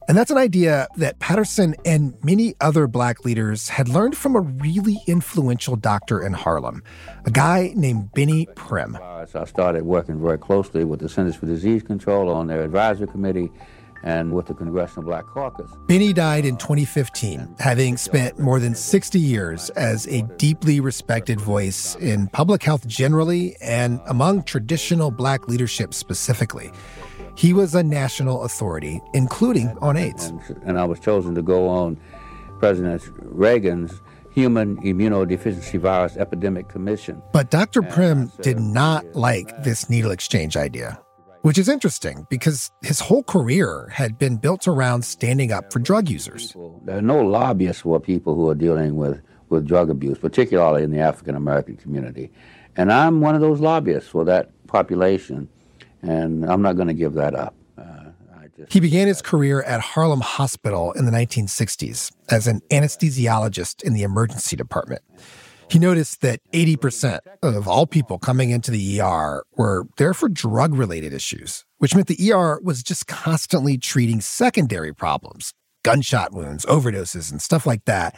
And 0.07 0.17
that's 0.17 0.31
an 0.31 0.37
idea 0.37 0.87
that 0.97 1.19
Paterson 1.19 1.75
and 1.85 2.13
many 2.23 2.55
other 2.59 2.87
black 2.87 3.23
leaders 3.23 3.69
had 3.69 3.87
learned 3.87 4.17
from 4.17 4.35
a 4.35 4.41
really 4.41 4.97
influential 5.07 5.77
doctor 5.77 6.21
in 6.25 6.33
Harlem, 6.33 6.83
a 7.25 7.31
guy 7.31 7.71
named 7.75 8.09
Beny 8.13 8.47
Primm. 8.53 8.99
I 9.01 9.45
started 9.45 9.83
working 9.83 10.21
very 10.21 10.37
closely 10.37 10.83
with 10.83 10.99
the 10.99 11.07
Centers 11.07 11.35
for 11.35 11.45
Disease 11.45 11.83
Control 11.83 12.29
on 12.29 12.47
their 12.47 12.63
advisory 12.63 13.07
committee 13.07 13.49
and 14.03 14.33
with 14.33 14.47
the 14.47 14.53
Congressional 14.53 15.03
Black 15.03 15.25
Caucus. 15.25 15.71
Beny 15.87 16.13
died 16.13 16.45
in 16.45 16.57
2015, 16.57 17.55
having 17.59 17.97
spent 17.97 18.37
more 18.37 18.59
than 18.59 18.75
60 18.75 19.19
years 19.19 19.69
as 19.71 20.07
a 20.07 20.21
deeply 20.37 20.79
respected 20.79 21.39
voice 21.39 21.95
in 21.95 22.27
public 22.27 22.63
health 22.63 22.85
generally 22.85 23.55
and 23.61 23.99
among 24.07 24.43
traditional 24.43 25.09
black 25.09 25.47
leadership 25.47 25.93
specifically. 25.93 26.71
He 27.35 27.53
was 27.53 27.73
a 27.73 27.81
national 27.81 28.43
authority, 28.43 29.01
including 29.13 29.75
on 29.81 29.97
AIDS. 29.97 30.25
And, 30.25 30.41
and 30.65 30.79
I 30.79 30.85
was 30.85 30.99
chosen 30.99 31.33
to 31.35 31.41
go 31.41 31.67
on 31.67 31.99
President 32.59 33.01
Reagan's 33.21 34.01
Human 34.31 34.77
Immunodeficiency 34.77 35.79
Virus 35.79 36.17
Epidemic 36.17 36.67
Commission. 36.67 37.21
But 37.31 37.51
Dr. 37.51 37.81
Primm 37.81 38.35
did 38.41 38.59
not 38.59 39.05
like 39.15 39.63
this 39.63 39.89
needle 39.89 40.11
exchange 40.11 40.57
idea 40.57 41.02
which 41.43 41.57
is 41.57 41.67
interesting 41.67 42.25
because 42.29 42.71
his 42.81 43.01
whole 43.01 43.23
career 43.23 43.89
had 43.91 44.17
been 44.17 44.37
built 44.37 44.65
around 44.67 45.03
standing 45.03 45.51
up 45.51 45.71
for 45.71 45.79
drug 45.79 46.09
users. 46.09 46.55
There 46.85 46.97
are 46.97 47.01
no 47.01 47.19
lobbyists 47.19 47.81
for 47.81 47.99
people 47.99 48.33
who 48.33 48.49
are 48.49 48.55
dealing 48.55 48.95
with, 48.95 49.21
with 49.49 49.67
drug 49.67 49.89
abuse, 49.89 50.17
particularly 50.17 50.83
in 50.83 50.91
the 50.91 50.99
African 50.99 51.35
American 51.35 51.75
community. 51.75 52.31
And 52.77 52.91
I'm 52.91 53.19
one 53.19 53.35
of 53.35 53.41
those 53.41 53.59
lobbyists 53.59 54.09
for 54.09 54.23
that 54.25 54.51
population, 54.67 55.49
and 56.01 56.45
I'm 56.45 56.61
not 56.61 56.77
going 56.77 56.87
to 56.87 56.93
give 56.93 57.13
that 57.13 57.35
up. 57.35 57.53
Uh, 57.77 58.11
he 58.69 58.79
began 58.79 59.07
his 59.07 59.21
career 59.21 59.63
at 59.63 59.81
Harlem 59.81 60.21
Hospital 60.21 60.93
in 60.93 61.05
the 61.05 61.11
1960s 61.11 62.11
as 62.29 62.47
an 62.47 62.61
anesthesiologist 62.71 63.83
in 63.83 63.93
the 63.93 64.03
emergency 64.03 64.55
department. 64.55 65.01
He 65.73 65.79
noticed 65.79 66.21
that 66.21 66.39
80% 66.51 67.21
of 67.41 67.67
all 67.67 67.87
people 67.87 68.19
coming 68.19 68.51
into 68.51 68.69
the 68.69 69.01
ER 69.01 69.43
were 69.55 69.87
there 69.97 70.13
for 70.13 70.29
drug 70.29 70.75
related 70.75 71.13
issues, 71.13 71.65
which 71.79 71.95
meant 71.95 72.07
the 72.07 72.31
ER 72.31 72.59
was 72.61 72.83
just 72.83 73.07
constantly 73.07 73.79
treating 73.79 74.21
secondary 74.21 74.93
problems, 74.93 75.51
gunshot 75.81 76.31
wounds, 76.31 76.63
overdoses, 76.67 77.31
and 77.31 77.41
stuff 77.41 77.65
like 77.65 77.85
that, 77.85 78.15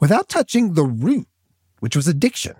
without 0.00 0.28
touching 0.28 0.74
the 0.74 0.84
root, 0.84 1.26
which 1.80 1.96
was 1.96 2.06
addiction. 2.06 2.56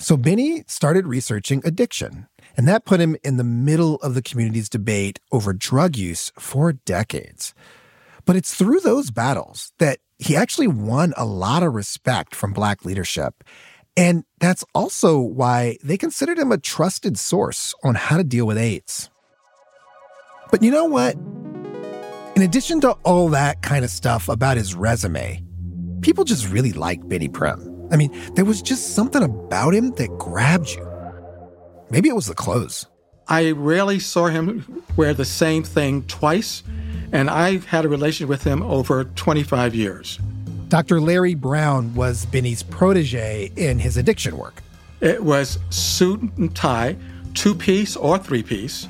So 0.00 0.16
Beny 0.16 0.68
started 0.68 1.06
researching 1.06 1.62
addiction, 1.64 2.26
and 2.56 2.66
that 2.66 2.84
put 2.84 2.98
him 2.98 3.16
in 3.22 3.36
the 3.36 3.44
middle 3.44 4.00
of 4.02 4.14
the 4.14 4.22
community's 4.22 4.68
debate 4.68 5.20
over 5.30 5.52
drug 5.52 5.96
use 5.96 6.32
for 6.40 6.72
decades. 6.72 7.54
But 8.24 8.34
it's 8.34 8.54
through 8.54 8.80
those 8.80 9.12
battles 9.12 9.72
that 9.78 10.00
he 10.18 10.36
actually 10.36 10.66
won 10.66 11.12
a 11.16 11.24
lot 11.24 11.62
of 11.62 11.74
respect 11.74 12.34
from 12.34 12.52
black 12.52 12.84
leadership. 12.84 13.44
And 13.96 14.24
that's 14.40 14.64
also 14.74 15.18
why 15.18 15.76
they 15.82 15.96
considered 15.96 16.38
him 16.38 16.50
a 16.50 16.58
trusted 16.58 17.18
source 17.18 17.74
on 17.84 17.94
how 17.94 18.16
to 18.16 18.24
deal 18.24 18.46
with 18.46 18.58
AIDS. 18.58 19.10
But 20.50 20.62
you 20.62 20.70
know 20.70 20.84
what? 20.84 21.16
In 22.36 22.42
addition 22.42 22.80
to 22.80 22.92
all 23.04 23.28
that 23.28 23.62
kind 23.62 23.84
of 23.84 23.90
stuff 23.90 24.28
about 24.28 24.56
his 24.56 24.74
resume, 24.74 25.44
people 26.00 26.24
just 26.24 26.48
really 26.50 26.72
liked 26.72 27.08
Beny 27.08 27.28
Primm. 27.28 27.92
I 27.92 27.96
mean, 27.96 28.10
there 28.34 28.44
was 28.44 28.60
just 28.60 28.94
something 28.94 29.22
about 29.22 29.74
him 29.74 29.92
that 29.92 30.08
grabbed 30.18 30.70
you. 30.70 30.90
Maybe 31.90 32.08
it 32.08 32.14
was 32.14 32.26
the 32.26 32.34
clothes. 32.34 32.86
I 33.28 33.52
rarely 33.52 33.98
saw 33.98 34.26
him 34.26 34.82
wear 34.96 35.14
the 35.14 35.24
same 35.24 35.62
thing 35.62 36.02
twice 36.04 36.62
and 37.14 37.30
I've 37.30 37.64
had 37.66 37.84
a 37.84 37.88
relationship 37.88 38.28
with 38.28 38.42
him 38.42 38.60
over 38.62 39.04
25 39.04 39.74
years. 39.74 40.18
Dr. 40.68 41.00
Larry 41.00 41.34
Brown 41.34 41.94
was 41.94 42.26
Beny's 42.26 42.64
protege 42.64 43.52
in 43.54 43.78
his 43.78 43.96
addiction 43.96 44.36
work. 44.36 44.62
It 45.00 45.22
was 45.22 45.60
suit 45.70 46.20
and 46.38 46.54
tie, 46.56 46.96
two 47.34 47.54
piece 47.54 47.94
or 47.96 48.18
three 48.18 48.42
piece, 48.42 48.88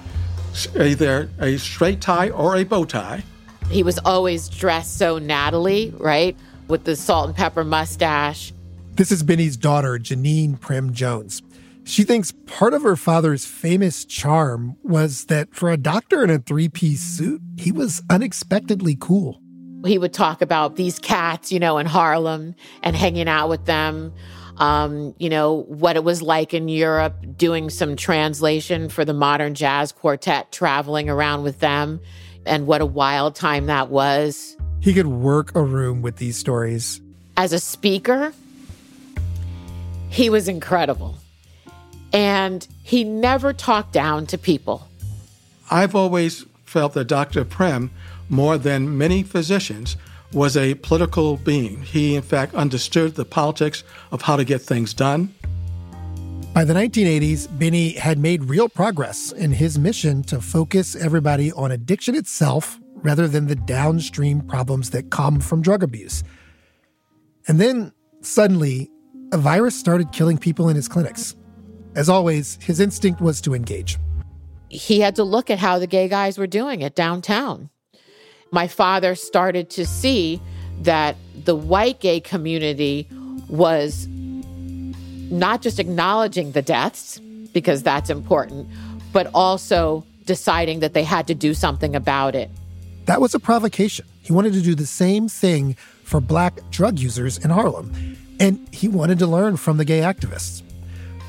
either 0.78 1.28
a 1.38 1.58
straight 1.58 2.00
tie 2.00 2.30
or 2.30 2.56
a 2.56 2.64
bow 2.64 2.86
tie. 2.86 3.22
He 3.68 3.82
was 3.82 3.98
always 4.06 4.48
dressed 4.48 4.96
so 4.96 5.18
Natalie, 5.18 5.92
right? 5.98 6.34
With 6.68 6.84
the 6.84 6.96
salt 6.96 7.26
and 7.26 7.36
pepper 7.36 7.62
mustache. 7.62 8.54
This 8.94 9.12
is 9.12 9.22
Beny's 9.22 9.58
daughter, 9.58 9.98
Janine 9.98 10.58
Primm 10.58 10.92
Jones. 10.92 11.42
She 11.86 12.02
thinks 12.04 12.32
part 12.46 12.72
of 12.72 12.82
her 12.82 12.96
father's 12.96 13.44
famous 13.44 14.04
charm 14.06 14.76
was 14.82 15.26
that 15.26 15.54
for 15.54 15.70
a 15.70 15.76
doctor 15.76 16.24
in 16.24 16.30
a 16.30 16.38
three 16.38 16.68
piece 16.68 17.02
suit, 17.02 17.42
he 17.58 17.70
was 17.72 18.02
unexpectedly 18.08 18.96
cool. 18.98 19.40
He 19.84 19.98
would 19.98 20.14
talk 20.14 20.40
about 20.40 20.76
these 20.76 20.98
cats, 20.98 21.52
you 21.52 21.60
know, 21.60 21.76
in 21.76 21.84
Harlem 21.84 22.54
and 22.82 22.96
hanging 22.96 23.28
out 23.28 23.50
with 23.50 23.66
them. 23.66 24.14
um, 24.56 25.14
you 25.18 25.28
know, 25.28 25.64
what 25.68 25.96
it 25.96 26.04
was 26.04 26.22
like 26.22 26.54
in 26.54 26.68
Europe, 26.68 27.14
doing 27.36 27.70
some 27.70 27.96
translation 27.96 28.88
for 28.88 29.04
the 29.04 29.14
modern 29.14 29.54
jazz 29.54 29.92
quartet, 29.92 30.52
traveling 30.52 31.10
around 31.10 31.42
with 31.42 31.60
them, 31.60 32.00
and 32.46 32.66
what 32.66 32.80
a 32.80 32.86
wild 32.86 33.34
time 33.34 33.66
that 33.66 33.88
was. 33.88 34.56
He 34.80 34.94
could 34.94 35.06
work 35.06 35.54
a 35.54 35.62
room 35.62 36.02
with 36.02 36.16
these 36.16 36.36
stories. 36.36 37.00
As 37.36 37.52
a 37.52 37.58
speaker, 37.58 38.32
he 40.08 40.30
was 40.30 40.46
incredible. 40.46 41.18
And 42.14 42.66
he 42.82 43.02
never 43.04 43.52
talked 43.52 43.92
down 43.92 44.26
to 44.26 44.38
people. 44.38 44.88
I've 45.70 45.94
always 45.96 46.46
felt 46.64 46.94
that 46.94 47.06
Dr. 47.06 47.44
Primm, 47.44 47.90
more 48.28 48.56
than 48.56 48.96
many 48.96 49.24
physicians, 49.24 49.96
was 50.32 50.56
a 50.56 50.74
political 50.76 51.36
being. 51.36 51.82
He, 51.82 52.14
in 52.14 52.22
fact, 52.22 52.54
understood 52.54 53.16
the 53.16 53.24
politics 53.24 53.82
of 54.12 54.22
how 54.22 54.36
to 54.36 54.44
get 54.44 54.62
things 54.62 54.94
done. 54.94 55.34
By 56.52 56.64
the 56.64 56.74
1980s, 56.74 57.48
Beny 57.48 57.96
had 57.96 58.18
made 58.18 58.44
real 58.44 58.68
progress 58.68 59.32
in 59.32 59.50
his 59.50 59.76
mission 59.76 60.22
to 60.24 60.40
focus 60.40 60.94
everybody 60.94 61.50
on 61.52 61.72
addiction 61.72 62.14
itself 62.14 62.78
rather 62.94 63.26
than 63.26 63.48
the 63.48 63.56
downstream 63.56 64.40
problems 64.40 64.90
that 64.90 65.10
come 65.10 65.40
from 65.40 65.62
drug 65.62 65.82
abuse. 65.82 66.22
And 67.48 67.60
then, 67.60 67.92
suddenly, 68.20 68.88
a 69.32 69.38
virus 69.38 69.76
started 69.76 70.12
killing 70.12 70.38
people 70.38 70.68
in 70.68 70.76
his 70.76 70.86
clinics. 70.86 71.34
As 71.94 72.08
always, 72.08 72.58
his 72.62 72.80
instinct 72.80 73.20
was 73.20 73.40
to 73.42 73.54
engage. 73.54 73.98
He 74.68 75.00
had 75.00 75.16
to 75.16 75.24
look 75.24 75.50
at 75.50 75.58
how 75.58 75.78
the 75.78 75.86
gay 75.86 76.08
guys 76.08 76.38
were 76.38 76.46
doing 76.46 76.82
it 76.82 76.94
downtown 76.94 77.70
my 78.54 78.68
father 78.68 79.16
started 79.16 79.68
to 79.68 79.84
see 79.84 80.40
that 80.82 81.16
the 81.44 81.56
white 81.56 82.00
gay 82.00 82.20
community 82.20 83.06
was 83.48 84.06
not 84.08 85.60
just 85.60 85.80
acknowledging 85.80 86.52
the 86.52 86.62
deaths, 86.62 87.20
because 87.52 87.82
that's 87.82 88.10
important, 88.10 88.68
but 89.12 89.28
also 89.34 90.04
deciding 90.24 90.80
that 90.80 90.94
they 90.94 91.02
had 91.02 91.26
to 91.26 91.34
do 91.34 91.52
something 91.52 91.94
about 91.94 92.34
it. 92.34 92.50
That 93.06 93.20
was 93.20 93.34
a 93.34 93.40
provocation. 93.40 94.06
He 94.22 94.32
wanted 94.32 94.54
to 94.54 94.62
do 94.62 94.74
the 94.74 94.86
same 94.86 95.28
thing 95.28 95.74
for 96.04 96.20
black 96.20 96.58
drug 96.70 96.98
users 96.98 97.38
in 97.38 97.50
Harlem, 97.50 98.16
and 98.40 98.66
he 98.72 98.88
wanted 98.88 99.18
to 99.18 99.26
learn 99.26 99.56
from 99.56 99.76
the 99.76 99.84
gay 99.84 100.00
activists. 100.00 100.62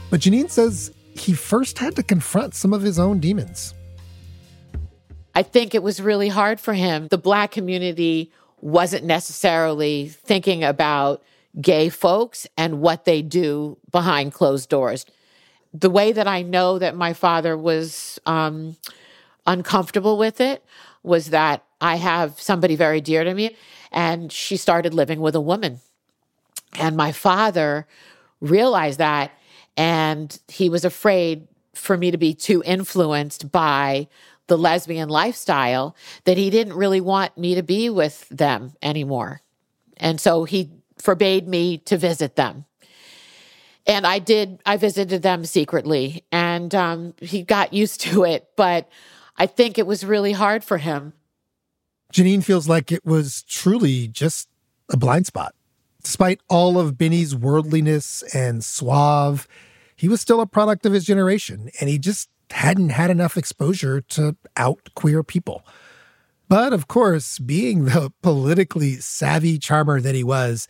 But 0.10 0.22
Janine 0.22 0.50
says 0.50 0.94
he 1.14 1.34
first 1.34 1.80
had 1.80 1.96
to 1.96 2.04
confront 2.04 2.56
some 2.56 2.74
of 2.74 2.82
his 2.82 3.00
own 3.00 3.20
demons. 3.20 3.74
I 5.34 5.44
think 5.44 5.76
it 5.76 5.84
was 5.84 6.02
really 6.02 6.30
hard 6.30 6.60
for 6.60 6.74
him. 6.74 7.08
The 7.10 7.18
black 7.18 7.52
community 7.52 8.32
wasn't 8.62 9.04
necessarily 9.04 10.08
thinking 10.08 10.64
about 10.64 11.22
gay 11.60 11.90
folks 11.90 12.48
and 12.58 12.82
what 12.82 13.06
they 13.06 13.22
do 13.22 13.78
behind 13.92 14.34
closed 14.34 14.70
doors. 14.70 15.06
The 15.74 15.90
way 15.90 16.12
that 16.14 16.28
I 16.28 16.42
know 16.42 16.80
that 16.80 16.96
my 16.96 17.14
father 17.14 17.58
was 17.58 18.20
um, 18.26 18.78
uncomfortable 19.46 20.18
with 20.18 20.40
it 20.40 20.64
was 21.04 21.32
that 21.32 21.64
I 21.82 21.98
have 21.98 22.40
somebody 22.40 22.76
very 22.76 23.02
dear 23.02 23.24
to 23.24 23.34
me, 23.34 23.56
and 23.92 24.32
she 24.32 24.58
started 24.58 24.94
living 24.94 25.20
with 25.20 25.36
a 25.36 25.42
woman. 25.42 25.82
And 26.80 26.96
my 26.96 27.12
father 27.12 27.88
realized 28.42 29.00
that, 29.00 29.32
and 29.78 30.40
he 30.48 30.70
was 30.70 30.86
afraid 30.86 31.48
for 31.74 31.98
me 31.98 32.12
to 32.12 32.18
be 32.18 32.34
too 32.34 32.64
influenced 32.66 33.52
by 33.52 34.08
the 34.48 34.58
lesbian 34.58 35.10
lifestyle 35.10 35.96
that 36.26 36.38
he 36.38 36.50
didn't 36.50 36.74
really 36.74 37.02
want 37.02 37.38
me 37.38 37.56
to 37.56 37.64
be 37.64 37.90
with 37.90 38.28
them 38.30 38.74
anymore. 38.82 39.42
And 39.98 40.20
so 40.20 40.44
he 40.44 40.72
forbade 40.98 41.48
me 41.48 41.78
to 41.80 41.98
visit 41.98 42.36
them. 42.36 42.66
And 43.88 44.06
I 44.08 44.20
did, 44.20 44.62
I 44.66 44.78
visited 44.78 45.22
them 45.22 45.46
secretly 45.46 46.24
and 46.32 46.74
um, 46.74 47.14
he 47.20 47.44
got 47.44 47.74
used 47.74 48.02
to 48.12 48.24
it, 48.24 48.50
but 48.56 48.90
I 49.38 49.48
think 49.48 49.78
it 49.78 49.88
was 49.88 50.06
really 50.06 50.32
hard 50.32 50.64
for 50.64 50.78
him. 50.78 51.14
Janine 52.14 52.44
feels 52.44 52.70
like 52.70 52.92
it 52.92 53.06
was 53.06 53.44
truly 53.44 54.08
just 54.08 54.48
a 54.90 54.98
blind 54.98 55.26
spot. 55.26 55.54
Despite 56.02 56.40
all 56.48 56.80
of 56.80 56.98
Beny's 56.98 57.36
worldliness 57.36 58.24
and 58.34 58.64
suave, 58.64 59.48
he 59.96 60.08
was 60.08 60.22
still 60.22 60.42
a 60.42 60.48
product 60.48 60.86
of 60.86 60.94
his 60.94 61.06
generation, 61.06 61.70
and 61.80 61.90
he 61.90 61.98
just 61.98 62.30
hadn't 62.52 62.90
had 62.90 63.10
enough 63.10 63.38
exposure 63.38 64.02
to 64.02 64.36
out 64.58 64.90
queer 64.96 65.24
people. 65.24 65.66
But 66.48 66.74
of 66.74 66.88
course, 66.88 67.40
being 67.40 67.86
the 67.86 68.12
politically 68.22 68.96
savvy 68.96 69.58
charmer 69.58 70.00
that 70.02 70.16
he 70.16 70.24
was, 70.24 70.68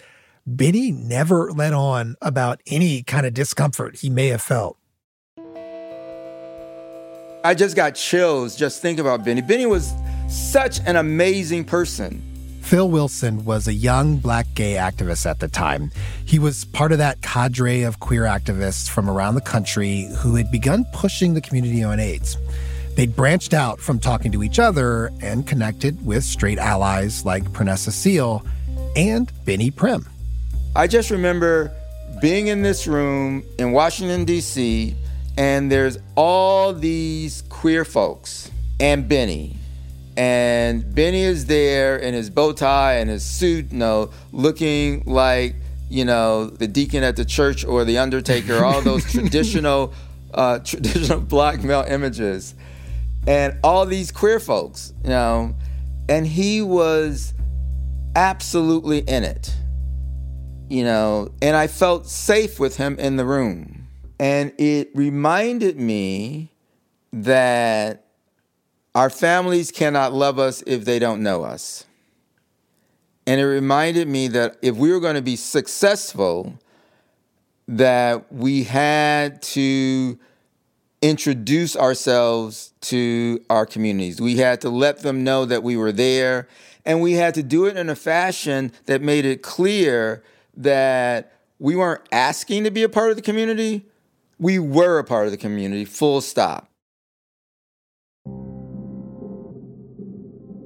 Beny 0.47 0.93
never 0.93 1.51
let 1.51 1.73
on 1.73 2.15
about 2.21 2.61
any 2.67 3.03
kind 3.03 3.26
of 3.26 3.34
discomfort 3.34 3.97
he 3.97 4.09
may 4.09 4.28
have 4.28 4.41
felt. 4.41 4.78
I 7.43 7.53
just 7.53 7.76
got 7.76 7.91
chills 7.95 8.55
just 8.55 8.82
thinking 8.82 9.05
about 9.05 9.23
Beny. 9.23 9.47
Beny 9.47 9.69
was 9.69 9.93
such 10.28 10.80
an 10.86 10.95
amazing 10.95 11.65
person. 11.65 12.35
Phil 12.66 12.89
Wilson 12.89 13.45
was 13.45 13.68
a 13.68 13.74
young 13.74 14.18
black 14.18 14.47
gay 14.55 14.74
activist 14.74 15.28
at 15.28 15.39
the 15.39 15.47
time. 15.47 15.91
He 16.26 16.39
was 16.39 16.66
part 16.66 16.91
of 16.91 16.97
that 16.97 17.22
cadre 17.22 17.84
of 17.84 17.99
queer 17.99 18.24
activists 18.24 18.89
from 18.89 19.07
around 19.07 19.36
the 19.36 19.41
country 19.41 20.09
who 20.18 20.34
had 20.34 20.49
begun 20.49 20.84
pushing 20.91 21.36
the 21.36 21.41
community 21.41 21.84
on 21.84 21.99
AIDS. 21.99 22.39
They'd 22.95 23.16
branched 23.16 23.53
out 23.53 23.80
from 23.80 23.99
talking 23.99 24.32
to 24.32 24.41
each 24.41 24.57
other 24.57 25.11
and 25.22 25.45
connected 25.45 26.03
with 26.03 26.24
straight 26.24 26.57
allies 26.57 27.24
like 27.24 27.43
Pernessa 27.53 27.91
Seele 27.91 28.43
and 28.95 29.32
Beny 29.45 29.72
Primm. 29.72 30.07
I 30.76 30.88
just 30.88 31.11
remember 31.11 31.72
being 32.20 32.47
in 32.47 32.63
this 32.63 32.88
room 32.88 33.43
in 33.59 33.74
Washington, 33.74 34.26
D.C., 34.26 34.95
and 35.38 35.72
there's 35.72 35.99
all 36.16 36.74
these 36.74 37.43
queer 37.43 37.86
folks 37.86 38.49
and 38.80 39.07
Beny 39.07 39.55
and 40.18 40.84
Beny 40.84 41.24
is 41.24 41.45
there 41.45 41.97
in 41.97 42.13
his 42.13 42.30
bow 42.30 42.53
tie 42.53 42.95
and 42.97 43.09
his 43.09 43.24
suit, 43.24 43.72
you 43.72 43.78
know, 43.78 44.11
looking 44.32 45.03
like 45.05 45.55
you 45.89 46.05
know 46.05 46.47
the 46.47 46.68
deacon 46.68 47.03
at 47.03 47.16
the 47.16 47.26
church 47.26 47.66
or 47.66 47.84
the 47.84 47.97
undertaker, 47.97 48.63
all 48.63 48.82
those 48.82 49.03
traditional, 49.11 49.93
uh, 50.34 50.59
traditional 50.63 51.20
black 51.20 51.63
male 51.63 51.86
images, 51.88 52.55
and 53.28 53.57
all 53.63 53.86
these 53.86 54.11
queer 54.11 54.39
folks, 54.39 54.93
you 55.03 55.09
know, 55.09 55.53
and 56.07 56.26
he 56.26 56.61
was 56.61 57.34
absolutely 58.16 58.99
in 58.99 59.24
it, 59.24 59.53
you 60.70 60.84
know, 60.86 61.30
and 61.41 61.57
I 61.57 61.68
felt 61.68 62.07
safe 62.07 62.59
with 62.59 62.78
him 62.78 62.97
in 62.99 63.18
the 63.18 63.26
room, 63.26 63.88
and 64.18 64.53
it 64.57 64.91
reminded 64.95 65.78
me 65.78 66.51
that 67.11 68.05
our 68.96 69.10
families 69.10 69.72
cannot 69.72 70.14
love 70.14 70.39
us 70.39 70.64
if 70.66 70.86
they 70.86 70.98
don't 70.98 71.22
know 71.22 71.43
us. 71.43 71.86
And 73.28 73.41
it 73.41 73.46
reminded 73.46 74.08
me 74.08 74.30
that 74.30 74.58
if 74.62 74.76
we 74.76 74.91
were 74.91 75.02
going 75.02 75.16
to 75.16 75.22
be 75.22 75.36
successful, 75.36 76.58
that 77.68 78.32
we 78.32 78.64
had 78.64 79.41
to 79.41 80.18
introduce 81.02 81.76
ourselves 81.76 82.74
to 82.82 83.43
our 83.50 83.66
communities. 83.66 84.22
We 84.22 84.38
had 84.38 84.62
to 84.62 84.70
let 84.70 85.00
them 85.00 85.24
know 85.24 85.46
that 85.46 85.62
we 85.62 85.76
were 85.76 85.91
there, 85.91 86.48
and 86.86 87.02
we 87.02 87.14
had 87.14 87.34
to 87.34 87.43
do 87.43 87.66
it 87.66 87.76
in 87.76 87.89
a 87.89 87.96
fashion 87.96 88.72
that 88.86 89.02
made 89.02 89.26
it 89.26 89.41
clear 89.41 90.24
that 90.56 91.34
we 91.60 91.76
weren't 91.76 92.02
asking 92.12 92.64
to 92.64 92.72
be 92.72 92.84
a 92.84 92.89
part 92.89 93.10
of 93.10 93.18
the 93.18 93.22
community, 93.22 93.86
we 94.39 94.58
were 94.60 95.00
a 95.00 95.04
part 95.04 95.26
of 95.26 95.32
the 95.32 95.38
community, 95.38 95.86
full 95.86 96.22
stop. 96.22 96.70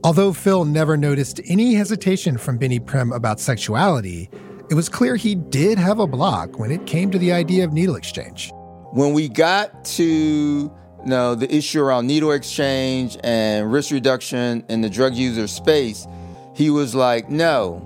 Although 0.02 0.32
Phil 0.32 0.64
never 0.64 0.96
noticed 0.96 1.42
any 1.46 1.74
hesitation 1.74 2.38
from 2.38 2.58
Beny 2.58 2.80
Primm 2.80 3.14
about 3.14 3.40
sexuality, 3.40 4.30
it 4.70 4.74
was 4.74 4.88
clear 4.88 5.18
he 5.18 5.36
did 5.36 5.78
have 5.78 6.00
a 6.00 6.08
block 6.08 6.58
when 6.58 6.72
it 6.72 6.86
came 6.86 7.12
to 7.12 7.18
the 7.18 7.34
idea 7.34 7.66
of 7.66 7.74
needle 7.74 7.96
exchange. 7.96 8.54
When 8.92 9.14
we 9.14 9.28
got 9.28 9.84
to 9.86 10.04
you 10.04 10.72
know, 11.06 11.36
the 11.36 11.54
issue 11.54 11.82
around 11.82 12.08
needle 12.08 12.32
exchange 12.32 13.18
and 13.26 13.72
risk 13.72 13.92
reduction 13.92 14.64
in 14.70 14.80
the 14.82 14.90
drug 14.90 15.16
user 15.16 15.48
space, 15.48 16.08
he 16.56 16.70
was 16.70 16.96
like, 16.96 17.30
no, 17.30 17.80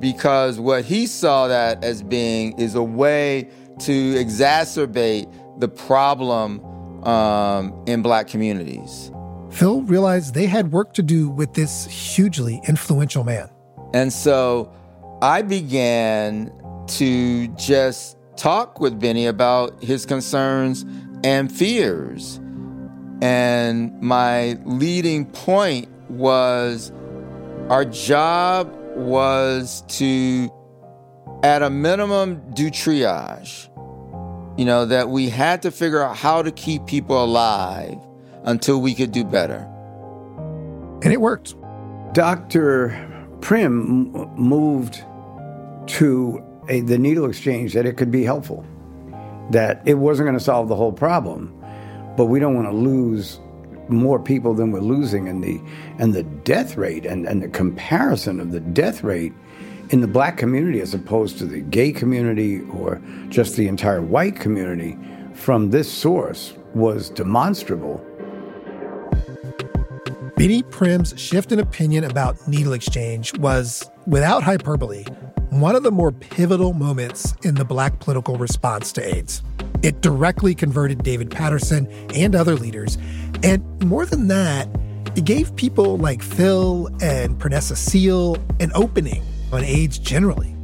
because 0.00 0.58
what 0.58 0.86
he 0.86 1.06
saw 1.06 1.48
that 1.48 1.84
as 1.84 2.02
being 2.02 2.58
is 2.58 2.74
a 2.74 2.82
way 2.82 3.48
to 3.80 4.14
exacerbate 4.14 5.30
the 5.60 5.68
problem 5.68 6.64
um, 7.04 7.84
in 7.86 8.00
black 8.00 8.26
communities. 8.26 9.11
Phil 9.52 9.82
realized 9.82 10.34
they 10.34 10.46
had 10.46 10.72
work 10.72 10.94
to 10.94 11.02
do 11.02 11.28
with 11.28 11.52
this 11.52 11.84
hugely 11.86 12.60
influential 12.66 13.22
man. 13.22 13.50
And 13.92 14.10
so 14.10 14.72
I 15.20 15.42
began 15.42 16.50
to 16.88 17.48
just 17.48 18.16
talk 18.36 18.80
with 18.80 18.98
Beny 18.98 19.28
about 19.28 19.82
his 19.82 20.06
concerns 20.06 20.86
and 21.22 21.52
fears. 21.52 22.40
And 23.20 24.00
my 24.00 24.58
leading 24.64 25.26
point 25.26 25.88
was 26.08 26.90
our 27.68 27.84
job 27.84 28.74
was 28.96 29.84
to 29.88 30.50
at 31.42 31.62
a 31.62 31.68
minimum, 31.68 32.42
do 32.54 32.70
triage. 32.70 33.68
You 34.58 34.64
know, 34.64 34.86
that 34.86 35.10
we 35.10 35.28
had 35.28 35.62
to 35.62 35.70
figure 35.70 36.02
out 36.02 36.16
how 36.16 36.42
to 36.42 36.50
keep 36.50 36.86
people 36.86 37.22
alive 37.22 37.98
until 38.44 38.80
we 38.80 38.94
could 38.94 39.12
do 39.12 39.24
better. 39.24 39.68
And 41.02 41.12
it 41.12 41.20
worked. 41.20 41.54
Dr. 42.12 42.90
Primm 43.40 44.36
moved 44.36 45.04
to 45.86 46.42
a, 46.68 46.80
the 46.80 46.98
needle 46.98 47.28
exchange 47.28 47.72
that 47.74 47.86
it 47.86 47.96
could 47.96 48.10
be 48.10 48.22
helpful, 48.22 48.64
that 49.50 49.82
it 49.84 49.94
wasn't 49.94 50.26
going 50.26 50.38
to 50.38 50.44
solve 50.44 50.68
the 50.68 50.76
whole 50.76 50.92
problem, 50.92 51.52
but 52.16 52.26
we 52.26 52.38
don't 52.38 52.54
want 52.54 52.68
to 52.68 52.74
lose 52.74 53.40
more 53.88 54.18
people 54.18 54.54
than 54.54 54.70
we're 54.70 54.80
losing 54.80 55.28
and 55.28 55.42
the 55.42 55.60
and 55.98 56.14
the 56.14 56.22
death 56.22 56.76
rate 56.76 57.04
and, 57.04 57.26
and 57.26 57.42
the 57.42 57.48
comparison 57.48 58.38
of 58.40 58.52
the 58.52 58.60
death 58.60 59.02
rate 59.02 59.32
in 59.90 60.00
the 60.00 60.06
black 60.06 60.36
community 60.36 60.80
as 60.80 60.94
opposed 60.94 61.36
to 61.38 61.44
the 61.44 61.60
gay 61.60 61.92
community 61.92 62.60
or 62.72 63.02
just 63.28 63.56
the 63.56 63.68
entire 63.68 64.00
white 64.00 64.36
community 64.36 64.96
from 65.34 65.70
this 65.70 65.90
source 65.90 66.54
was 66.74 67.10
demonstrable. 67.10 68.04
Beny 70.36 70.68
Primm's 70.70 71.18
shift 71.20 71.52
in 71.52 71.60
opinion 71.60 72.04
about 72.04 72.48
needle 72.48 72.72
exchange 72.72 73.36
was, 73.38 73.88
without 74.06 74.42
hyperbole, 74.42 75.04
one 75.50 75.76
of 75.76 75.82
the 75.82 75.90
more 75.90 76.10
pivotal 76.10 76.72
moments 76.72 77.34
in 77.44 77.54
the 77.54 77.64
black 77.64 78.00
political 78.00 78.36
response 78.36 78.92
to 78.92 79.14
AIDS. 79.14 79.42
It 79.82 80.00
directly 80.00 80.54
converted 80.54 81.02
David 81.02 81.30
Paterson 81.30 81.86
and 82.14 82.34
other 82.34 82.56
leaders. 82.56 82.96
And 83.42 83.62
more 83.84 84.06
than 84.06 84.28
that, 84.28 84.68
it 85.16 85.26
gave 85.26 85.54
people 85.56 85.98
like 85.98 86.22
Phil 86.22 86.88
and 87.02 87.38
Pernessa 87.38 87.76
Seele 87.76 88.36
an 88.58 88.72
opening 88.74 89.22
on 89.52 89.62
AIDS 89.62 89.98
generally. 89.98 90.56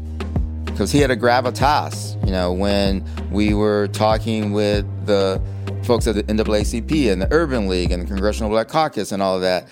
Because 0.65 0.91
he 0.91 1.01
had 1.01 1.11
a 1.11 1.17
gravitas, 1.17 2.25
you 2.25 2.33
know, 2.33 2.53
when 2.53 3.05
we 3.31 3.53
were 3.53 3.89
talking 3.89 4.53
with 4.53 4.87
the 5.05 5.43
folks 5.89 6.07
at 6.07 6.15
the 6.15 6.23
NAACP 6.25 7.11
and 7.11 7.23
the 7.23 7.29
Urban 7.31 7.67
League 7.67 7.91
and 7.91 8.03
the 8.03 8.07
Congressional 8.07 8.51
Black 8.51 8.69
Caucus 8.69 9.11
and 9.11 9.23
all 9.23 9.37
of 9.37 9.41
that. 9.41 9.67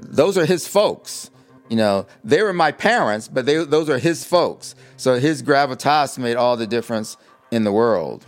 Those 0.00 0.38
are 0.38 0.46
his 0.46 0.66
folks. 0.66 1.30
You 1.68 1.76
know, 1.76 2.06
they 2.24 2.42
were 2.42 2.54
my 2.54 2.72
parents, 2.72 3.28
but 3.28 3.44
they, 3.44 3.62
those 3.62 3.90
are 3.90 3.98
his 3.98 4.24
folks. 4.24 4.74
So 4.96 5.20
his 5.20 5.42
gravitas 5.42 6.16
made 6.16 6.36
all 6.36 6.56
the 6.56 6.66
difference 6.66 7.18
in 7.50 7.64
the 7.64 7.72
world. 7.72 8.24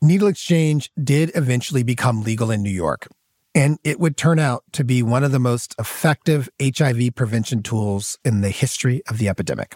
Needle 0.00 0.28
exchange 0.28 0.90
did 1.02 1.30
eventually 1.34 1.82
become 1.82 2.22
legal 2.22 2.50
in 2.50 2.62
New 2.62 2.70
York, 2.70 3.06
and 3.54 3.78
it 3.84 4.00
would 4.00 4.16
turn 4.16 4.38
out 4.38 4.64
to 4.72 4.82
be 4.82 5.02
one 5.02 5.24
of 5.24 5.32
the 5.32 5.38
most 5.38 5.74
effective 5.78 6.48
HIV 6.62 7.14
prevention 7.14 7.62
tools 7.62 8.18
in 8.24 8.40
the 8.40 8.50
history 8.50 9.02
of 9.08 9.18
the 9.18 9.28
epidemic. 9.28 9.74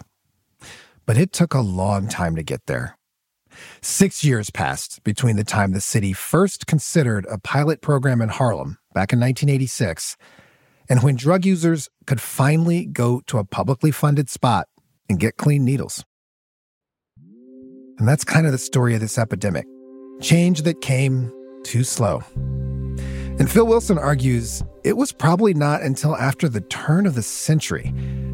But 1.05 1.17
it 1.17 1.31
took 1.31 1.53
a 1.53 1.61
long 1.61 2.07
time 2.07 2.35
to 2.35 2.43
get 2.43 2.65
there. 2.65 2.97
Six 3.81 4.23
years 4.23 4.49
passed 4.49 5.03
between 5.03 5.35
the 5.35 5.43
time 5.43 5.71
the 5.71 5.81
city 5.81 6.13
first 6.13 6.67
considered 6.67 7.25
a 7.29 7.37
pilot 7.37 7.81
program 7.81 8.21
in 8.21 8.29
Harlem 8.29 8.77
back 8.93 9.13
in 9.13 9.19
1986 9.19 10.17
and 10.89 11.01
when 11.01 11.15
drug 11.15 11.45
users 11.45 11.89
could 12.05 12.21
finally 12.21 12.85
go 12.85 13.21
to 13.27 13.37
a 13.37 13.45
publicly 13.45 13.91
funded 13.91 14.29
spot 14.29 14.67
and 15.09 15.19
get 15.19 15.37
clean 15.37 15.63
needles. 15.65 16.03
And 17.97 18.07
that's 18.07 18.23
kind 18.23 18.45
of 18.45 18.51
the 18.51 18.57
story 18.57 18.95
of 18.95 19.01
this 19.01 19.17
epidemic 19.17 19.65
change 20.21 20.63
that 20.63 20.81
came 20.81 21.31
too 21.63 21.83
slow. 21.83 22.23
And 23.39 23.49
Phil 23.49 23.65
Wilson 23.65 23.97
argues 23.97 24.63
it 24.83 24.97
was 24.97 25.11
probably 25.11 25.53
not 25.53 25.81
until 25.81 26.15
after 26.15 26.47
the 26.47 26.61
turn 26.61 27.05
of 27.05 27.15
the 27.15 27.23
century 27.23 27.91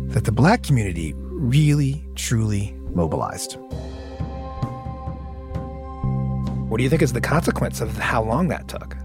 that 0.07 0.25
the 0.25 0.31
black 0.31 0.63
community 0.63 1.13
really, 1.15 2.05
truly 2.15 2.75
mobilized. 2.93 3.57
What 6.69 6.77
do 6.77 6.83
you 6.83 6.89
think 6.89 7.01
is 7.01 7.13
the 7.13 7.19
consequence 7.19 7.81
of 7.81 7.97
how 7.97 8.21
long 8.21 8.47
that 8.49 8.67
took? 8.67 8.95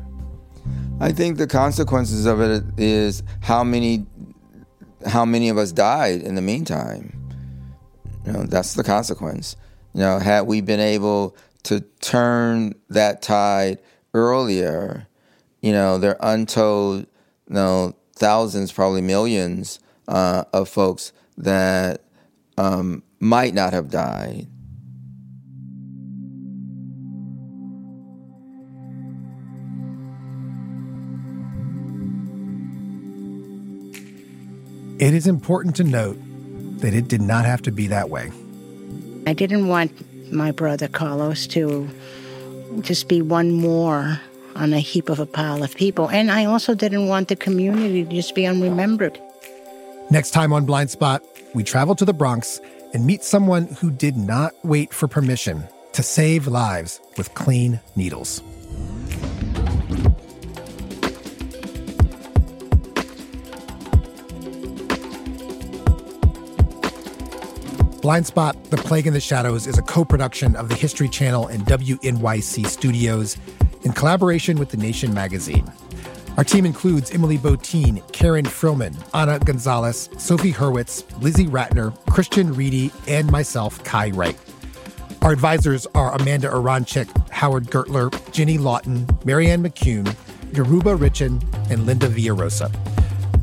I 1.01 1.13
think 1.13 1.39
the 1.39 1.47
consequences 1.47 2.27
of 2.27 2.43
it 2.43 2.63
is 2.77 3.23
how 3.41 3.65
many 3.65 4.07
how 5.07 5.25
many 5.25 5.49
of 5.49 5.57
us 5.57 5.73
died 5.73 6.21
in 6.21 6.35
the 6.35 6.43
meantime. 6.43 7.19
You 8.27 8.33
know, 8.33 8.43
that's 8.45 8.75
the 8.75 8.85
consequence. 8.85 9.57
You 9.95 10.01
know, 10.01 10.19
had 10.19 10.43
we 10.43 10.61
been 10.61 10.79
able 10.79 11.37
to 11.63 11.81
turn 12.01 12.75
that 12.91 13.23
tide 13.23 13.79
earlier, 14.13 15.07
you 15.63 15.73
know, 15.73 15.97
there 15.97 16.23
are 16.23 16.35
untold, 16.35 17.01
you 17.49 17.55
know, 17.55 17.97
thousands, 18.15 18.73
probably 18.73 19.01
millions 19.01 19.81
uh, 20.07 20.45
of 20.53 20.69
folks 20.69 21.13
that 21.39 22.03
um, 22.59 23.03
might 23.21 23.55
not 23.55 23.73
have 23.73 23.89
died. 23.89 24.49
It 34.99 35.13
is 35.13 35.27
important 35.27 35.75
to 35.77 35.85
note 35.85 36.17
that 36.79 36.95
it 36.95 37.09
did 37.09 37.21
not 37.21 37.45
have 37.45 37.63
to 37.63 37.73
be 37.73 37.89
that 37.89 38.11
way. 38.11 38.31
I 39.27 39.33
didn't 39.33 39.67
want 39.67 39.91
my 40.33 40.53
brother 40.53 40.87
Carlos 40.87 41.47
to 41.49 41.89
just 42.81 43.09
be 43.09 43.21
one 43.21 43.51
more 43.51 44.21
on 44.55 44.73
a 44.73 44.79
heap 44.79 45.09
of 45.09 45.19
a 45.19 45.27
pile 45.27 45.65
of 45.65 45.75
people. 45.75 46.09
And 46.11 46.31
I 46.31 46.45
also 46.45 46.75
didn't 46.75 47.09
want 47.09 47.29
the 47.29 47.37
community 47.37 48.05
to 48.05 48.11
just 48.11 48.35
be 48.35 48.43
unremembered. 48.43 49.19
Next 50.11 50.31
time 50.31 50.53
on 50.53 50.65
Blind 50.65 50.91
Spot, 50.91 51.23
we 51.55 51.65
travel 51.65 51.97
to 51.97 52.05
the 52.05 52.13
Bronx 52.13 52.61
and 52.93 53.05
meet 53.05 53.25
someone 53.25 53.67
who 53.67 53.91
did 53.91 54.17
not 54.17 54.53
wait 54.63 54.93
for 54.93 55.09
permission 55.09 55.65
to 55.93 56.03
save 56.03 56.47
lives 56.47 57.01
with 57.17 57.35
clean 57.35 57.81
needles. 57.97 58.43
Blind 68.05 68.27
Spot, 68.27 68.63
The 68.65 68.77
Plague 68.77 69.07
in 69.07 69.15
the 69.15 69.19
Shadows 69.19 69.67
is 69.67 69.79
a 69.79 69.83
co 69.83 70.05
production 70.05 70.57
of 70.57 70.69
the 70.69 70.75
History 70.75 71.09
Channel 71.09 71.47
and 71.47 71.65
WNYC 71.65 72.67
Studios 72.67 73.39
in 73.83 73.95
collaboration 73.95 74.59
with 74.59 74.69
The 74.69 74.77
Nation 74.77 75.15
magazine. 75.15 75.73
Our 76.37 76.45
team 76.45 76.67
includes 76.67 77.13
Emily 77.13 77.39
Botein, 77.39 78.07
Karen 78.13 78.45
Frillmann, 78.45 78.95
Anna 79.15 79.39
Gonzalez, 79.39 80.11
Sophie 80.19 80.53
Hurwitz, 80.53 81.03
Lizzie 81.23 81.47
Ratner, 81.47 81.97
Christian 82.11 82.53
Reedy, 82.53 82.93
and 83.09 83.33
myself, 83.33 83.83
Kai 83.85 84.11
Wright. 84.11 84.37
Our 85.23 85.33
advisors 85.33 85.87
are 85.95 86.13
Amanda 86.13 86.51
Aronczyk, 86.51 87.09
Howard 87.31 87.69
Gertler, 87.69 88.11
Jenny 88.33 88.59
Lawton, 88.59 89.07
Marianne 89.25 89.65
McCune, 89.65 90.15
Yoruba 90.55 90.95
Richen, 90.95 91.43
and 91.71 91.87
Linda 91.87 92.09
Villarosa. 92.09 92.71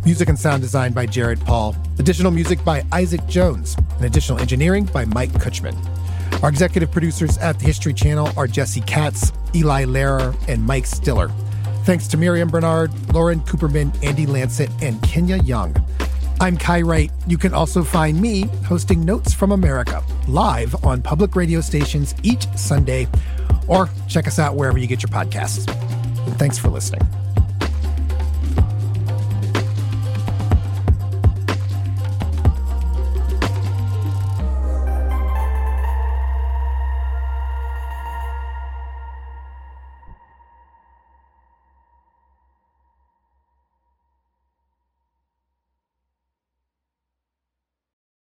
Music 0.05 0.29
and 0.29 0.37
sound 0.37 0.61
design 0.61 0.93
by 0.93 1.07
Jared 1.07 1.39
Paul. 1.41 1.75
Additional 1.97 2.31
music 2.31 2.63
by 2.63 2.83
Isaac 2.91 3.25
Jones. 3.25 3.75
And 4.01 4.07
additional 4.07 4.39
engineering 4.39 4.85
by 4.85 5.05
Mike 5.05 5.29
Kutchman. 5.33 5.77
Our 6.41 6.49
executive 6.49 6.91
producers 6.91 7.37
at 7.37 7.59
the 7.59 7.65
History 7.65 7.93
Channel 7.93 8.31
are 8.35 8.47
Jesse 8.47 8.81
Katz, 8.81 9.31
Eli 9.53 9.83
Lehrer, 9.85 10.35
and 10.47 10.65
Mike 10.65 10.87
Stiller. 10.87 11.29
Thanks 11.83 12.07
to 12.07 12.17
Miriam 12.17 12.49
Bernard, 12.49 12.91
Lauren 13.13 13.41
Cooperman, 13.41 13.93
Andy 14.03 14.25
Lanset, 14.25 14.71
and 14.81 14.99
Kenya 15.03 15.37
Young. 15.43 15.75
I'm 16.39 16.57
Kai 16.57 16.81
Wright. 16.81 17.11
You 17.27 17.37
can 17.37 17.53
also 17.53 17.83
find 17.83 18.19
me 18.19 18.45
hosting 18.65 19.05
Notes 19.05 19.35
from 19.35 19.51
America 19.51 20.03
live 20.27 20.83
on 20.83 21.03
public 21.03 21.35
radio 21.35 21.61
stations 21.61 22.15
each 22.23 22.47
Sunday, 22.55 23.07
or 23.67 23.87
check 24.07 24.25
us 24.25 24.39
out 24.39 24.55
wherever 24.55 24.79
you 24.79 24.87
get 24.87 25.03
your 25.03 25.11
podcasts. 25.11 25.71
And 26.25 26.39
thanks 26.39 26.57
for 26.57 26.69
listening. 26.69 27.07